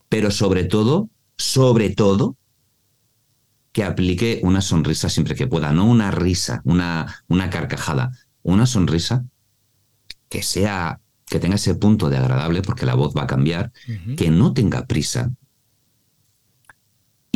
Pero 0.08 0.30
sobre 0.30 0.64
todo, 0.64 1.08
sobre 1.36 1.90
todo, 1.90 2.36
que 3.72 3.84
aplique 3.84 4.40
una 4.42 4.60
sonrisa 4.60 5.08
siempre 5.08 5.34
que 5.34 5.46
pueda, 5.46 5.72
no 5.72 5.86
una 5.86 6.10
risa, 6.10 6.60
una, 6.64 7.22
una 7.28 7.48
carcajada, 7.48 8.10
una 8.42 8.66
sonrisa 8.66 9.24
que 10.28 10.42
sea, 10.42 11.00
que 11.26 11.38
tenga 11.38 11.56
ese 11.56 11.74
punto 11.74 12.10
de 12.10 12.16
agradable, 12.16 12.62
porque 12.62 12.86
la 12.86 12.94
voz 12.94 13.14
va 13.16 13.22
a 13.22 13.26
cambiar, 13.26 13.72
que 14.16 14.30
no 14.30 14.52
tenga 14.52 14.86
prisa 14.86 15.30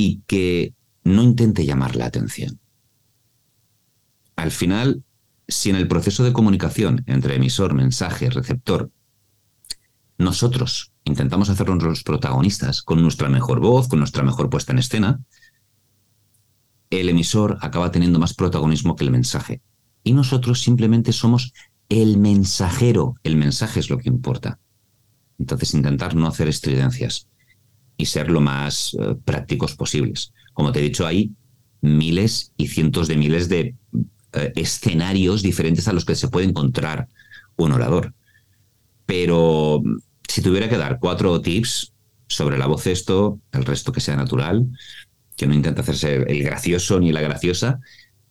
y 0.02 0.22
que 0.26 0.74
no 1.04 1.22
intente 1.22 1.64
llamar 1.64 1.94
la 1.94 2.06
atención. 2.06 2.58
Al 4.34 4.50
final, 4.50 5.04
si 5.46 5.70
en 5.70 5.76
el 5.76 5.86
proceso 5.86 6.24
de 6.24 6.32
comunicación 6.32 7.04
entre 7.06 7.36
emisor, 7.36 7.72
mensaje, 7.72 8.28
receptor, 8.28 8.90
nosotros 10.18 10.92
intentamos 11.04 11.50
hacernos 11.50 11.84
los 11.84 12.02
protagonistas 12.02 12.82
con 12.82 13.00
nuestra 13.00 13.28
mejor 13.28 13.60
voz, 13.60 13.86
con 13.86 14.00
nuestra 14.00 14.24
mejor 14.24 14.50
puesta 14.50 14.72
en 14.72 14.80
escena, 14.80 15.20
el 16.90 17.08
emisor 17.08 17.58
acaba 17.60 17.92
teniendo 17.92 18.18
más 18.18 18.34
protagonismo 18.34 18.96
que 18.96 19.04
el 19.04 19.12
mensaje. 19.12 19.62
Y 20.02 20.14
nosotros 20.14 20.62
simplemente 20.62 21.12
somos 21.12 21.52
el 21.88 22.18
mensajero. 22.18 23.14
El 23.22 23.36
mensaje 23.36 23.78
es 23.78 23.88
lo 23.88 23.98
que 23.98 24.08
importa. 24.08 24.58
Entonces, 25.38 25.74
intentar 25.74 26.16
no 26.16 26.26
hacer 26.26 26.48
estridencias 26.48 27.28
y 28.02 28.06
ser 28.06 28.32
lo 28.32 28.40
más 28.40 28.94
eh, 28.94 29.14
prácticos 29.24 29.76
posibles. 29.76 30.32
Como 30.52 30.72
te 30.72 30.80
he 30.80 30.82
dicho, 30.82 31.06
hay 31.06 31.30
miles 31.80 32.52
y 32.56 32.66
cientos 32.66 33.06
de 33.06 33.16
miles 33.16 33.48
de 33.48 33.76
eh, 34.32 34.52
escenarios 34.56 35.40
diferentes 35.40 35.86
a 35.86 35.92
los 35.92 36.04
que 36.04 36.16
se 36.16 36.26
puede 36.26 36.46
encontrar 36.46 37.06
un 37.56 37.70
orador. 37.70 38.12
Pero 39.06 39.82
si 40.28 40.42
tuviera 40.42 40.68
que 40.68 40.78
dar 40.78 40.98
cuatro 40.98 41.40
tips 41.40 41.92
sobre 42.26 42.58
la 42.58 42.66
voz 42.66 42.88
esto, 42.88 43.38
el 43.52 43.64
resto 43.64 43.92
que 43.92 44.00
sea 44.00 44.16
natural, 44.16 44.66
que 45.36 45.46
no 45.46 45.54
intenta 45.54 45.82
hacerse 45.82 46.16
el 46.16 46.42
gracioso 46.42 46.98
ni 46.98 47.12
la 47.12 47.20
graciosa, 47.20 47.78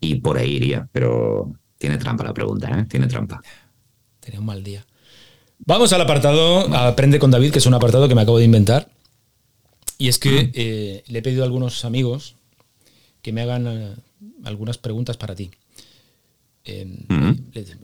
y 0.02 0.16
por 0.16 0.38
ahí 0.38 0.52
iría, 0.52 0.90
pero 0.92 1.54
tiene 1.78 1.98
trampa 1.98 2.26
la 2.26 2.34
pregunta, 2.34 2.70
¿eh? 2.78 2.86
Tiene 2.90 3.08
trampa. 3.08 3.42
Tenía 4.20 4.42
un 4.42 4.46
mal 4.48 4.64
día. 4.64 4.86
Vamos 5.60 5.94
al 5.94 6.02
apartado 6.02 6.76
Aprende 6.76 7.20
con 7.20 7.32
David, 7.32 7.52
que 7.52 7.60
es 7.60 7.66
un 7.66 7.74
apartado 7.74 8.10
que 8.10 8.16
me 8.16 8.24
acabo 8.24 8.40
de 8.40 8.46
inventar. 8.46 8.90
Y 10.02 10.08
es 10.08 10.18
que 10.18 10.50
eh, 10.56 11.04
le 11.06 11.20
he 11.20 11.22
pedido 11.22 11.44
a 11.44 11.46
algunos 11.46 11.86
amigos 11.86 12.34
que 13.22 13.32
me 13.32 13.44
hagan 13.44 13.68
eh, 13.68 13.96
algunas 14.46 14.80
preguntas 14.80 15.16
para 15.16 15.36
ti. 15.36 15.52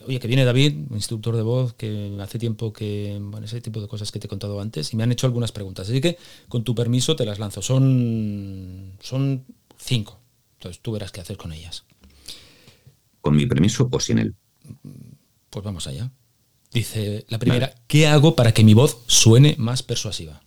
Oye, 0.08 0.20
que 0.20 0.28
viene 0.28 0.44
David, 0.44 0.74
instructor 0.90 1.36
de 1.36 1.44
voz, 1.44 1.76
que 1.76 2.18
hace 2.20 2.40
tiempo 2.40 2.74
que, 2.74 3.20
bueno, 3.22 3.46
ese 3.46 3.62
tipo 3.62 3.82
de 3.82 3.88
cosas 3.88 4.12
que 4.12 4.18
te 4.18 4.26
he 4.26 4.30
contado 4.30 4.60
antes, 4.60 4.92
y 4.94 4.96
me 4.98 5.04
han 5.04 5.12
hecho 5.12 5.28
algunas 5.28 5.52
preguntas. 5.52 5.90
Así 5.90 6.02
que, 6.02 6.18
con 6.50 6.64
tu 6.64 6.74
permiso, 6.74 7.16
te 7.16 7.24
las 7.24 7.38
lanzo. 7.38 7.62
Son, 7.62 8.94
son 9.00 9.46
cinco. 9.78 10.20
Entonces, 10.54 10.82
tú 10.82 10.94
verás 10.94 11.12
qué 11.12 11.22
hacer 11.22 11.38
con 11.38 11.54
ellas. 11.54 11.84
¿Con 13.22 13.36
mi 13.36 13.46
permiso 13.46 13.88
o 13.92 14.00
sin 14.00 14.18
él? 14.18 14.34
Pues 15.52 15.64
vamos 15.64 15.86
allá. 15.86 16.10
Dice 16.72 17.28
la 17.30 17.38
primera, 17.38 17.76
¿qué 17.86 18.08
hago 18.08 18.36
para 18.36 18.56
que 18.56 18.64
mi 18.64 18.74
voz 18.74 19.04
suene 19.06 19.54
más 19.60 19.84
persuasiva? 19.84 20.42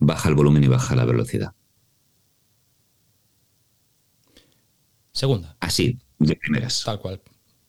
Baja 0.00 0.28
el 0.28 0.34
volumen 0.34 0.64
y 0.64 0.68
baja 0.68 0.96
la 0.96 1.04
velocidad. 1.04 1.54
Segunda. 5.12 5.56
Así, 5.60 5.98
de 6.18 6.34
primeras. 6.36 6.82
Tal 6.84 6.98
cual. 6.98 7.20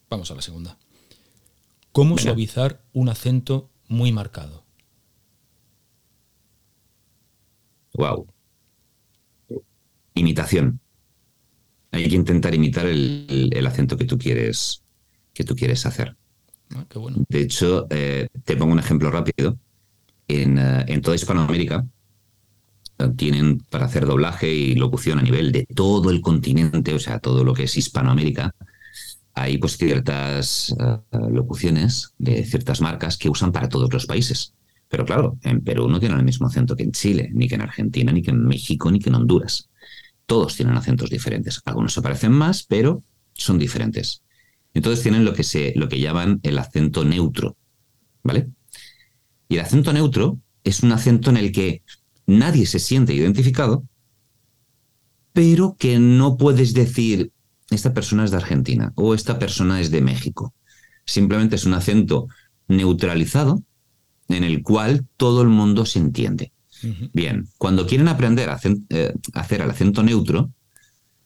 Vamos 0.09 0.31
a 0.31 0.35
la 0.35 0.41
segunda. 0.41 0.77
¿Cómo 1.91 2.17
suavizar 2.17 2.81
un 2.93 3.09
acento 3.09 3.69
muy 3.89 4.13
marcado? 4.13 4.63
Wow. 7.93 8.27
Imitación. 10.13 10.79
Hay 11.91 12.07
que 12.07 12.15
intentar 12.15 12.55
imitar 12.55 12.85
el, 12.85 13.67
acento 13.67 13.97
que 13.97 14.05
tú 14.05 14.17
quieres, 14.17 14.83
que 15.33 15.43
tú 15.43 15.55
quieres 15.55 15.85
hacer. 15.85 16.15
Ah, 16.73 16.85
qué 16.87 16.99
bueno. 16.99 17.25
De 17.27 17.41
hecho, 17.41 17.87
eh, 17.89 18.29
te 18.45 18.55
pongo 18.55 18.71
un 18.71 18.79
ejemplo 18.79 19.11
rápido. 19.11 19.57
En, 20.29 20.57
eh, 20.57 20.85
en 20.87 21.01
toda 21.01 21.17
Hispanoamérica, 21.17 21.85
tienen 23.09 23.59
para 23.69 23.85
hacer 23.85 24.05
doblaje 24.05 24.53
y 24.53 24.75
locución 24.75 25.19
a 25.19 25.23
nivel 25.23 25.51
de 25.51 25.65
todo 25.65 26.09
el 26.09 26.21
continente, 26.21 26.93
o 26.93 26.99
sea, 26.99 27.19
todo 27.19 27.43
lo 27.43 27.53
que 27.53 27.63
es 27.63 27.77
Hispanoamérica. 27.77 28.53
Hay 29.33 29.57
pues 29.57 29.77
ciertas 29.77 30.75
eh, 30.79 31.17
locuciones 31.29 32.13
de 32.17 32.43
ciertas 32.45 32.81
marcas 32.81 33.17
que 33.17 33.29
usan 33.29 33.51
para 33.51 33.69
todos 33.69 33.91
los 33.91 34.05
países. 34.05 34.53
Pero 34.89 35.05
claro, 35.05 35.37
en 35.43 35.61
Perú 35.61 35.87
no 35.87 35.99
tienen 35.99 36.19
el 36.19 36.25
mismo 36.25 36.47
acento 36.47 36.75
que 36.75 36.83
en 36.83 36.91
Chile, 36.91 37.29
ni 37.33 37.47
que 37.47 37.55
en 37.55 37.61
Argentina, 37.61 38.11
ni 38.11 38.21
que 38.21 38.31
en 38.31 38.43
México, 38.43 38.91
ni 38.91 38.99
que 38.99 39.09
en 39.09 39.15
Honduras. 39.15 39.69
Todos 40.25 40.55
tienen 40.55 40.75
acentos 40.75 41.09
diferentes. 41.09 41.61
Algunos 41.63 41.93
se 41.93 42.01
parecen 42.01 42.33
más, 42.33 42.63
pero 42.63 43.03
son 43.33 43.57
diferentes. 43.57 44.21
Entonces 44.73 45.01
tienen 45.01 45.23
lo 45.23 45.33
que, 45.33 45.43
se, 45.43 45.73
lo 45.75 45.87
que 45.87 45.99
llaman 45.99 46.39
el 46.43 46.57
acento 46.57 47.05
neutro. 47.05 47.55
¿Vale? 48.23 48.49
Y 49.47 49.55
el 49.55 49.61
acento 49.61 49.93
neutro 49.93 50.39
es 50.63 50.83
un 50.83 50.91
acento 50.91 51.29
en 51.29 51.37
el 51.37 51.51
que 51.51 51.83
nadie 52.25 52.65
se 52.65 52.79
siente 52.79 53.13
identificado, 53.13 53.83
pero 55.33 55.75
que 55.79 55.99
no 55.99 56.37
puedes 56.37 56.73
decir, 56.73 57.31
esta 57.69 57.93
persona 57.93 58.25
es 58.25 58.31
de 58.31 58.37
Argentina 58.37 58.91
o 58.95 59.13
esta 59.13 59.39
persona 59.39 59.79
es 59.79 59.91
de 59.91 60.01
México. 60.01 60.53
Simplemente 61.05 61.55
es 61.55 61.65
un 61.65 61.73
acento 61.73 62.27
neutralizado 62.67 63.63
en 64.27 64.43
el 64.43 64.61
cual 64.61 65.07
todo 65.17 65.41
el 65.41 65.49
mundo 65.49 65.85
se 65.85 65.99
entiende. 65.99 66.51
Bien, 67.13 67.47
cuando 67.59 67.85
quieren 67.85 68.07
aprender 68.07 68.49
a 68.49 68.59
eh, 68.89 69.13
hacer 69.33 69.61
el 69.61 69.69
acento 69.69 70.01
neutro, 70.01 70.51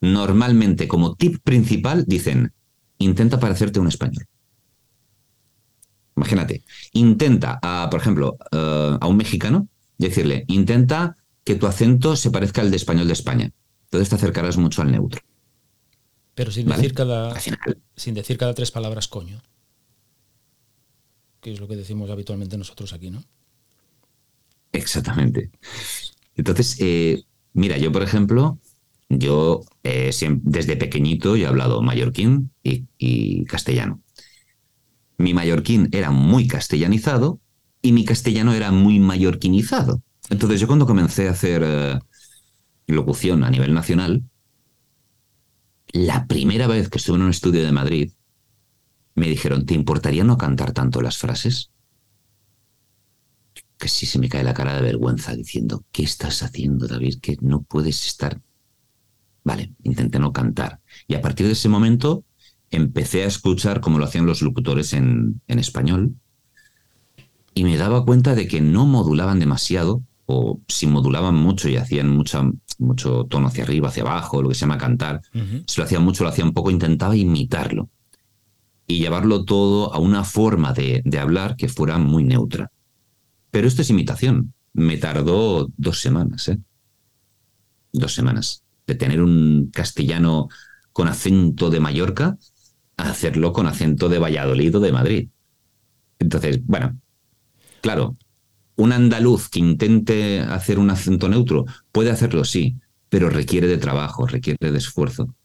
normalmente 0.02 0.86
como 0.88 1.16
tip 1.16 1.38
principal 1.44 2.04
dicen, 2.06 2.52
intenta 2.98 3.40
parecerte 3.40 3.80
un 3.80 3.88
español. 3.88 4.26
Imagínate, 6.18 6.64
intenta, 6.92 7.60
a, 7.62 7.90
por 7.90 8.02
ejemplo, 8.02 8.38
eh, 8.52 8.98
a 9.00 9.08
un 9.08 9.18
mexicano, 9.18 9.70
decirle, 9.98 10.46
intenta 10.48 11.18
que 11.44 11.56
tu 11.56 11.68
acento 11.68 12.16
se 12.16 12.32
parezca 12.32 12.62
al 12.62 12.72
de 12.72 12.78
español 12.78 13.08
de 13.08 13.14
España. 13.14 13.52
Entonces 13.86 14.10
te 14.10 14.16
acercarás 14.16 14.58
mucho 14.58 14.82
al 14.82 14.92
neutro. 14.92 15.22
Pero 16.34 16.52
sin, 16.52 16.68
decir 16.68 16.94
cada, 16.94 17.34
sin 17.96 18.14
decir 18.14 18.38
cada 18.38 18.54
tres 18.54 18.72
palabras 18.72 19.08
coño. 19.08 19.42
Que 21.40 21.54
es 21.54 21.60
lo 21.60 21.68
que 21.68 21.76
decimos 21.76 22.10
habitualmente 22.10 22.58
nosotros 22.58 22.92
aquí, 22.92 23.10
¿no? 23.10 23.24
Exactamente. 24.74 25.52
Entonces, 26.36 26.76
eh, 26.80 27.24
mira, 27.54 27.78
yo 27.78 27.92
por 27.92 28.04
ejemplo, 28.04 28.60
yo 29.10 29.64
eh, 29.84 30.12
desde 30.44 30.76
pequeñito 30.76 31.36
he 31.36 31.46
hablado 31.46 31.82
mallorquín 31.82 32.52
y, 32.64 33.46
castellano. 33.46 34.02
Mi 35.18 35.34
mallorquín 35.34 35.90
era 35.94 36.12
muy 36.12 36.48
castellanizado 36.48 37.40
y 37.86 37.92
mi 37.92 38.04
castellano 38.04 38.54
era 38.54 38.72
muy 38.72 39.00
mallorquinizado. 39.00 40.02
Entonces 40.32 40.60
yo 40.60 40.66
cuando 40.66 40.88
comencé 40.88 41.28
a 41.28 41.32
hacer 41.32 41.62
eh, 41.64 42.00
locución 42.88 43.44
a 43.44 43.52
nivel 43.52 43.76
nacional, 43.76 44.24
la 45.94 46.26
primera 46.26 46.66
vez 46.66 46.90
que 46.90 46.98
estuve 46.98 47.18
en 47.18 47.22
un 47.22 47.30
estudio 47.30 47.64
de 47.64 47.72
Madrid, 47.72 48.12
me 49.14 49.28
dijeron, 49.28 49.68
¿te 49.68 49.76
importaría 49.76 50.24
no 50.24 50.36
cantar 50.36 50.72
tanto 50.72 51.00
las 51.00 51.20
frases? 51.20 51.70
Que 53.78 53.88
sí 53.88 54.08
se 54.08 54.18
me 54.18 54.30
cae 54.30 54.44
la 54.44 54.56
cara 54.56 54.76
de 54.76 54.82
vergüenza 54.82 55.36
diciendo, 55.36 55.86
¿qué 55.92 56.02
estás 56.02 56.42
haciendo, 56.42 56.88
David? 56.88 57.20
Que 57.22 57.38
no 57.42 57.62
puedes 57.62 58.04
estar... 58.08 58.42
Vale, 59.44 59.76
intenté 59.84 60.18
no 60.18 60.34
cantar. 60.34 60.82
Y 61.08 61.14
a 61.14 61.22
partir 61.22 61.46
de 61.46 61.54
ese 61.54 61.70
momento 61.70 62.26
empecé 62.72 63.24
a 63.24 63.28
escuchar 63.28 63.80
como 63.80 64.00
lo 64.00 64.06
hacían 64.06 64.26
los 64.26 64.42
locutores 64.42 64.94
en, 64.94 65.40
en 65.48 65.60
español 65.60 66.16
y 67.56 67.64
me 67.64 67.78
daba 67.78 68.06
cuenta 68.06 68.36
de 68.36 68.48
que 68.48 68.62
no 68.62 68.86
modulaban 68.86 69.40
demasiado 69.40 70.04
o 70.26 70.60
si 70.68 70.88
modulaban 70.88 71.36
mucho 71.36 71.70
y 71.70 71.78
hacían 71.78 72.10
mucha, 72.10 72.44
mucho 72.78 73.24
tono 73.30 73.48
hacia 73.48 73.64
arriba, 73.64 73.88
hacia 73.88 74.04
abajo, 74.04 74.42
lo 74.42 74.50
que 74.50 74.56
se 74.56 74.62
llama 74.62 74.78
cantar, 74.78 75.22
si 75.66 75.80
lo 75.80 75.86
hacían 75.86 76.04
mucho, 76.04 76.24
lo 76.24 76.30
hacían 76.30 76.52
poco, 76.52 76.70
intentaba 76.70 77.16
imitarlo 77.16 77.90
y 78.88 79.00
llevarlo 79.00 79.46
todo 79.46 79.94
a 79.94 80.00
una 80.00 80.26
forma 80.26 80.74
de, 80.74 81.02
de 81.06 81.18
hablar 81.18 81.56
que 81.56 81.70
fuera 81.70 81.98
muy 81.98 82.26
neutra. 82.26 82.72
Pero 83.52 83.68
esto 83.68 83.82
es 83.82 83.90
imitación. 83.90 84.54
Me 84.74 84.98
tardó 84.98 85.72
dos 85.78 86.02
semanas, 86.02 86.50
¿eh? 86.50 86.60
Dos 87.94 88.14
semanas. 88.14 88.64
De 88.86 88.96
tener 88.96 89.22
un 89.22 89.70
castellano 89.72 90.50
con 90.92 91.08
acento 91.08 91.70
de 91.70 91.80
Mallorca 91.80 92.38
a 92.98 93.10
hacerlo 93.10 93.54
con 93.54 93.66
acento 93.66 94.10
de 94.10 94.20
Valladolid 94.20 94.76
o 94.76 94.80
de 94.82 94.92
Madrid. 94.92 95.30
Entonces, 96.20 96.60
bueno, 96.66 97.00
claro, 97.86 98.18
un 98.78 98.94
andaluz 98.94 99.48
que 99.48 99.60
intente 99.60 100.40
hacer 100.40 100.80
un 100.80 100.90
acento 100.90 101.30
neutro 101.30 101.66
puede 101.92 102.10
hacerlo, 102.10 102.44
sí, 102.44 102.78
pero 103.10 103.30
requiere 103.30 103.68
de 103.68 103.78
trabajo, 103.78 104.26
requiere 104.26 104.72
de 104.72 104.78
esfuerzo. 104.80 105.36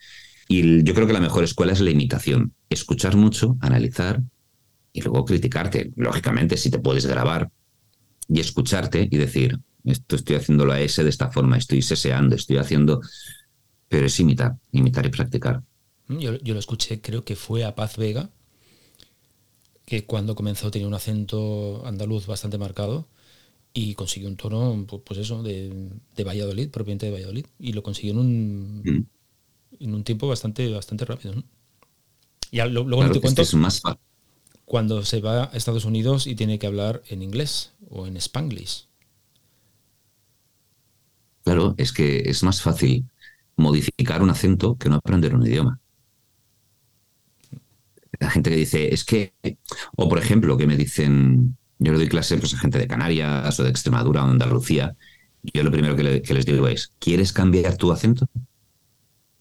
Y 0.49 0.82
yo 0.82 0.95
creo 0.95 1.07
que 1.07 1.12
la 1.12 1.20
mejor 1.20 1.45
escuela 1.45 1.74
es 1.74 1.82
la 1.82 1.91
imitación. 1.91 2.55
Escuchar 2.70 3.14
mucho, 3.14 3.59
analizar 3.61 4.22
y 4.95 5.03
luego 5.03 5.26
criticarte. 5.26 5.93
Lógicamente, 5.97 6.57
si 6.57 6.70
te 6.70 6.78
puedes 6.78 7.05
grabar 7.05 7.51
y 8.26 8.41
escucharte 8.41 9.07
y 9.11 9.16
decir, 9.18 9.59
esto 9.84 10.16
estoy 10.16 10.36
haciendo 10.36 10.64
la 10.64 10.80
S 10.80 11.05
de 11.05 11.11
esta 11.11 11.30
forma, 11.30 11.59
estoy 11.59 11.82
seseando, 11.82 12.36
estoy 12.36 12.57
haciendo... 12.57 13.03
Pero 13.86 14.07
es 14.07 14.18
imitar, 14.18 14.57
imitar 14.72 15.05
y 15.05 15.11
practicar. 15.11 15.61
Yo, 16.09 16.38
yo 16.38 16.55
lo 16.55 16.61
escuché, 16.61 17.03
creo 17.03 17.22
que 17.22 17.36
fue 17.36 17.64
a 17.64 17.74
Paz 17.74 17.99
Vega, 17.99 18.30
que 19.91 20.07
cuando 20.07 20.36
comenzó 20.36 20.70
tenía 20.70 20.86
un 20.86 20.95
acento 20.95 21.84
andaluz 21.84 22.28
bastante 22.28 22.59
marcado 22.59 23.09
y 23.74 23.95
consiguió 23.95 24.28
un 24.28 24.36
tono, 24.36 24.86
pues 25.05 25.18
eso, 25.18 25.43
de, 25.43 25.91
de, 26.14 26.24
Valladolid, 26.24 26.70
propiamente 26.70 27.07
de 27.07 27.12
Valladolid, 27.12 27.47
y 27.59 27.72
lo 27.72 27.82
consiguió 27.82 28.12
en 28.12 28.18
un, 28.18 28.82
mm. 28.84 29.82
en 29.82 29.95
un 29.95 30.05
tiempo 30.05 30.28
bastante, 30.28 30.70
bastante 30.70 31.05
rápido. 31.07 31.34
¿no? 31.34 31.43
Y 32.53 32.61
luego 32.68 33.11
te 33.11 33.20
cuento, 33.20 33.43
más 33.57 33.82
cuando 34.64 35.05
se 35.05 35.20
va 35.20 35.51
a 35.53 35.57
Estados 35.57 35.84
Unidos 35.84 36.28
y 36.28 36.36
tiene 36.36 36.61
que 36.61 36.68
hablar 36.68 37.03
en 37.09 37.24
inglés 37.24 37.72
o 37.88 38.07
en 38.07 38.16
spanglish. 38.16 38.86
Claro, 41.43 41.74
es 41.78 41.93
que 41.93 42.30
es 42.30 42.45
más 42.45 42.62
fácil 42.62 43.07
modificar 43.57 44.22
un 44.22 44.30
acento 44.30 44.76
que 44.76 44.88
no 44.88 44.95
aprender 44.95 45.34
un 45.34 45.45
idioma. 45.45 45.80
La 48.18 48.30
gente 48.30 48.50
que 48.50 48.56
dice, 48.56 48.92
es 48.92 49.04
que, 49.04 49.34
o 49.96 50.08
por 50.08 50.18
ejemplo, 50.18 50.56
que 50.56 50.66
me 50.66 50.76
dicen, 50.76 51.56
yo 51.78 51.92
le 51.92 51.98
doy 51.98 52.08
clase 52.08 52.36
pues, 52.36 52.54
a 52.54 52.58
gente 52.58 52.78
de 52.78 52.86
Canarias 52.86 53.58
o 53.58 53.64
de 53.64 53.70
Extremadura 53.70 54.22
o 54.22 54.26
de 54.26 54.32
Andalucía. 54.32 54.96
Yo 55.42 55.62
lo 55.62 55.70
primero 55.70 55.96
que, 55.96 56.34
les 56.34 56.46
digo 56.46 56.68
es, 56.68 56.92
¿quieres 56.98 57.32
cambiar 57.32 57.76
tu 57.76 57.92
acento? 57.92 58.28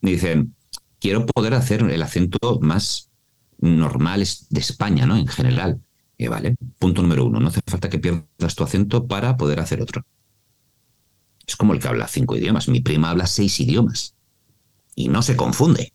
Me 0.01 0.11
dicen, 0.11 0.55
quiero 0.99 1.25
poder 1.25 1.53
hacer 1.53 1.81
el 1.81 2.01
acento 2.01 2.59
más 2.61 3.09
normal 3.57 4.25
de 4.49 4.59
España, 4.59 5.05
¿no? 5.05 5.17
En 5.17 5.27
general. 5.27 5.81
Y 6.17 6.27
vale, 6.27 6.55
punto 6.77 7.01
número 7.01 7.25
uno, 7.25 7.39
no 7.39 7.47
hace 7.49 7.61
falta 7.65 7.89
que 7.89 7.99
pierdas 7.99 8.55
tu 8.55 8.63
acento 8.63 9.07
para 9.07 9.35
poder 9.35 9.59
hacer 9.59 9.81
otro. 9.81 10.05
Es 11.45 11.55
como 11.55 11.73
el 11.73 11.79
que 11.79 11.87
habla 11.87 12.07
cinco 12.07 12.37
idiomas. 12.37 12.67
Mi 12.69 12.79
prima 12.79 13.09
habla 13.09 13.25
seis 13.25 13.59
idiomas. 13.59 14.15
Y 14.95 15.07
no 15.09 15.21
se 15.21 15.35
confunde. 15.35 15.93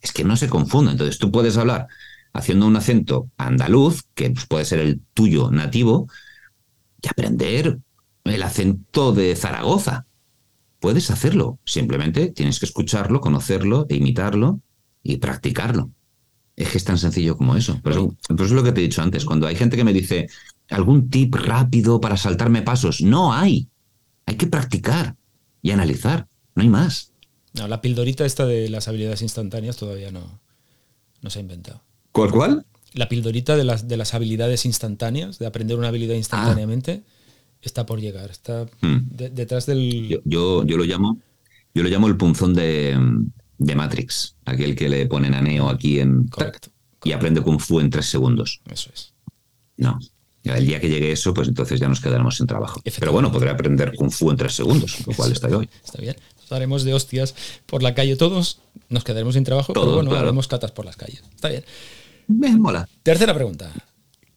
Es 0.00 0.12
que 0.12 0.24
no 0.24 0.36
se 0.36 0.48
confunde. 0.48 0.92
Entonces 0.92 1.18
tú 1.18 1.30
puedes 1.30 1.56
hablar 1.56 1.88
haciendo 2.32 2.66
un 2.66 2.76
acento 2.76 3.30
andaluz, 3.36 4.04
que 4.14 4.32
puede 4.48 4.64
ser 4.64 4.80
el 4.80 5.00
tuyo 5.14 5.50
nativo, 5.50 6.08
y 7.02 7.08
aprender 7.08 7.78
el 8.24 8.42
acento 8.42 9.12
de 9.12 9.34
Zaragoza. 9.36 10.06
Puedes 10.80 11.10
hacerlo, 11.10 11.58
simplemente 11.64 12.28
tienes 12.28 12.60
que 12.60 12.66
escucharlo, 12.66 13.20
conocerlo 13.20 13.86
e 13.88 13.96
imitarlo 13.96 14.60
y 15.02 15.16
practicarlo. 15.16 15.90
Es 16.54 16.70
que 16.70 16.78
es 16.78 16.84
tan 16.84 16.98
sencillo 16.98 17.36
como 17.36 17.56
eso. 17.56 17.80
Por 17.80 17.92
eso, 17.92 18.16
es 18.28 18.50
lo 18.50 18.62
que 18.62 18.72
te 18.72 18.80
he 18.80 18.84
dicho 18.84 19.02
antes, 19.02 19.24
cuando 19.24 19.46
hay 19.46 19.56
gente 19.56 19.76
que 19.76 19.84
me 19.84 19.92
dice, 19.92 20.28
¿algún 20.70 21.08
tip 21.08 21.34
rápido 21.34 22.00
para 22.00 22.16
saltarme 22.16 22.62
pasos? 22.62 23.00
No 23.00 23.32
hay. 23.32 23.68
Hay 24.26 24.36
que 24.36 24.46
practicar 24.46 25.16
y 25.62 25.70
analizar, 25.70 26.28
no 26.54 26.62
hay 26.62 26.68
más. 26.68 27.12
No, 27.58 27.68
la 27.68 27.80
pildorita 27.80 28.24
esta 28.24 28.46
de 28.46 28.68
las 28.68 28.88
habilidades 28.88 29.22
instantáneas 29.22 29.76
todavía 29.76 30.10
no, 30.10 30.40
no 31.22 31.30
se 31.30 31.40
ha 31.40 31.42
inventado. 31.42 31.82
¿Cuál, 32.12 32.30
cuál? 32.30 32.66
La 32.94 33.08
pildorita 33.08 33.56
de 33.56 33.64
las, 33.64 33.88
de 33.88 33.96
las 33.96 34.14
habilidades 34.14 34.64
instantáneas, 34.64 35.38
de 35.38 35.46
aprender 35.46 35.76
una 35.76 35.88
habilidad 35.88 36.14
instantáneamente, 36.14 37.02
está 37.60 37.84
por 37.84 38.00
llegar. 38.00 38.30
Está 38.30 38.66
hmm. 38.80 38.98
detrás 39.10 39.66
del. 39.66 40.08
Yo, 40.24 40.64
yo, 40.64 40.76
lo 40.76 40.84
llamo. 40.84 41.18
Yo 41.74 41.82
lo 41.82 41.88
llamo 41.88 42.06
el 42.06 42.16
punzón 42.16 42.54
de, 42.54 42.96
de 43.58 43.74
Matrix, 43.74 44.36
aquel 44.44 44.74
que 44.74 44.88
le 44.88 45.06
ponen 45.06 45.34
a 45.34 45.42
Neo 45.42 45.68
aquí 45.68 46.00
en. 46.00 46.28
Correcto. 46.28 46.70
Y 47.04 47.12
aprende 47.12 47.40
Kung 47.42 47.60
Fu 47.60 47.80
en 47.80 47.90
tres 47.90 48.06
segundos. 48.06 48.60
Eso 48.70 48.90
es. 48.92 49.12
No. 49.76 49.98
El 50.42 50.66
día 50.66 50.80
que 50.80 50.88
llegue 50.88 51.12
eso, 51.12 51.34
pues 51.34 51.46
entonces 51.46 51.78
ya 51.78 51.88
nos 51.88 52.00
quedaremos 52.00 52.36
sin 52.36 52.46
trabajo. 52.46 52.80
Pero 52.98 53.12
bueno, 53.12 53.30
podré 53.30 53.50
aprender 53.50 53.94
Kung 53.94 54.10
Fu 54.10 54.30
en 54.30 54.36
tres 54.36 54.54
segundos, 54.54 55.06
lo 55.06 55.14
cual 55.14 55.32
está 55.32 55.48
hoy. 55.48 55.68
Está 55.84 56.00
bien. 56.00 56.16
Daremos 56.48 56.84
de 56.84 56.94
hostias 56.94 57.34
por 57.66 57.82
la 57.82 57.94
calle 57.94 58.16
todos, 58.16 58.60
nos 58.88 59.04
quedaremos 59.04 59.34
sin 59.34 59.44
trabajo, 59.44 59.72
pero 59.72 59.92
bueno, 59.94 60.14
haremos 60.14 60.48
catas 60.48 60.72
por 60.72 60.84
las 60.84 60.96
calles. 60.96 61.22
Está 61.34 61.48
bien. 61.48 61.64
Me 62.26 62.56
mola. 62.56 62.88
Tercera 63.02 63.34
pregunta. 63.34 63.72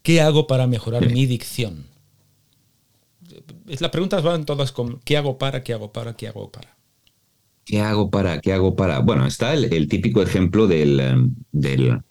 ¿Qué 0.01 0.21
hago 0.21 0.47
para 0.47 0.67
mejorar 0.67 1.11
mi 1.11 1.25
dicción? 1.25 1.85
Las 3.65 3.91
preguntas 3.91 4.23
van 4.23 4.45
todas 4.45 4.71
con 4.71 4.99
¿qué 4.99 5.17
hago 5.17 5.37
para, 5.37 5.63
qué 5.63 5.73
hago 5.73 5.91
para, 5.91 6.15
qué 6.15 6.27
hago 6.27 6.51
para? 6.51 6.77
¿Qué 7.63 7.79
hago 7.79 8.09
para, 8.09 8.41
qué 8.41 8.53
hago 8.53 8.75
para? 8.75 8.99
Bueno, 8.99 9.25
está 9.25 9.53
el, 9.53 9.87
típico 9.87 10.21
ejemplo 10.21 10.67
del, 10.67 10.99
em, 10.99 11.35
del 11.51 12.01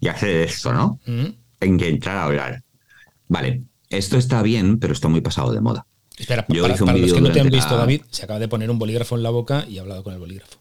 ya 0.00 0.16
sé 0.16 0.44
esto, 0.44 0.72
¿no? 0.72 1.00
Intentar 1.60 2.16
hablar. 2.16 2.62
Vale, 3.28 3.62
esto 3.88 4.16
está 4.16 4.42
bien, 4.42 4.78
pero 4.78 4.92
está 4.92 5.08
muy 5.08 5.20
pasado 5.20 5.52
de 5.52 5.60
moda. 5.60 5.86
Espera, 6.18 6.44
Yo 6.48 6.62
para, 6.62 6.74
hice 6.74 6.82
un 6.82 6.86
para 6.88 6.98
los 6.98 7.12
que 7.12 7.20
no 7.20 7.30
te 7.32 7.40
han 7.40 7.50
visto, 7.50 7.70
la- 7.72 7.78
David, 7.80 8.02
se 8.10 8.24
acaba 8.24 8.38
de 8.38 8.48
poner 8.48 8.70
un 8.70 8.78
bolígrafo 8.78 9.16
en 9.16 9.22
la 9.22 9.30
boca 9.30 9.64
y 9.68 9.78
ha 9.78 9.82
hablado 9.82 10.02
con 10.02 10.12
el 10.14 10.18
bolígrafo. 10.20 10.58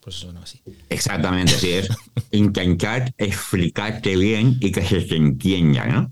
Pues 0.00 0.16
eso 0.16 0.32
no 0.32 0.40
así. 0.40 0.60
Exactamente, 0.88 1.54
así 1.54 1.70
es. 1.72 1.88
Intentar 2.30 3.12
explicarte 3.18 4.16
bien 4.16 4.56
y 4.60 4.70
que 4.70 4.82
se 4.84 5.00
te 5.00 5.16
entienda, 5.16 5.86
¿no? 5.86 6.10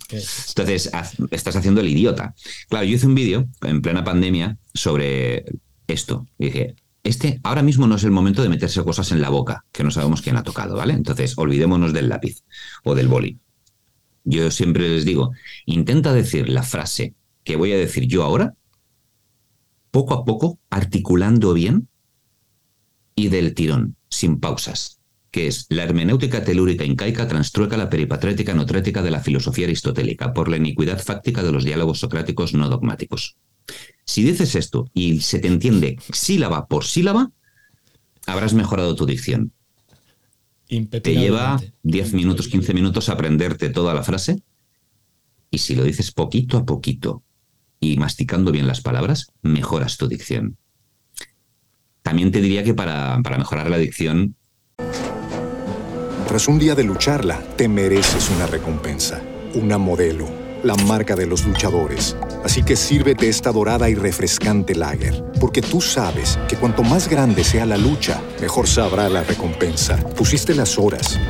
Entonces, 0.49 0.91
haz- 0.93 1.15
estás 1.31 1.55
haciendo 1.57 1.81
el 1.81 1.89
idiota. 1.89 2.35
Claro, 2.69 2.85
yo 2.87 2.97
hice 2.97 3.07
un 3.07 3.15
vídeo 3.15 3.47
en 3.63 3.83
plena 3.83 4.03
pandemia 4.03 4.59
sobre 4.73 5.45
esto. 5.87 6.27
Y 6.39 6.47
dije, 6.47 6.75
este 7.05 7.39
ahora 7.45 7.63
mismo 7.63 7.87
no 7.87 7.95
es 7.97 8.05
el 8.05 8.11
momento 8.11 8.43
de 8.43 8.49
meterse 8.49 8.83
cosas 8.83 9.13
en 9.13 9.21
la 9.21 9.29
boca, 9.29 9.65
que 9.71 9.85
no 9.85 9.91
sabemos 9.93 10.23
quién 10.23 10.37
ha 10.37 10.43
tocado, 10.43 10.75
¿vale? 10.77 10.95
Entonces, 10.95 11.35
olvidémonos 11.37 11.93
del 11.93 12.09
lápiz 12.09 12.43
o 12.83 12.95
del 12.97 13.07
boli. 13.09 13.39
Yo 14.25 14.51
siempre 14.51 14.89
les 14.89 15.05
digo, 15.05 15.33
intenta 15.67 16.13
decir 16.13 16.49
la 16.49 16.63
frase 16.63 17.15
que 17.45 17.57
voy 17.57 17.73
a 17.73 17.77
decir 17.77 18.07
yo 18.09 18.23
ahora, 18.25 18.55
poco 19.95 20.15
a 20.15 20.25
poco, 20.25 20.59
articulando 20.71 21.55
bien 21.55 21.87
y 23.15 23.29
del 23.29 23.55
tirón, 23.55 23.95
sin 24.09 24.41
pausas, 24.41 24.99
que 25.31 25.47
es 25.47 25.67
la 25.69 25.85
hermenéutica 25.85 26.43
telúrica 26.43 26.85
incaica 26.85 27.29
transtrueca 27.29 27.77
la 27.77 27.89
peripatrética 27.89 28.55
notrética 28.55 29.03
de 29.03 29.13
la 29.13 29.21
filosofía 29.21 29.67
aristotélica 29.67 30.35
por 30.35 30.49
la 30.49 30.57
iniquidad 30.57 31.01
fáctica 31.01 31.45
de 31.45 31.53
los 31.53 31.63
diálogos 31.63 32.01
socráticos 32.01 32.55
no 32.55 32.69
dogmáticos. 32.69 33.37
Si 34.05 34.25
dices 34.25 34.57
esto 34.57 34.91
y 34.95 35.21
se 35.21 35.39
te 35.39 35.47
entiende 35.47 35.97
sílaba 36.13 36.67
por 36.67 36.85
sílaba, 36.85 37.31
habrás 38.27 38.53
mejorado 38.53 38.97
tu 38.97 39.07
dicción. 39.07 39.53
Te 40.67 41.15
lleva 41.15 41.61
Impepinablemente. 41.61 41.73
10 41.85 42.13
minutos, 42.15 42.49
15 42.49 42.75
minutos 42.75 43.09
aprenderte 43.09 43.69
toda 43.69 43.95
la 43.95 44.03
frase 44.03 44.43
y 45.53 45.59
si 45.59 45.77
lo 45.77 45.85
dices 45.85 46.11
poquito 46.11 46.57
a 46.57 46.65
poquito 46.65 47.23
y 47.93 47.97
masticando 47.97 48.53
bien 48.53 48.67
las 48.67 48.81
palabras, 48.81 49.33
mejoras 49.43 49.97
tu 49.97 50.09
dicción. 50.09 50.57
También 52.03 52.31
te 52.31 52.41
diría 52.41 52.65
que 52.65 52.75
para, 52.75 53.21
para 53.23 53.39
mejorar 53.39 53.71
la 53.71 53.79
dicción, 53.79 54.37
Tras 56.27 56.49
un 56.49 56.59
día 56.59 56.75
de 56.75 56.83
lucharla, 56.85 57.39
te 57.57 57.69
mereces 57.69 58.31
una 58.31 58.47
recompensa, 58.47 59.21
una 59.55 59.79
modelo, 59.79 60.27
la 60.65 60.75
marca 60.75 61.15
de 61.15 61.27
los 61.27 61.47
luchadores. 61.47 62.17
Así 62.43 62.63
que 62.63 62.77
sírvete 62.77 63.29
esta 63.29 63.53
dorada 63.53 63.89
y 63.91 63.95
refrescante 63.95 64.75
lager, 64.75 65.23
porque 65.39 65.61
tú 65.63 65.81
sabes 65.81 66.39
que 66.49 66.57
cuanto 66.57 66.83
más 66.83 67.09
grande 67.09 67.45
sea 67.45 67.67
la 67.67 67.77
lucha, 67.77 68.21
mejor 68.41 68.67
sabrá 68.67 69.09
la 69.09 69.23
recompensa. 69.23 69.97
Pusiste 70.17 70.55
las 70.55 70.79
horas, 70.79 71.21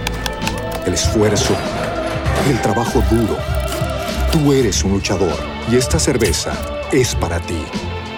el 0.87 0.95
esfuerzo, 0.95 1.55
el 2.49 2.63
trabajo 2.63 3.03
duro. 3.11 3.64
Tú 4.35 4.53
eres 4.53 4.83
un 4.83 4.91
luchador 4.91 5.39
y 5.71 5.77
esta 5.77 6.01
cerveza 6.01 6.61
es 6.91 7.15
para 7.15 7.39
ti. 7.39 7.55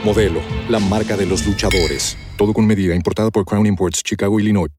Modelo, 0.03 0.41
la 0.71 0.79
marca 0.79 1.15
de 1.15 1.27
los 1.27 1.47
luchadores. 1.47 2.17
Todo 2.39 2.55
con 2.55 2.67
medida, 2.67 2.95
importada 2.95 3.31
por 3.31 3.45
Crown 3.45 3.67
Imports, 3.67 4.03
Chicago, 4.03 4.41
Illinois. 4.41 4.71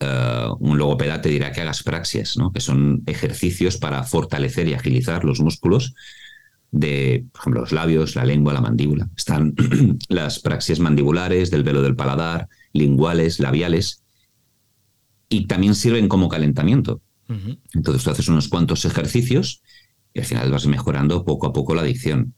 eh, 0.00 0.48
un 0.60 0.76
logopeda 0.76 1.22
te 1.22 1.30
dirá 1.30 1.50
que 1.50 1.62
hagas 1.62 1.82
praxias, 1.82 2.36
¿no? 2.36 2.52
que 2.52 2.60
son 2.60 3.04
ejercicios 3.06 3.78
para 3.78 4.02
fortalecer 4.02 4.68
y 4.68 4.74
agilizar 4.74 5.24
los 5.24 5.40
músculos 5.40 5.94
de, 6.72 7.24
por 7.32 7.40
ejemplo, 7.40 7.60
los 7.62 7.72
labios, 7.72 8.14
la 8.14 8.26
lengua, 8.26 8.52
la 8.52 8.60
mandíbula. 8.60 9.08
Están 9.16 9.54
las 10.10 10.40
praxias 10.40 10.78
mandibulares, 10.78 11.50
del 11.50 11.62
velo 11.62 11.80
del 11.80 11.96
paladar, 11.96 12.48
linguales, 12.74 13.40
labiales, 13.40 14.02
y 15.30 15.46
también 15.46 15.74
sirven 15.74 16.06
como 16.06 16.28
calentamiento. 16.28 17.00
Entonces 17.74 18.04
tú 18.04 18.10
haces 18.10 18.28
unos 18.28 18.48
cuantos 18.48 18.86
ejercicios 18.86 19.62
al 20.20 20.26
final 20.26 20.50
vas 20.50 20.66
mejorando 20.66 21.24
poco 21.24 21.46
a 21.46 21.52
poco 21.52 21.74
la 21.74 21.82
dicción. 21.82 22.34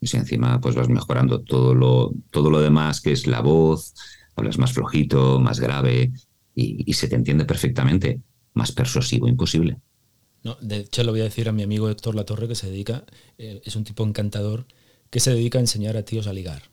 Y 0.00 0.08
si 0.08 0.16
encima 0.16 0.60
pues 0.60 0.74
vas 0.74 0.88
mejorando 0.88 1.42
todo 1.42 1.74
lo, 1.74 2.12
todo 2.30 2.50
lo 2.50 2.60
demás, 2.60 3.00
que 3.00 3.12
es 3.12 3.26
la 3.26 3.40
voz, 3.40 3.94
hablas 4.34 4.58
más 4.58 4.72
flojito, 4.72 5.38
más 5.40 5.60
grave 5.60 6.12
y, 6.54 6.92
se 6.92 7.08
te 7.08 7.16
entiende 7.16 7.44
perfectamente. 7.44 8.20
Más 8.54 8.72
persuasivo, 8.72 9.28
imposible. 9.28 9.78
No, 10.42 10.56
de 10.60 10.78
hecho, 10.78 11.02
le 11.04 11.10
voy 11.10 11.20
a 11.20 11.24
decir 11.24 11.48
a 11.48 11.52
mi 11.52 11.62
amigo 11.62 11.88
Héctor 11.88 12.14
Latorre 12.14 12.48
que 12.48 12.54
se 12.54 12.68
dedica, 12.68 13.04
eh, 13.38 13.62
es 13.64 13.76
un 13.76 13.84
tipo 13.84 14.04
encantador, 14.04 14.66
que 15.08 15.20
se 15.20 15.32
dedica 15.32 15.58
a 15.58 15.62
enseñar 15.62 15.96
a 15.96 16.04
tíos 16.04 16.26
a 16.26 16.32
ligar. 16.32 16.64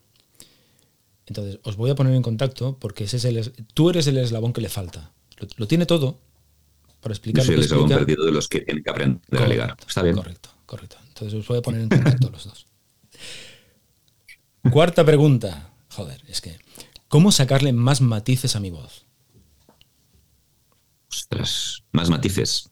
Entonces, 1.26 1.60
os 1.62 1.76
voy 1.76 1.90
a 1.90 1.94
poner 1.94 2.14
en 2.14 2.22
contacto 2.22 2.76
porque 2.78 3.04
ese 3.04 3.16
es 3.16 3.24
el, 3.24 3.52
tú 3.72 3.88
eres 3.88 4.06
el 4.08 4.18
eslabón 4.18 4.52
que 4.52 4.60
le 4.60 4.68
falta. 4.68 5.12
Lo, 5.38 5.46
lo 5.56 5.68
tiene 5.68 5.86
todo 5.86 6.18
para 7.00 7.12
Yo 7.12 7.16
explicar 7.16 7.44
soy 7.44 7.54
lo 7.56 7.60
el 7.60 7.64
eslabón 7.64 7.84
explica. 7.86 8.06
perdido 8.06 8.26
de 8.26 8.32
los 8.32 8.48
que 8.48 8.60
tienen 8.60 8.82
que 8.84 8.90
aprender 8.90 9.42
a 9.42 9.46
ligar. 9.48 9.68
Correcto, 9.70 9.86
Está 9.88 10.02
bien. 10.02 10.16
Correcto, 10.16 10.50
correcto. 10.66 10.96
Entonces 11.08 11.34
os 11.40 11.48
voy 11.48 11.58
a 11.58 11.62
poner 11.62 11.80
en 11.82 11.88
contacto 11.88 12.30
los 12.30 12.44
dos. 12.44 12.66
Cuarta 14.70 15.04
pregunta. 15.04 15.72
Joder, 15.90 16.22
es 16.28 16.40
que. 16.40 16.58
¿Cómo 17.08 17.32
sacarle 17.32 17.72
más 17.72 18.00
matices 18.00 18.54
a 18.56 18.60
mi 18.60 18.70
voz? 18.70 19.06
Ostras, 21.10 21.82
más 21.92 22.08
matices. 22.08 22.70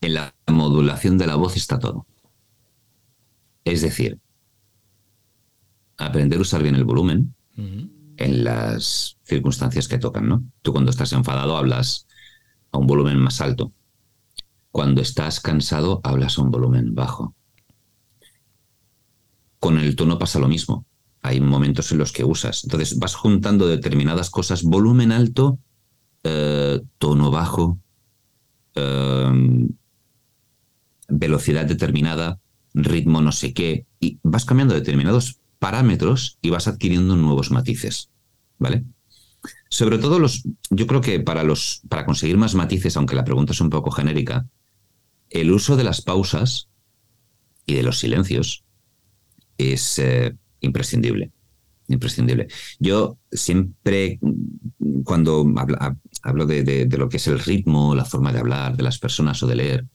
En 0.00 0.14
la 0.14 0.34
modulación 0.46 1.16
de 1.16 1.26
la 1.26 1.36
voz 1.36 1.56
está 1.56 1.78
todo. 1.78 2.06
Es 3.64 3.80
decir, 3.80 4.18
aprender 5.96 6.38
a 6.38 6.42
usar 6.42 6.62
bien 6.62 6.74
el 6.74 6.84
volumen 6.84 7.34
Ujú. 7.56 7.88
En 8.24 8.44
las 8.44 9.18
circunstancias 9.24 9.86
que 9.86 9.98
tocan, 9.98 10.28
¿no? 10.28 10.44
Tú 10.62 10.72
cuando 10.72 10.90
estás 10.90 11.12
enfadado 11.12 11.56
hablas 11.56 12.06
a 12.72 12.78
un 12.78 12.86
volumen 12.86 13.18
más 13.18 13.40
alto. 13.40 13.72
Cuando 14.70 15.02
estás 15.02 15.40
cansado 15.40 16.00
hablas 16.02 16.38
a 16.38 16.42
un 16.42 16.50
volumen 16.50 16.94
bajo. 16.94 17.34
Con 19.60 19.78
el 19.78 19.94
tono 19.94 20.18
pasa 20.18 20.38
lo 20.38 20.48
mismo. 20.48 20.86
Hay 21.22 21.40
momentos 21.40 21.92
en 21.92 21.98
los 21.98 22.12
que 22.12 22.24
usas. 22.24 22.64
Entonces 22.64 22.98
vas 22.98 23.14
juntando 23.14 23.66
determinadas 23.66 24.30
cosas, 24.30 24.62
volumen 24.62 25.12
alto, 25.12 25.58
eh, 26.22 26.80
tono 26.98 27.30
bajo, 27.30 27.78
eh, 28.74 29.68
velocidad 31.08 31.66
determinada, 31.66 32.40
ritmo 32.72 33.20
no 33.20 33.32
sé 33.32 33.52
qué, 33.52 33.86
y 34.00 34.18
vas 34.22 34.44
cambiando 34.44 34.74
determinados 34.74 35.40
parámetros 35.58 36.38
y 36.42 36.50
vas 36.50 36.68
adquiriendo 36.68 37.16
nuevos 37.16 37.50
matices, 37.50 38.10
¿vale? 38.58 38.84
Sobre 39.70 39.98
todo 39.98 40.18
los, 40.18 40.44
yo 40.70 40.86
creo 40.86 41.00
que 41.00 41.20
para 41.20 41.42
los, 41.44 41.82
para 41.88 42.06
conseguir 42.06 42.36
más 42.38 42.54
matices, 42.54 42.96
aunque 42.96 43.16
la 43.16 43.24
pregunta 43.24 43.52
es 43.52 43.60
un 43.60 43.70
poco 43.70 43.90
genérica, 43.90 44.46
el 45.30 45.52
uso 45.52 45.76
de 45.76 45.84
las 45.84 46.02
pausas 46.02 46.68
y 47.66 47.74
de 47.74 47.82
los 47.82 47.98
silencios 47.98 48.64
es 49.58 49.98
eh, 49.98 50.36
imprescindible, 50.60 51.32
imprescindible. 51.88 52.48
Yo 52.78 53.18
siempre, 53.32 54.18
cuando 55.04 55.44
hablo 56.22 56.46
de, 56.46 56.62
de- 56.62 56.86
de 56.86 56.98
lo 56.98 57.08
que 57.08 57.18
es 57.18 57.26
el 57.26 57.38
ritmo, 57.40 57.94
la 57.94 58.04
forma 58.04 58.32
de 58.32 58.40
hablar 58.40 58.76
de 58.76 58.82
las 58.82 58.98
personas 58.98 59.42
o 59.42 59.46
de 59.46 59.56
leer, 59.56 59.86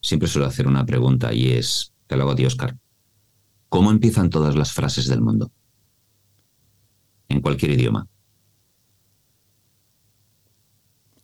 siempre 0.00 0.28
suelo 0.28 0.46
hacer 0.48 0.66
una 0.66 0.86
pregunta 0.86 1.32
y 1.34 1.50
es, 1.52 1.92
te 2.06 2.16
lo 2.16 2.22
hago 2.24 2.32
a 2.32 2.36
ti, 2.36 2.46
Oscar. 2.46 2.76
¿Cómo 3.68 3.90
empiezan 3.90 4.30
todas 4.30 4.56
las 4.56 4.72
frases 4.72 5.06
del 5.08 5.22
mundo? 5.22 5.52
En 7.28 7.40
cualquier 7.40 7.72
idioma. 7.72 8.06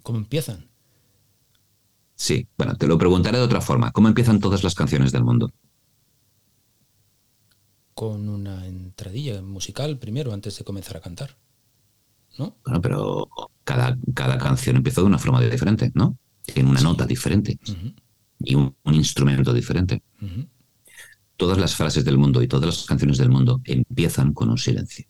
¿Cómo 0.02 0.18
empiezan? 0.18 0.68
Sí, 2.14 2.46
bueno, 2.57 2.76
te 2.76 2.86
lo 2.86 2.98
preguntaré 2.98 3.38
de 3.38 3.44
otra 3.44 3.61
forma. 3.61 3.90
¿Cómo 3.90 4.09
empiezan 4.09 4.38
todas 4.38 4.62
las 4.62 4.74
canciones 4.74 5.12
del 5.12 5.24
mundo? 5.24 5.52
Con 7.94 8.28
una 8.28 8.66
entradilla 8.66 9.40
musical 9.40 9.98
primero, 9.98 10.32
antes 10.32 10.59
de 10.59 10.64
comenzar 10.64 10.96
a 10.96 11.00
cantar. 11.00 11.36
¿No? 12.38 12.57
Bueno, 12.64 12.80
pero 12.80 13.28
cada, 13.62 13.96
cada 14.14 14.38
canción 14.38 14.76
empieza 14.76 15.00
de 15.00 15.07
una 15.07 15.18
forma 15.18 15.40
diferente, 15.40 15.90
¿no? 15.94 16.18
Tiene 16.42 16.68
una 16.68 16.80
nota 16.80 17.07
diferente 17.07 17.59
y 18.40 18.55
un, 18.55 18.76
un 18.84 18.94
instrumento 18.94 19.55
diferente. 19.55 20.02
Todas 21.36 21.59
las 21.59 21.74
frases 21.74 22.05
del 22.05 22.18
mundo 22.18 22.42
y 22.42 22.48
todas 22.48 22.66
las 22.66 22.84
canciones 22.84 23.18
del 23.18 23.30
mundo 23.30 23.61
empiezan 23.64 24.34
con 24.34 24.50
un 24.50 24.59
silencio. 24.59 25.07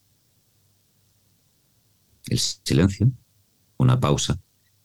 El 2.27 2.39
silencio, 2.39 3.11
una 3.77 4.01
pausa, 4.01 4.39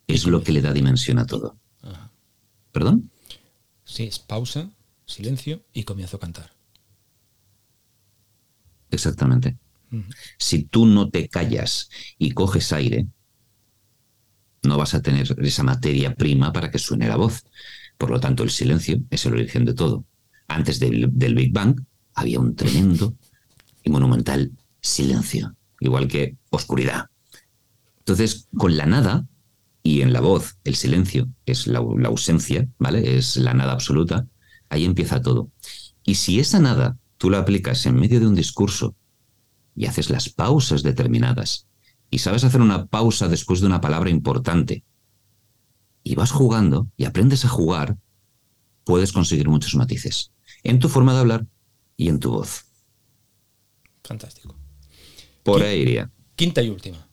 es 0.08 0.26
lo 0.26 0.44
que 0.44 0.52
le 0.52 0.62
da 0.62 0.74
dimensión 0.74 1.20
a 1.20 1.26
todo. 1.26 1.58
Ajá. 1.82 2.12
¿Perdón? 2.72 3.12
Sí, 3.86 4.04
es 4.04 4.20
pausa, 4.20 4.70
silencio 5.06 5.64
y 5.74 5.84
comienzo 5.84 6.18
a 6.18 6.20
cantar. 6.20 6.52
Exactamente. 8.92 9.58
Si 10.38 10.64
tú 10.64 10.86
no 10.86 11.10
te 11.10 11.28
callas 11.30 11.90
y 12.18 12.32
coges 12.32 12.72
aire, 12.74 13.08
no 14.64 14.78
vas 14.78 14.94
a 14.94 15.02
tener 15.02 15.36
esa 15.40 15.64
materia 15.64 16.14
prima 16.14 16.54
para 16.54 16.70
que 16.70 16.80
suene 16.80 17.08
la 17.08 17.16
voz. 17.16 17.44
Por 17.98 18.12
lo 18.12 18.20
tanto, 18.20 18.44
el 18.44 18.52
silencio 18.52 19.00
es 19.10 19.26
el 19.26 19.34
origen 19.34 19.66
de 19.66 19.74
todo. 19.74 20.06
Antes 20.48 20.80
del, 20.80 21.10
del 21.12 21.36
Big 21.36 21.52
Bang 21.52 21.80
había 22.14 22.40
un 22.40 22.56
tremendo 22.56 23.16
y 23.84 23.90
monumental 23.90 24.52
silencio, 24.82 25.56
igual 25.80 26.08
que 26.08 26.38
oscuridad. 26.50 27.10
Entonces, 28.10 28.48
con 28.58 28.76
la 28.76 28.88
nada 28.88 29.28
y 29.84 30.02
en 30.02 30.14
la 30.14 30.20
voz 30.20 30.58
el 30.64 30.76
silencio 30.76 31.30
es 31.46 31.68
la, 31.68 31.80
la 31.98 32.08
ausencia, 32.08 32.68
¿vale? 32.80 33.18
Es 33.18 33.38
la 33.38 33.54
nada 33.54 33.74
absoluta, 33.74 34.26
ahí 34.70 34.84
empieza 34.84 35.22
todo. 35.22 35.52
Y 36.04 36.16
si 36.16 36.40
esa 36.40 36.60
nada 36.60 36.98
tú 37.20 37.30
la 37.30 37.38
aplicas 37.38 37.86
en 37.86 37.94
medio 37.94 38.20
de 38.20 38.26
un 38.26 38.34
discurso 38.34 38.96
y 39.76 39.86
haces 39.86 40.10
las 40.10 40.30
pausas 40.30 40.82
determinadas 40.82 41.68
y 42.10 42.18
sabes 42.18 42.44
hacer 42.44 42.62
una 42.62 42.88
pausa 42.88 43.28
después 43.28 43.60
de 43.60 43.68
una 43.68 43.80
palabra 43.80 44.10
importante 44.10 44.84
y 46.04 46.16
vas 46.16 46.32
jugando 46.32 46.88
y 46.98 47.06
aprendes 47.06 47.46
a 47.46 47.50
jugar, 47.50 47.96
puedes 48.86 49.12
conseguir 49.12 49.50
muchos 49.50 49.76
matices 49.76 50.32
en 50.64 50.80
tu 50.80 50.90
forma 50.90 51.14
de 51.14 51.20
hablar 51.20 51.46
y 51.96 52.10
en 52.10 52.20
tu 52.20 52.32
voz. 52.32 52.66
Fantástico. 54.04 54.56
Por 55.44 55.62
ahí 55.62 55.82
iría. 55.82 56.12
Quinta 56.36 56.64
y 56.64 56.70
última. 56.70 57.09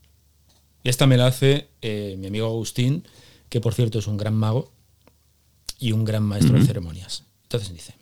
Y 0.86 0.88
esta 0.88 1.08
me 1.08 1.16
la 1.16 1.26
hace 1.26 1.66
eh, 1.82 2.14
mi 2.16 2.28
amigo 2.28 2.46
Agustín, 2.46 3.02
que 3.48 3.60
por 3.60 3.74
cierto 3.74 3.98
es 3.98 4.06
un 4.06 4.16
gran 4.16 4.36
mago 4.36 4.70
y 5.80 5.90
un 5.90 6.04
gran 6.04 6.22
maestro 6.22 6.56
de 6.56 6.64
ceremonias. 6.64 7.24
Entonces 7.42 7.72
dice, 7.74 7.96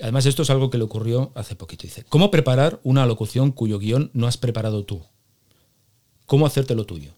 además 0.00 0.24
esto 0.24 0.40
es 0.40 0.48
algo 0.48 0.70
que 0.70 0.78
le 0.78 0.84
ocurrió 0.84 1.30
hace 1.34 1.56
poquito, 1.56 1.82
dice, 1.82 2.06
¿cómo 2.08 2.30
preparar 2.30 2.80
una 2.84 3.04
locución 3.04 3.52
cuyo 3.52 3.78
guion 3.78 4.10
no 4.14 4.26
has 4.26 4.38
preparado 4.38 4.82
tú? 4.86 5.02
¿Cómo 6.24 6.46
hacértelo 6.46 6.86
tuyo? 6.86 7.12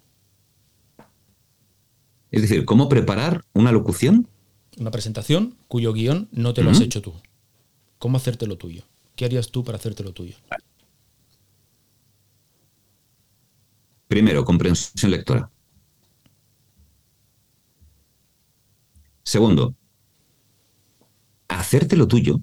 Es 2.33 2.43
decir, 2.43 2.65
¿cómo 2.65 2.89
preparar 2.89 3.45
una 3.53 3.71
locución? 3.71 4.27
Una 4.81 4.91
presentación 4.91 5.55
cuyo 5.69 5.93
guion 5.93 6.27
no 6.33 6.55
te 6.55 6.65
lo 6.65 6.71
has 6.71 6.81
hecho 6.81 7.03
tú. 7.03 7.13
¿Cómo 8.01 8.17
hacértelo 8.17 8.59
tuyo? 8.59 8.83
¿Qué 9.15 9.27
harías 9.27 9.53
tú 9.53 9.63
para 9.63 9.79
hacértelo 9.79 10.13
tuyo? 10.13 10.35
Primero, 14.09 14.45
comprensión 14.45 15.11
lectora. 15.11 15.51
Segundo, 19.23 19.75
hacértelo 21.49 22.09
tuyo 22.09 22.41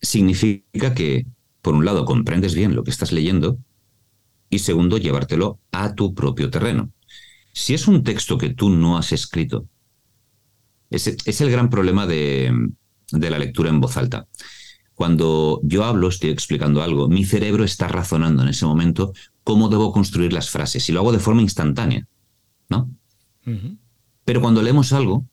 significa 0.00 0.94
que, 0.94 1.26
por 1.62 1.74
un 1.74 1.84
lado, 1.86 2.04
comprendes 2.04 2.54
bien 2.54 2.74
lo 2.74 2.84
que 2.84 2.90
estás 2.90 3.12
leyendo 3.12 3.58
y 4.50 4.58
segundo, 4.58 4.98
llevártelo 4.98 5.60
a 5.70 5.94
tu 5.94 6.14
propio 6.14 6.50
terreno. 6.50 6.92
Si 7.54 7.72
es 7.72 7.88
un 7.88 8.02
texto 8.02 8.36
que 8.36 8.50
tú 8.50 8.68
no 8.68 8.98
has 8.98 9.12
escrito, 9.12 9.66
es, 10.90 11.06
es 11.06 11.40
el 11.40 11.50
gran 11.50 11.70
problema 11.70 12.06
de 12.06 12.52
la 13.10 13.38
lectura 13.38 13.70
en 13.70 13.80
voz 13.80 13.96
alta. 13.96 14.28
Cuando 14.94 15.60
yo 15.64 15.84
hablo, 15.84 16.08
estoy 16.08 16.30
explicando 16.30 16.82
algo, 16.82 17.08
mi 17.08 17.24
cerebro 17.24 17.64
está 17.64 17.88
razonando 17.88 18.42
en 18.42 18.50
ese 18.50 18.66
momento 18.66 19.14
cómo 19.44 19.68
debo 19.68 19.92
construir 19.92 20.32
las 20.32 20.50
frases 20.50 20.88
y 20.88 20.92
lo 20.92 21.00
hago 21.00 21.12
de 21.12 21.18
forma 21.18 21.42
instantánea, 21.42 22.06
¿no? 22.68 22.90
Pero 24.24 24.40
cuando 24.40 24.62
leemos 24.62 24.92
algo, 24.92 25.26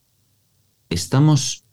estamos 0.89 1.63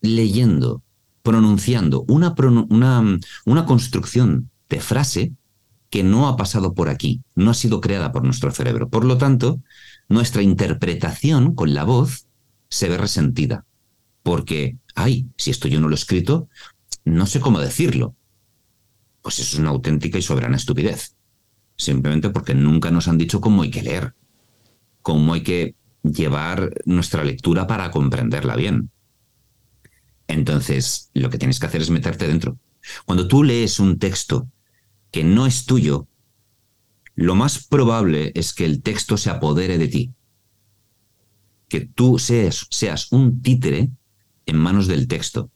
leyendo, 0.00 0.82
pronunciando 1.22 2.04
una, 2.08 2.34
una, 2.68 3.18
una 3.44 3.66
construcción 3.66 4.50
de 4.68 4.80
frase 4.80 5.32
que 5.90 6.02
no 6.02 6.26
ha 6.26 6.36
pasado 6.38 6.72
por 6.72 6.88
aquí, 6.88 7.22
no 7.34 7.50
ha 7.50 7.54
sido 7.54 7.82
creada 7.82 8.12
por 8.12 8.24
nuestro 8.24 8.50
cerebro. 8.50 8.88
Por 8.88 9.04
lo 9.04 9.18
tanto, 9.18 9.60
nuestra 10.08 10.42
interpretación 10.42 11.54
con 11.54 11.74
la 11.74 11.84
voz 11.84 12.26
se 12.70 12.88
ve 12.88 12.96
resentida. 12.96 13.66
Porque, 14.22 14.78
ay, 14.94 15.26
si 15.36 15.50
esto 15.50 15.68
yo 15.68 15.80
no 15.80 15.88
lo 15.88 15.94
he 15.94 15.98
escrito, 15.98 16.48
no 17.04 17.26
sé 17.26 17.40
cómo 17.40 17.60
decirlo. 17.60 18.16
Pues 19.20 19.38
eso 19.38 19.56
es 19.56 19.60
una 19.60 19.70
auténtica 19.70 20.18
y 20.18 20.22
soberana 20.22 20.56
estupidez. 20.56 21.14
Simplemente 21.82 22.30
porque 22.30 22.54
nunca 22.54 22.92
nos 22.92 23.08
han 23.08 23.18
dicho 23.18 23.40
cómo 23.40 23.62
hay 23.62 23.70
que 23.72 23.82
leer, 23.82 24.14
cómo 25.02 25.34
hay 25.34 25.42
que 25.42 25.74
llevar 26.04 26.70
nuestra 26.84 27.24
lectura 27.24 27.66
para 27.66 27.90
comprenderla 27.90 28.54
bien. 28.54 28.92
Entonces, 30.28 31.10
lo 31.12 31.28
que 31.28 31.38
tienes 31.38 31.58
que 31.58 31.66
hacer 31.66 31.82
es 31.82 31.90
meterte 31.90 32.28
dentro. 32.28 32.56
Cuando 33.04 33.26
tú 33.26 33.42
lees 33.42 33.80
un 33.80 33.98
texto 33.98 34.46
que 35.10 35.24
no 35.24 35.44
es 35.44 35.66
tuyo, 35.66 36.06
lo 37.16 37.34
más 37.34 37.66
probable 37.66 38.30
es 38.36 38.54
que 38.54 38.64
el 38.64 38.80
texto 38.80 39.16
se 39.16 39.30
apodere 39.30 39.76
de 39.76 39.88
ti. 39.88 40.14
Que 41.68 41.80
tú 41.80 42.20
seas, 42.20 42.68
seas 42.70 43.10
un 43.10 43.42
títere 43.42 43.90
en 44.46 44.56
manos 44.56 44.86
del 44.86 45.08
texto. 45.08 45.50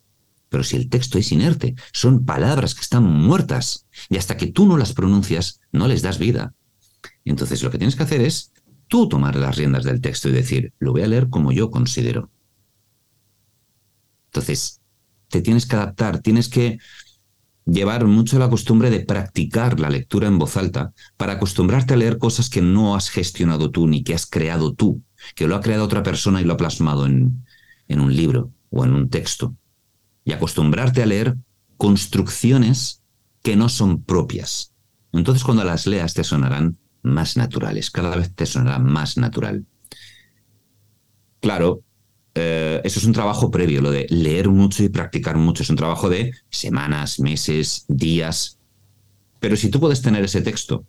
Pero 0.49 0.63
si 0.63 0.77
el 0.77 0.89
texto 0.89 1.19
es 1.19 1.33
inerte, 1.33 1.75
son 1.93 2.25
palabras 2.25 2.75
que 2.75 2.83
están 2.83 3.05
muertas 3.05 3.87
y 4.09 4.17
hasta 4.17 4.37
que 4.37 4.47
tú 4.47 4.67
no 4.67 4.77
las 4.77 4.93
pronuncias, 4.93 5.61
no 5.73 5.89
les 5.89 6.03
das 6.03 6.19
vida. 6.19 6.55
Entonces 7.25 7.63
lo 7.63 7.71
que 7.71 7.79
tienes 7.79 7.97
que 7.97 8.05
hacer 8.05 8.21
es 8.21 8.53
tú 8.87 9.09
tomar 9.09 9.35
las 9.37 9.57
riendas 9.57 9.85
del 9.85 10.01
texto 10.01 10.29
y 10.29 10.33
decir, 10.33 10.73
lo 10.79 10.93
voy 10.93 11.03
a 11.03 11.09
leer 11.09 11.29
como 11.29 11.53
yo 11.53 11.71
considero. 11.71 12.31
Entonces, 14.27 14.81
te 15.29 15.41
tienes 15.41 15.67
que 15.67 15.77
adaptar, 15.77 16.21
tienes 16.21 16.49
que 16.49 16.79
llevar 17.65 18.07
mucho 18.07 18.39
la 18.39 18.49
costumbre 18.49 18.91
de 18.91 19.01
practicar 19.01 19.81
la 19.81 19.91
lectura 19.91 20.29
en 20.29 20.39
voz 20.39 20.57
alta 20.57 20.93
para 21.17 21.33
acostumbrarte 21.33 21.95
a 21.95 21.97
leer 21.97 22.19
cosas 22.19 22.49
que 22.49 22.63
no 22.63 22.95
has 22.95 23.11
gestionado 23.11 23.73
tú 23.73 23.89
ni 23.89 24.05
que 24.05 24.15
has 24.15 24.27
creado 24.27 24.73
tú, 24.75 25.03
que 25.35 25.49
lo 25.49 25.57
ha 25.57 25.61
creado 25.61 25.85
otra 25.85 26.05
persona 26.05 26.41
y 26.41 26.45
lo 26.45 26.53
ha 26.53 26.57
plasmado 26.57 27.07
en, 27.07 27.45
en 27.89 28.01
un 28.01 28.15
libro 28.15 28.53
o 28.71 28.85
en 28.85 28.95
un 28.95 29.09
texto 29.09 29.57
y 30.27 30.33
acostumbrarte 30.33 31.03
a 31.03 31.07
leer 31.07 31.37
construcciones 31.79 33.03
que 33.43 33.57
no 33.57 33.71
son 33.71 34.03
propias. 34.03 34.75
Entonces 35.13 35.45
cuando 35.45 35.65
las 35.65 35.87
leas 35.87 36.13
te 36.13 36.25
sonarán 36.25 36.77
más 37.03 37.37
naturales, 37.37 37.91
cada 37.91 38.17
vez 38.17 38.35
te 38.35 38.45
sonará 38.45 38.81
más 38.81 39.17
natural. 39.17 39.65
Claro, 41.41 41.85
eh, 42.35 42.81
eso 42.83 42.99
es 42.99 43.07
un 43.07 43.13
trabajo 43.13 43.51
previo, 43.53 43.81
lo 43.81 43.93
de 43.93 44.07
leer 44.11 44.49
mucho 44.49 44.83
y 44.83 44.89
practicar 44.89 45.37
mucho, 45.37 45.63
es 45.63 45.71
un 45.71 45.77
trabajo 45.77 46.11
de 46.11 46.33
semanas, 46.51 47.21
meses, 47.21 47.85
días. 47.87 48.59
Pero 49.39 49.57
si 49.57 49.71
tú 49.71 49.79
puedes 49.79 50.03
tener 50.03 50.25
ese 50.25 50.43
texto 50.43 50.85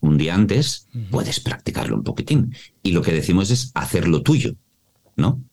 un 0.00 0.18
día 0.18 0.34
antes, 0.34 0.88
puedes 1.10 1.38
practicarlo 1.38 1.94
un 1.94 2.02
poquitín. 2.02 2.54
Y 2.82 2.90
lo 2.90 3.02
que 3.02 3.12
decimos 3.12 3.50
es 3.50 3.70
hacerlo 3.74 4.22
tuyo, 4.22 4.56
¿no? 5.16 5.44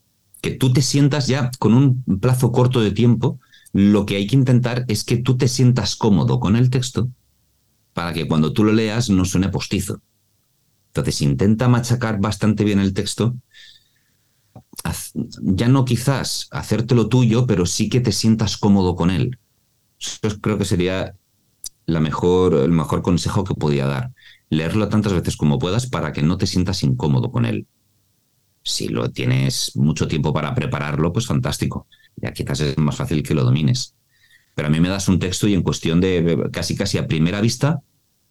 Que 0.45 0.51
tú 0.51 0.71
te 0.71 0.83
sientas 0.83 1.25
ya 1.25 1.49
con 1.57 1.73
un 1.73 2.03
plazo 2.19 2.51
corto 2.51 2.79
de 2.79 2.91
tiempo, 2.91 3.39
lo 3.73 4.05
que 4.05 4.17
hay 4.17 4.27
que 4.27 4.35
intentar 4.35 4.85
es 4.87 5.03
que 5.03 5.17
tú 5.17 5.37
te 5.37 5.47
sientas 5.47 5.95
cómodo 5.95 6.39
con 6.39 6.55
el 6.55 6.69
texto 6.69 7.09
para 7.93 8.13
que 8.13 8.27
cuando 8.27 8.53
tú 8.53 8.63
lo 8.63 8.71
leas 8.71 9.09
no 9.09 9.25
suene 9.25 9.49
postizo. 9.49 10.03
Entonces 10.89 11.23
intenta 11.23 11.67
machacar 11.67 12.21
bastante 12.21 12.63
bien 12.63 12.77
el 12.77 12.93
texto, 12.93 13.35
ya 15.41 15.67
no 15.67 15.83
quizás 15.83 16.47
hacértelo 16.51 17.09
tuyo, 17.09 17.47
pero 17.47 17.65
sí 17.65 17.89
que 17.89 17.99
te 17.99 18.11
sientas 18.11 18.55
cómodo 18.55 18.95
con 18.95 19.09
él. 19.09 19.39
Eso 19.99 20.39
creo 20.41 20.59
que 20.59 20.65
sería 20.65 21.15
la 21.87 21.99
mejor, 21.99 22.53
el 22.53 22.69
mejor 22.71 23.01
consejo 23.01 23.43
que 23.43 23.55
podía 23.55 23.87
dar. 23.87 24.11
Leerlo 24.49 24.89
tantas 24.89 25.13
veces 25.13 25.37
como 25.37 25.57
puedas 25.57 25.87
para 25.87 26.13
que 26.13 26.21
no 26.21 26.37
te 26.37 26.45
sientas 26.45 26.83
incómodo 26.83 27.31
con 27.31 27.45
él. 27.45 27.65
Si 28.65 28.87
lo 28.87 29.11
tienes 29.11 29.75
mucho 29.75 30.07
tiempo 30.07 30.33
para 30.33 30.55
prepararlo, 30.55 31.13
pues 31.13 31.27
fantástico. 31.27 31.87
Ya 32.15 32.33
quizás 32.33 32.61
es 32.61 32.77
más 32.79 32.95
fácil 32.95 33.21
que 33.21 33.35
lo 33.35 33.43
domines. 33.43 33.95
Pero 34.55 34.69
a 34.69 34.71
mí 34.71 34.79
me 34.79 34.89
das 34.89 35.07
un 35.07 35.19
texto 35.19 35.47
y 35.47 35.53
en 35.53 35.61
cuestión 35.61 36.01
de 36.01 36.49
casi 36.51 36.75
casi 36.75 36.97
a 36.97 37.07
primera 37.07 37.41
vista 37.41 37.81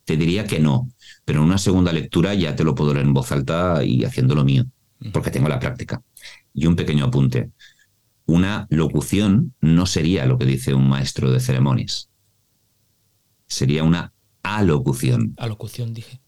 te 0.05 0.17
diría 0.17 0.45
que 0.45 0.59
no. 0.59 0.91
Pero 1.25 1.39
en 1.39 1.47
una 1.47 1.59
segunda 1.59 1.93
lectura 1.93 2.35
ya 2.35 2.57
te 2.57 2.65
lo 2.65 2.75
puedo 2.75 2.93
leer 2.93 3.07
en 3.07 3.15
voz 3.15 3.31
alta 3.31 3.85
y 3.85 4.05
haciendo 4.05 4.35
lo 4.35 4.45
mío, 4.45 4.65
porque 5.13 5.31
tengo 5.31 5.49
la 5.49 5.61
práctica. 5.61 6.03
Y 6.53 6.67
un 6.67 6.75
pequeño 6.75 7.05
apunte. 7.05 7.53
Una 8.27 8.67
locución 8.71 9.55
no 9.61 9.87
sería 9.87 10.27
lo 10.27 10.37
que 10.37 10.47
dice 10.47 10.75
un 10.75 10.89
maestro 10.89 11.31
de 11.31 11.39
ceremonias. 11.41 12.11
Sería 13.47 13.85
una 13.85 14.13
alocución. 14.43 15.35
Alocución, 15.37 15.95
dije. 15.95 16.21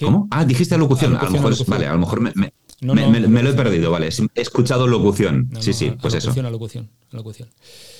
¿Cómo? 0.00 0.28
Ah, 0.30 0.44
dijiste 0.44 0.76
locución. 0.78 1.16
a 1.16 1.24
lo 1.24 1.30
mejor, 1.30 1.66
vale, 1.66 1.86
a 1.86 1.92
lo 1.92 1.98
mejor 1.98 2.20
me, 2.20 2.32
lo 2.80 3.50
he 3.50 3.54
perdido, 3.54 3.90
vale. 3.90 4.08
He 4.34 4.40
escuchado 4.40 4.86
locución. 4.86 5.50
sí, 5.60 5.72
sí, 5.72 5.92
pues 6.00 6.14
eso. 6.14 6.30
Alocución, 6.30 6.90
alocución. 7.12 7.48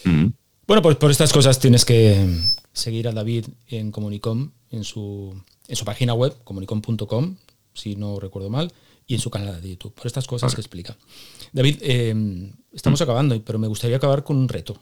Mm. 0.05 0.27
Bueno, 0.67 0.83
pues 0.83 0.97
por 0.97 1.11
estas 1.11 1.33
cosas 1.33 1.59
tienes 1.59 1.85
que 1.85 2.27
seguir 2.73 3.09
a 3.09 3.13
David 3.13 3.47
en 3.69 3.91
Comunicom, 3.91 4.51
en 4.71 4.85
su, 4.85 5.35
en 5.69 5.77
su 5.77 5.85
página 5.85 6.15
web, 6.15 6.35
comunicom.com, 6.45 7.37
si 7.75 7.97
no 7.97 8.21
recuerdo 8.21 8.49
mal, 8.49 8.73
y 9.07 9.15
en 9.15 9.21
su 9.21 9.31
canal 9.31 9.61
de 9.61 9.71
YouTube, 9.71 9.93
por 9.93 10.07
estas 10.07 10.27
cosas 10.27 10.55
que 10.55 10.61
explica. 10.61 10.97
David, 11.53 11.79
eh, 11.83 12.51
estamos 12.73 13.01
mm. 13.01 13.03
acabando, 13.03 13.43
pero 13.43 13.59
me 13.59 13.67
gustaría 13.67 13.97
acabar 13.97 14.25
con 14.25 14.37
un 14.37 14.49
reto. 14.49 14.77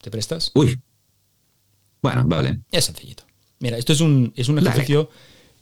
¿Te 0.00 0.10
prestas? 0.10 0.50
Uy. 0.54 0.78
Bueno, 2.02 2.24
vale. 2.26 2.60
Es 2.70 2.86
sencillito. 2.86 3.24
Mira, 3.58 3.76
esto 3.76 3.92
es 3.92 4.00
un, 4.00 4.32
es 4.36 4.48
un 4.48 4.58
ejercicio 4.58 5.10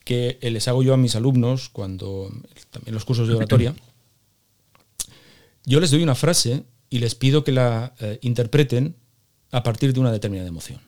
que 0.09 0.39
les 0.41 0.67
hago 0.69 0.83
yo 0.83 0.95
a 0.95 0.97
mis 0.97 1.17
alumnos 1.17 1.69
cuando 1.69 2.33
también 2.71 2.95
los 2.95 3.05
cursos 3.05 3.29
de 3.29 3.35
oratoria. 3.35 3.75
Yo 5.67 5.81
les 5.81 5.91
doy 5.91 6.03
una 6.03 6.15
frase 6.15 6.65
y 6.89 7.01
les 7.01 7.15
pido 7.15 7.45
que 7.45 7.53
la 7.53 7.93
eh, 8.01 8.19
interpreten 8.23 8.97
a 9.51 9.63
partir 9.63 9.93
de 9.93 10.01
una 10.01 10.11
determinada 10.11 10.49
emoción. 10.49 10.81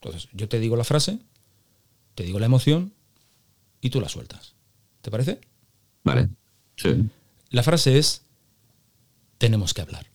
Entonces, 0.00 0.28
yo 0.32 0.48
te 0.48 0.58
digo 0.58 0.74
la 0.74 0.82
frase, 0.82 1.20
te 2.16 2.24
digo 2.24 2.40
la 2.40 2.46
emoción 2.46 2.92
y 3.80 3.90
tú 3.90 4.00
la 4.00 4.08
sueltas. 4.08 4.56
¿Te 5.00 5.12
parece? 5.12 5.40
Vale. 6.02 6.30
Sí. 6.74 7.08
La 7.50 7.62
frase 7.62 7.98
es, 7.98 8.22
tenemos 9.38 9.74
que 9.74 9.82
hablar. 9.82 10.06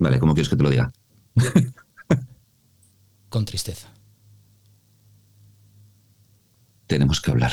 Vale, 0.00 0.18
¿cómo 0.18 0.34
quieres 0.34 0.48
que 0.48 0.56
te 0.56 0.64
lo 0.64 0.70
diga? 0.70 0.92
Con 3.34 3.44
tristeza. 3.44 3.88
Tenemos 6.86 7.20
que 7.20 7.32
hablar. 7.32 7.50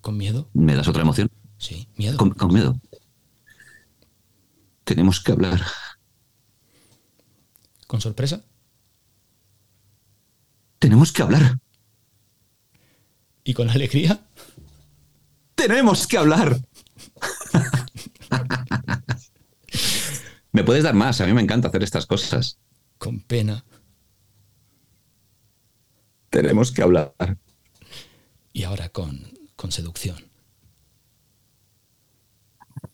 ¿Con 0.00 0.16
miedo? 0.16 0.50
¿Me 0.52 0.74
das 0.74 0.88
otra 0.88 1.02
emoción? 1.02 1.30
Sí, 1.56 1.86
miedo. 1.94 2.16
Con, 2.16 2.32
con 2.32 2.52
miedo. 2.52 2.76
Tenemos 4.82 5.20
que 5.20 5.30
hablar. 5.30 5.62
¿Con 7.86 8.00
sorpresa? 8.00 8.42
Tenemos 10.80 11.12
que 11.12 11.22
hablar. 11.22 11.60
¿Y 13.44 13.54
con 13.54 13.70
alegría? 13.70 14.26
Tenemos 15.54 16.08
que 16.08 16.18
hablar. 16.18 16.58
me 20.50 20.64
puedes 20.64 20.82
dar 20.82 20.94
más, 20.94 21.20
a 21.20 21.26
mí 21.26 21.32
me 21.32 21.42
encanta 21.42 21.68
hacer 21.68 21.84
estas 21.84 22.06
cosas. 22.06 22.58
Con 23.04 23.20
pena. 23.20 23.62
Tenemos 26.30 26.72
que 26.72 26.80
hablar. 26.80 27.12
Y 28.54 28.62
ahora 28.62 28.88
con, 28.88 29.20
con 29.56 29.70
seducción. 29.70 30.16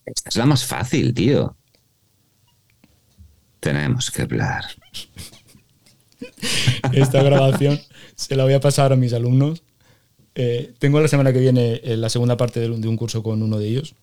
Esta 0.04 0.30
es 0.30 0.36
la 0.36 0.46
más 0.46 0.64
fácil, 0.64 1.14
tío. 1.14 1.56
Tenemos 3.60 4.10
que 4.10 4.22
hablar. 4.22 4.64
Esta 6.92 7.22
grabación 7.22 7.78
se 8.16 8.34
la 8.34 8.42
voy 8.42 8.54
a 8.54 8.60
pasar 8.60 8.92
a 8.92 8.96
mis 8.96 9.12
alumnos. 9.12 9.62
Eh, 10.34 10.74
tengo 10.80 11.00
la 11.00 11.06
semana 11.06 11.32
que 11.32 11.38
viene 11.38 11.74
eh, 11.84 11.96
la 11.96 12.08
segunda 12.08 12.36
parte 12.36 12.58
de 12.58 12.68
un, 12.68 12.80
de 12.80 12.88
un 12.88 12.96
curso 12.96 13.22
con 13.22 13.44
uno 13.44 13.58
de 13.58 13.68
ellos, 13.68 13.94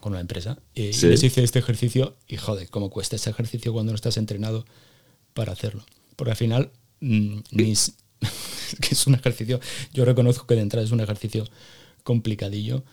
con 0.00 0.12
una 0.12 0.20
empresa, 0.20 0.58
Sí. 0.74 0.90
y 1.06 1.06
les 1.06 1.22
hice 1.22 1.42
este 1.42 1.60
ejercicio 1.60 2.18
y 2.28 2.36
joder, 2.36 2.68
cómo 2.68 2.90
cuesta 2.90 3.16
ese 3.16 3.30
ejercicio 3.30 3.72
cuando 3.72 3.92
no 3.92 3.96
estás 3.96 4.18
entrenado 4.18 4.66
para 5.34 5.52
hacerlo. 5.52 5.84
Porque 6.16 6.32
al 6.32 6.36
final, 6.36 6.70
mm, 7.00 7.38
mis- 7.52 7.94
que 8.80 8.88
es 8.94 9.06
un 9.06 9.14
ejercicio, 9.14 9.60
yo 9.92 10.04
reconozco 10.04 10.46
que 10.46 10.54
de 10.54 10.62
entrada 10.62 10.84
es 10.84 10.92
un 10.92 11.00
ejercicio 11.00 11.44
complicadillo, 12.02 12.84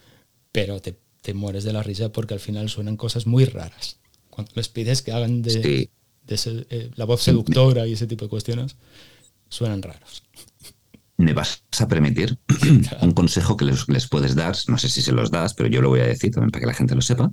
pero 0.51 0.81
te, 0.81 0.97
te 1.21 1.33
mueres 1.33 1.63
de 1.63 1.73
la 1.73 1.83
risa 1.83 2.11
porque 2.11 2.33
al 2.33 2.39
final 2.39 2.69
suenan 2.69 2.97
cosas 2.97 3.27
muy 3.27 3.45
raras. 3.45 3.99
Cuando 4.29 4.51
les 4.55 4.69
pides 4.69 5.01
que 5.01 5.11
hagan 5.11 5.41
de, 5.41 5.51
Sí. 5.51 5.89
de 6.25 6.65
eh, 6.69 6.91
la 6.95 7.05
voz 7.05 7.21
seductora 7.23 7.87
y 7.87 7.93
ese 7.93 8.07
tipo 8.07 8.25
de 8.25 8.29
cuestiones, 8.29 8.75
suenan 9.49 9.81
raros. 9.81 10.23
¿Me 11.17 11.33
vas 11.33 11.63
a 11.79 11.87
permitir 11.87 12.37
un 13.01 13.11
consejo 13.13 13.57
que 13.57 13.65
les, 13.65 13.87
les 13.89 14.07
puedes 14.07 14.35
dar? 14.35 14.55
No 14.67 14.77
sé 14.77 14.87
si 14.89 15.01
se 15.01 15.11
los 15.11 15.31
das, 15.31 15.53
pero 15.55 15.67
yo 15.67 15.81
lo 15.81 15.89
voy 15.89 16.01
a 16.01 16.05
decir 16.07 16.31
también 16.31 16.51
para 16.51 16.59
que 16.61 16.67
la 16.67 16.73
gente 16.75 16.93
lo 16.95 17.01
sepa. 17.01 17.31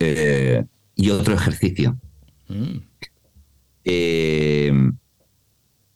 Eh, 0.00 0.64
y 0.96 1.10
otro 1.10 1.34
ejercicio. 1.34 1.98
Mm. 2.48 2.78
Eh, 3.90 4.70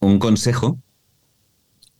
un 0.00 0.18
consejo 0.18 0.80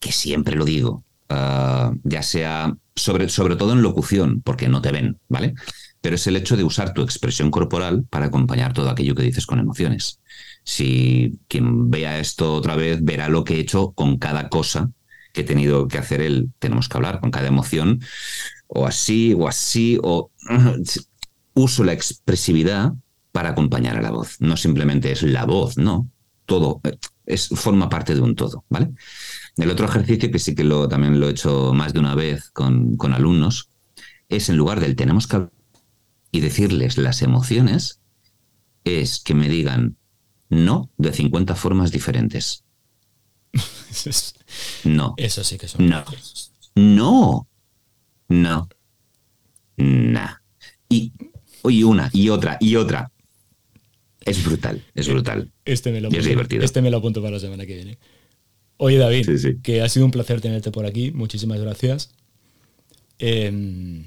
que 0.01 0.11
siempre 0.11 0.57
lo 0.57 0.65
digo, 0.65 1.05
ah, 1.29 1.93
ya 2.03 2.23
sea 2.23 2.75
sobre, 2.97 3.29
sobre 3.29 3.57
todo 3.57 3.75
en 3.75 3.83
locución, 3.83 4.41
porque 4.41 4.69
no 4.69 4.81
te 4.81 4.91
ven, 4.91 5.19
¿vale? 5.29 5.53
Pero 6.01 6.17
es 6.17 6.27
el 6.27 6.37
hecho 6.37 6.57
de 6.57 6.65
usar 6.65 6.95
tu 6.95 7.03
expresión 7.03 7.51
corporal 7.51 8.05
para 8.09 8.27
acompañar 8.27 8.73
todo 8.73 8.89
aquello 8.89 9.15
que 9.15 9.23
dices 9.23 9.45
con 9.45 9.59
emociones. 9.59 10.19
Si 10.65 11.39
quien 11.47 11.91
vea 11.91 12.19
esto 12.19 12.55
otra 12.55 12.75
vez 12.75 13.05
verá 13.05 13.29
lo 13.29 13.45
que 13.45 13.57
he 13.57 13.61
hecho 13.61 13.93
con 13.93 14.17
cada 14.17 14.49
cosa 14.49 14.91
que 15.35 15.43
he 15.43 15.45
tenido 15.45 15.89
que 15.89 15.99
hacer 15.99 16.23
el 16.23 16.51
tenemos 16.59 16.89
que 16.89 16.97
hablar, 16.97 17.21
con 17.21 17.31
cada 17.31 17.49
emoción, 17.49 18.01
o 18.67 18.87
así, 18.87 19.35
o 19.35 19.47
así, 19.47 19.99
o 20.03 20.31
uso 21.55 21.85
la 21.85 21.93
expresividad 21.93 22.93
para 23.33 23.51
acompañar 23.51 23.97
a 23.97 24.03
la 24.03 24.11
voz. 24.11 24.41
No 24.41 24.57
simplemente 24.57 25.13
es 25.13 25.23
la 25.23 25.45
voz, 25.47 25.77
no. 25.79 26.09
Todo 26.47 26.81
eh, 26.85 26.99
es, 27.27 27.49
forma 27.49 27.89
parte 27.89 28.15
de 28.15 28.21
un 28.21 28.35
todo, 28.35 28.65
¿vale? 28.69 28.91
El 29.57 29.71
otro 29.71 29.87
ejercicio, 29.87 30.31
que 30.31 30.39
sí 30.39 30.55
que 30.55 30.65
lo, 30.65 30.89
también 30.89 31.21
lo 31.21 31.29
he 31.29 31.33
hecho 31.33 31.73
más 31.75 31.93
de 31.93 32.01
una 32.01 32.15
vez 32.15 32.51
con, 32.51 32.97
con 32.97 33.13
alumnos, 33.15 33.69
es 34.29 34.49
en 34.49 34.57
lugar 34.57 34.81
del 34.81 34.97
tenemos 34.97 35.27
que 35.27 35.37
hablar 35.37 35.53
y 36.31 36.41
decirles 36.41 36.97
las 36.99 37.23
emociones, 37.23 38.01
es 38.85 39.21
que 39.21 39.35
me 39.35 39.49
digan 39.49 39.97
no 40.49 40.91
de 40.97 41.13
50 41.13 41.55
formas 41.55 41.93
diferentes. 41.93 42.65
Eso, 43.53 44.11
es- 44.11 44.35
No. 44.85 45.15
eso 45.17 45.45
sí 45.45 45.59
que 45.59 45.69
son 45.69 45.87
No. 45.89 46.05
No. 46.75 47.49
No. 48.29 48.69
Nah. 49.77 50.37
Y, 50.89 51.13
y 51.65 51.83
una, 51.85 52.11
y 52.13 52.29
otra, 52.31 52.57
y 52.61 52.77
otra. 52.77 53.12
Es 54.25 54.45
brutal, 54.45 54.85
es 54.95 55.09
brutal. 55.09 55.51
Este 55.65 55.93
me, 55.93 56.01
lo 56.01 56.09
es 56.09 56.15
apunto, 56.15 56.29
divertido. 56.29 56.65
este 56.65 56.83
me 56.83 56.91
lo 56.91 56.99
apunto 56.99 57.21
para 57.21 57.35
la 57.35 57.41
semana 57.41 57.67
que 57.67 57.75
viene. 57.75 57.99
Oye, 58.79 58.99
David, 58.99 59.25
Sí, 59.27 59.39
sí. 59.39 59.57
que 59.63 59.81
ha 59.83 59.89
sido 59.89 60.05
un 60.05 60.11
placer 60.11 60.41
tenerte 60.41 60.71
por 60.71 60.87
aquí. 60.87 61.11
Muchísimas 61.13 61.61
gracias. 61.61 62.11
Eh, 63.19 64.05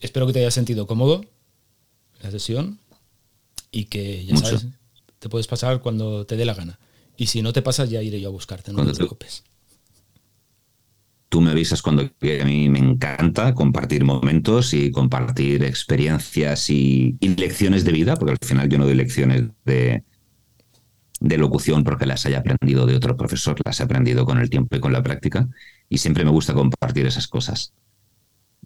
espero 0.00 0.26
que 0.26 0.32
te 0.32 0.38
hayas 0.40 0.54
sentido 0.54 0.86
cómodo 0.86 1.22
en 2.18 2.22
la 2.22 2.30
sesión 2.30 2.78
y 3.70 3.84
que 3.86 4.24
ya 4.24 4.34
Mucho. 4.34 4.46
sabes, 4.46 4.66
te 5.18 5.28
puedes 5.28 5.46
pasar 5.46 5.80
cuando 5.80 6.24
te 6.26 6.36
dé 6.36 6.44
la 6.44 6.54
gana. 6.54 6.78
Y 7.16 7.26
si 7.26 7.42
no 7.42 7.52
te 7.52 7.62
pasas, 7.62 7.90
ya 7.90 8.02
iré 8.02 8.20
yo 8.20 8.28
a 8.28 8.32
buscarte, 8.32 8.72
no 8.72 8.84
te- 8.86 8.94
preocupes. 8.94 9.44
Tú 11.32 11.40
me 11.40 11.50
avisas 11.52 11.80
cuando 11.80 12.02
a 12.02 12.44
mí 12.44 12.68
me 12.68 12.78
encanta 12.78 13.54
compartir 13.54 14.04
momentos 14.04 14.74
y 14.74 14.90
compartir 14.90 15.64
experiencias 15.64 16.68
y, 16.68 17.16
y 17.20 17.28
lecciones 17.36 17.86
de 17.86 17.92
vida, 17.92 18.16
porque 18.16 18.32
al 18.32 18.46
final 18.46 18.68
yo 18.68 18.76
no 18.76 18.84
doy 18.84 18.94
lecciones 18.94 19.44
de, 19.64 20.04
de 21.20 21.38
locución 21.38 21.84
porque 21.84 22.04
las 22.04 22.26
haya 22.26 22.38
aprendido 22.38 22.84
de 22.84 22.96
otro 22.96 23.16
profesor, 23.16 23.56
las 23.64 23.80
he 23.80 23.84
aprendido 23.84 24.26
con 24.26 24.38
el 24.38 24.50
tiempo 24.50 24.76
y 24.76 24.80
con 24.80 24.92
la 24.92 25.02
práctica, 25.02 25.48
y 25.88 25.98
siempre 25.98 26.24
me 26.24 26.30
gusta 26.30 26.52
compartir 26.52 27.06
esas 27.06 27.28
cosas. 27.28 27.72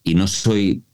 Y 0.02 0.14
no 0.14 0.26
soy, 0.26 0.84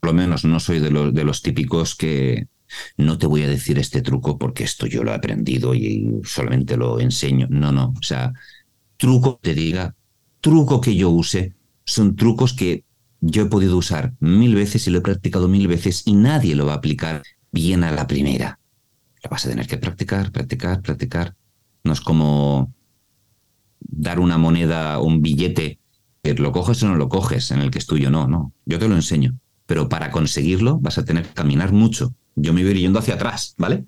por 0.00 0.10
lo 0.10 0.14
menos 0.14 0.44
no 0.44 0.60
soy 0.60 0.80
de 0.80 0.90
los, 0.90 1.14
de 1.14 1.24
los 1.24 1.42
típicos 1.42 1.94
que 1.96 2.48
no 2.96 3.18
te 3.18 3.26
voy 3.26 3.42
a 3.42 3.48
decir 3.48 3.78
este 3.78 4.02
truco 4.02 4.38
porque 4.38 4.64
esto 4.64 4.86
yo 4.86 5.04
lo 5.04 5.12
he 5.12 5.14
aprendido 5.14 5.74
y 5.74 6.20
solamente 6.24 6.76
lo 6.76 7.00
enseño. 7.00 7.46
No, 7.50 7.72
no, 7.72 7.94
o 7.98 8.02
sea, 8.02 8.32
truco 8.96 9.38
te 9.42 9.54
diga, 9.54 9.96
truco 10.42 10.80
que 10.80 10.94
yo 10.94 11.08
use, 11.08 11.54
son 11.86 12.16
trucos 12.16 12.52
que 12.52 12.84
yo 13.20 13.42
he 13.44 13.46
podido 13.46 13.78
usar 13.78 14.12
mil 14.18 14.54
veces 14.54 14.86
y 14.86 14.90
lo 14.90 14.98
he 14.98 15.02
practicado 15.02 15.48
mil 15.48 15.68
veces 15.68 16.02
y 16.04 16.12
nadie 16.14 16.54
lo 16.56 16.66
va 16.66 16.74
a 16.74 16.76
aplicar 16.76 17.22
bien 17.52 17.84
a 17.84 17.92
la 17.92 18.06
primera. 18.06 18.58
Lo 19.22 19.30
vas 19.30 19.46
a 19.46 19.48
tener 19.48 19.66
que 19.66 19.78
practicar, 19.78 20.32
practicar, 20.32 20.82
practicar. 20.82 21.36
No 21.84 21.92
es 21.92 22.00
como 22.00 22.74
dar 23.78 24.18
una 24.18 24.36
moneda, 24.36 24.98
un 24.98 25.22
billete, 25.22 25.78
que 26.22 26.34
lo 26.34 26.50
coges 26.50 26.82
o 26.82 26.88
no 26.88 26.96
lo 26.96 27.08
coges, 27.08 27.52
en 27.52 27.60
el 27.60 27.70
que 27.70 27.78
es 27.78 27.86
tuyo, 27.86 28.10
no, 28.10 28.26
no. 28.26 28.52
Yo 28.66 28.78
te 28.80 28.88
lo 28.88 28.96
enseño. 28.96 29.38
Pero 29.66 29.88
para 29.88 30.10
conseguirlo 30.10 30.78
vas 30.80 30.98
a 30.98 31.04
tener 31.04 31.24
que 31.24 31.34
caminar 31.34 31.72
mucho. 31.72 32.14
Yo 32.34 32.52
me 32.52 32.62
voy 32.62 32.70
a 32.70 32.74
ir 32.74 32.80
yendo 32.80 32.98
hacia 32.98 33.14
atrás, 33.14 33.54
¿vale? 33.58 33.84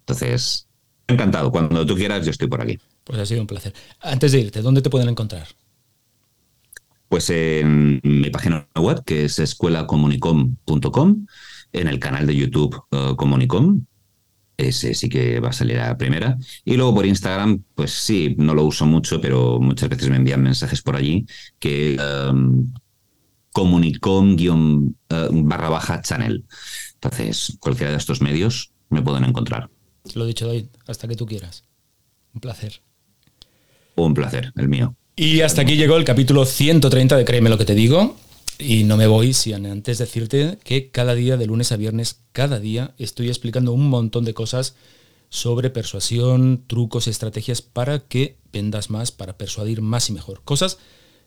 Entonces, 0.00 0.68
encantado. 1.06 1.50
Cuando 1.50 1.84
tú 1.84 1.94
quieras, 1.94 2.24
yo 2.24 2.30
estoy 2.30 2.48
por 2.48 2.62
aquí. 2.62 2.78
Pues 3.04 3.18
ha 3.18 3.26
sido 3.26 3.42
un 3.42 3.46
placer. 3.46 3.74
Antes 4.00 4.32
de 4.32 4.40
irte, 4.40 4.62
¿dónde 4.62 4.80
te 4.80 4.88
pueden 4.88 5.10
encontrar? 5.10 5.48
Pues 7.12 7.28
en 7.28 8.00
mi 8.02 8.30
página 8.30 8.66
web, 8.74 9.04
que 9.04 9.26
es 9.26 9.38
escuelacomunicom.com, 9.38 11.26
en 11.74 11.86
el 11.86 11.98
canal 11.98 12.26
de 12.26 12.34
YouTube 12.34 12.84
eh, 12.90 13.12
Comunicom, 13.18 13.84
ese 14.56 14.94
sí 14.94 15.10
que 15.10 15.38
va 15.38 15.50
a 15.50 15.52
salir 15.52 15.78
a 15.78 15.88
la 15.88 15.98
primera. 15.98 16.38
Y 16.64 16.74
luego 16.74 16.94
por 16.94 17.04
Instagram, 17.04 17.64
pues 17.74 17.90
sí, 17.90 18.34
no 18.38 18.54
lo 18.54 18.64
uso 18.64 18.86
mucho, 18.86 19.20
pero 19.20 19.60
muchas 19.60 19.90
veces 19.90 20.08
me 20.08 20.16
envían 20.16 20.42
mensajes 20.42 20.80
por 20.80 20.96
allí 20.96 21.26
que 21.58 21.98
um, 22.00 22.72
comunicom 23.52 24.34
guion, 24.34 24.96
eh, 25.10 25.28
barra 25.32 25.68
baja 25.68 26.00
channel. 26.00 26.46
Entonces, 26.94 27.58
cualquiera 27.60 27.90
de 27.90 27.98
estos 27.98 28.22
medios 28.22 28.72
me 28.88 29.02
pueden 29.02 29.24
encontrar. 29.24 29.68
Lo 30.14 30.24
he 30.24 30.28
dicho, 30.28 30.46
David, 30.46 30.68
hasta 30.86 31.06
que 31.08 31.16
tú 31.16 31.26
quieras. 31.26 31.64
Un 32.32 32.40
placer. 32.40 32.80
Un 33.96 34.14
placer, 34.14 34.50
el 34.56 34.68
mío. 34.70 34.96
Y 35.14 35.42
hasta 35.42 35.62
aquí 35.62 35.76
llegó 35.76 35.96
el 35.96 36.04
capítulo 36.04 36.46
130 36.46 37.16
de 37.16 37.24
Créeme 37.24 37.50
lo 37.50 37.58
que 37.58 37.66
te 37.66 37.74
digo. 37.74 38.16
Y 38.58 38.84
no 38.84 38.96
me 38.96 39.06
voy 39.06 39.34
sin 39.34 39.66
antes 39.66 39.98
decirte 39.98 40.58
que 40.64 40.90
cada 40.90 41.14
día, 41.14 41.36
de 41.36 41.46
lunes 41.46 41.72
a 41.72 41.76
viernes, 41.76 42.20
cada 42.32 42.60
día 42.60 42.94
estoy 42.96 43.28
explicando 43.28 43.72
un 43.72 43.88
montón 43.88 44.24
de 44.24 44.34
cosas 44.34 44.74
sobre 45.28 45.70
persuasión, 45.70 46.64
trucos, 46.66 47.08
estrategias 47.08 47.60
para 47.60 48.00
que 48.00 48.36
vendas 48.52 48.88
más, 48.88 49.12
para 49.12 49.36
persuadir 49.36 49.82
más 49.82 50.08
y 50.08 50.12
mejor. 50.12 50.42
Cosas 50.44 50.78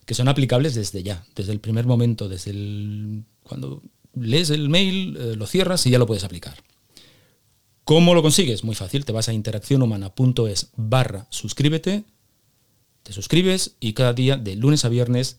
que 0.05 0.13
son 0.13 0.29
aplicables 0.29 0.75
desde 0.75 1.03
ya, 1.03 1.25
desde 1.36 1.51
el 1.51 1.59
primer 1.59 1.86
momento, 1.86 2.29
desde 2.29 3.23
cuando 3.43 3.83
lees 4.15 4.49
el 4.49 4.69
mail, 4.69 5.17
eh, 5.19 5.36
lo 5.36 5.45
cierras 5.45 5.86
y 5.86 5.91
ya 5.91 5.99
lo 5.99 6.07
puedes 6.07 6.23
aplicar. 6.23 6.63
¿Cómo 7.83 8.15
lo 8.15 8.23
consigues? 8.23 8.63
Muy 8.63 8.75
fácil, 8.75 9.05
te 9.05 9.11
vas 9.11 9.29
a 9.29 9.33
interaccionhumana.es 9.33 10.69
barra 10.75 11.27
suscríbete, 11.29 12.03
te 13.05 13.13
suscribes 13.13 13.75
y 13.79 13.93
cada 13.93 14.13
día, 14.13 14.35
de 14.35 14.55
lunes 14.55 14.83
a 14.83 14.89
viernes, 14.89 15.37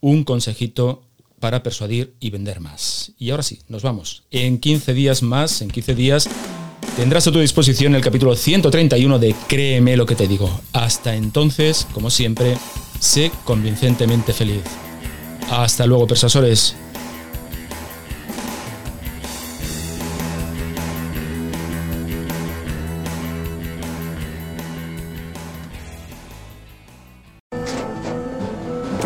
un 0.00 0.22
consejito 0.22 1.02
para 1.40 1.62
persuadir 1.62 2.14
y 2.20 2.28
vender 2.28 2.60
más. 2.60 3.12
Y 3.18 3.30
ahora 3.30 3.42
sí, 3.42 3.60
nos 3.68 3.82
vamos. 3.82 4.24
En 4.30 4.58
15 4.58 4.92
días 4.92 5.22
más, 5.22 5.62
en 5.62 5.70
15 5.70 5.94
días, 5.94 6.28
tendrás 6.96 7.26
a 7.26 7.32
tu 7.32 7.40
disposición 7.40 7.94
el 7.94 8.02
capítulo 8.02 8.36
131 8.36 9.18
de 9.18 9.34
Créeme 9.48 9.96
lo 9.96 10.04
que 10.04 10.14
te 10.14 10.28
digo. 10.28 10.60
Hasta 10.74 11.16
entonces, 11.16 11.86
como 11.94 12.10
siempre, 12.10 12.58
sé 13.00 13.32
convincentemente 13.44 14.34
feliz. 14.34 14.62
Hasta 15.50 15.86
luego, 15.86 16.06
persuasores. 16.06 16.76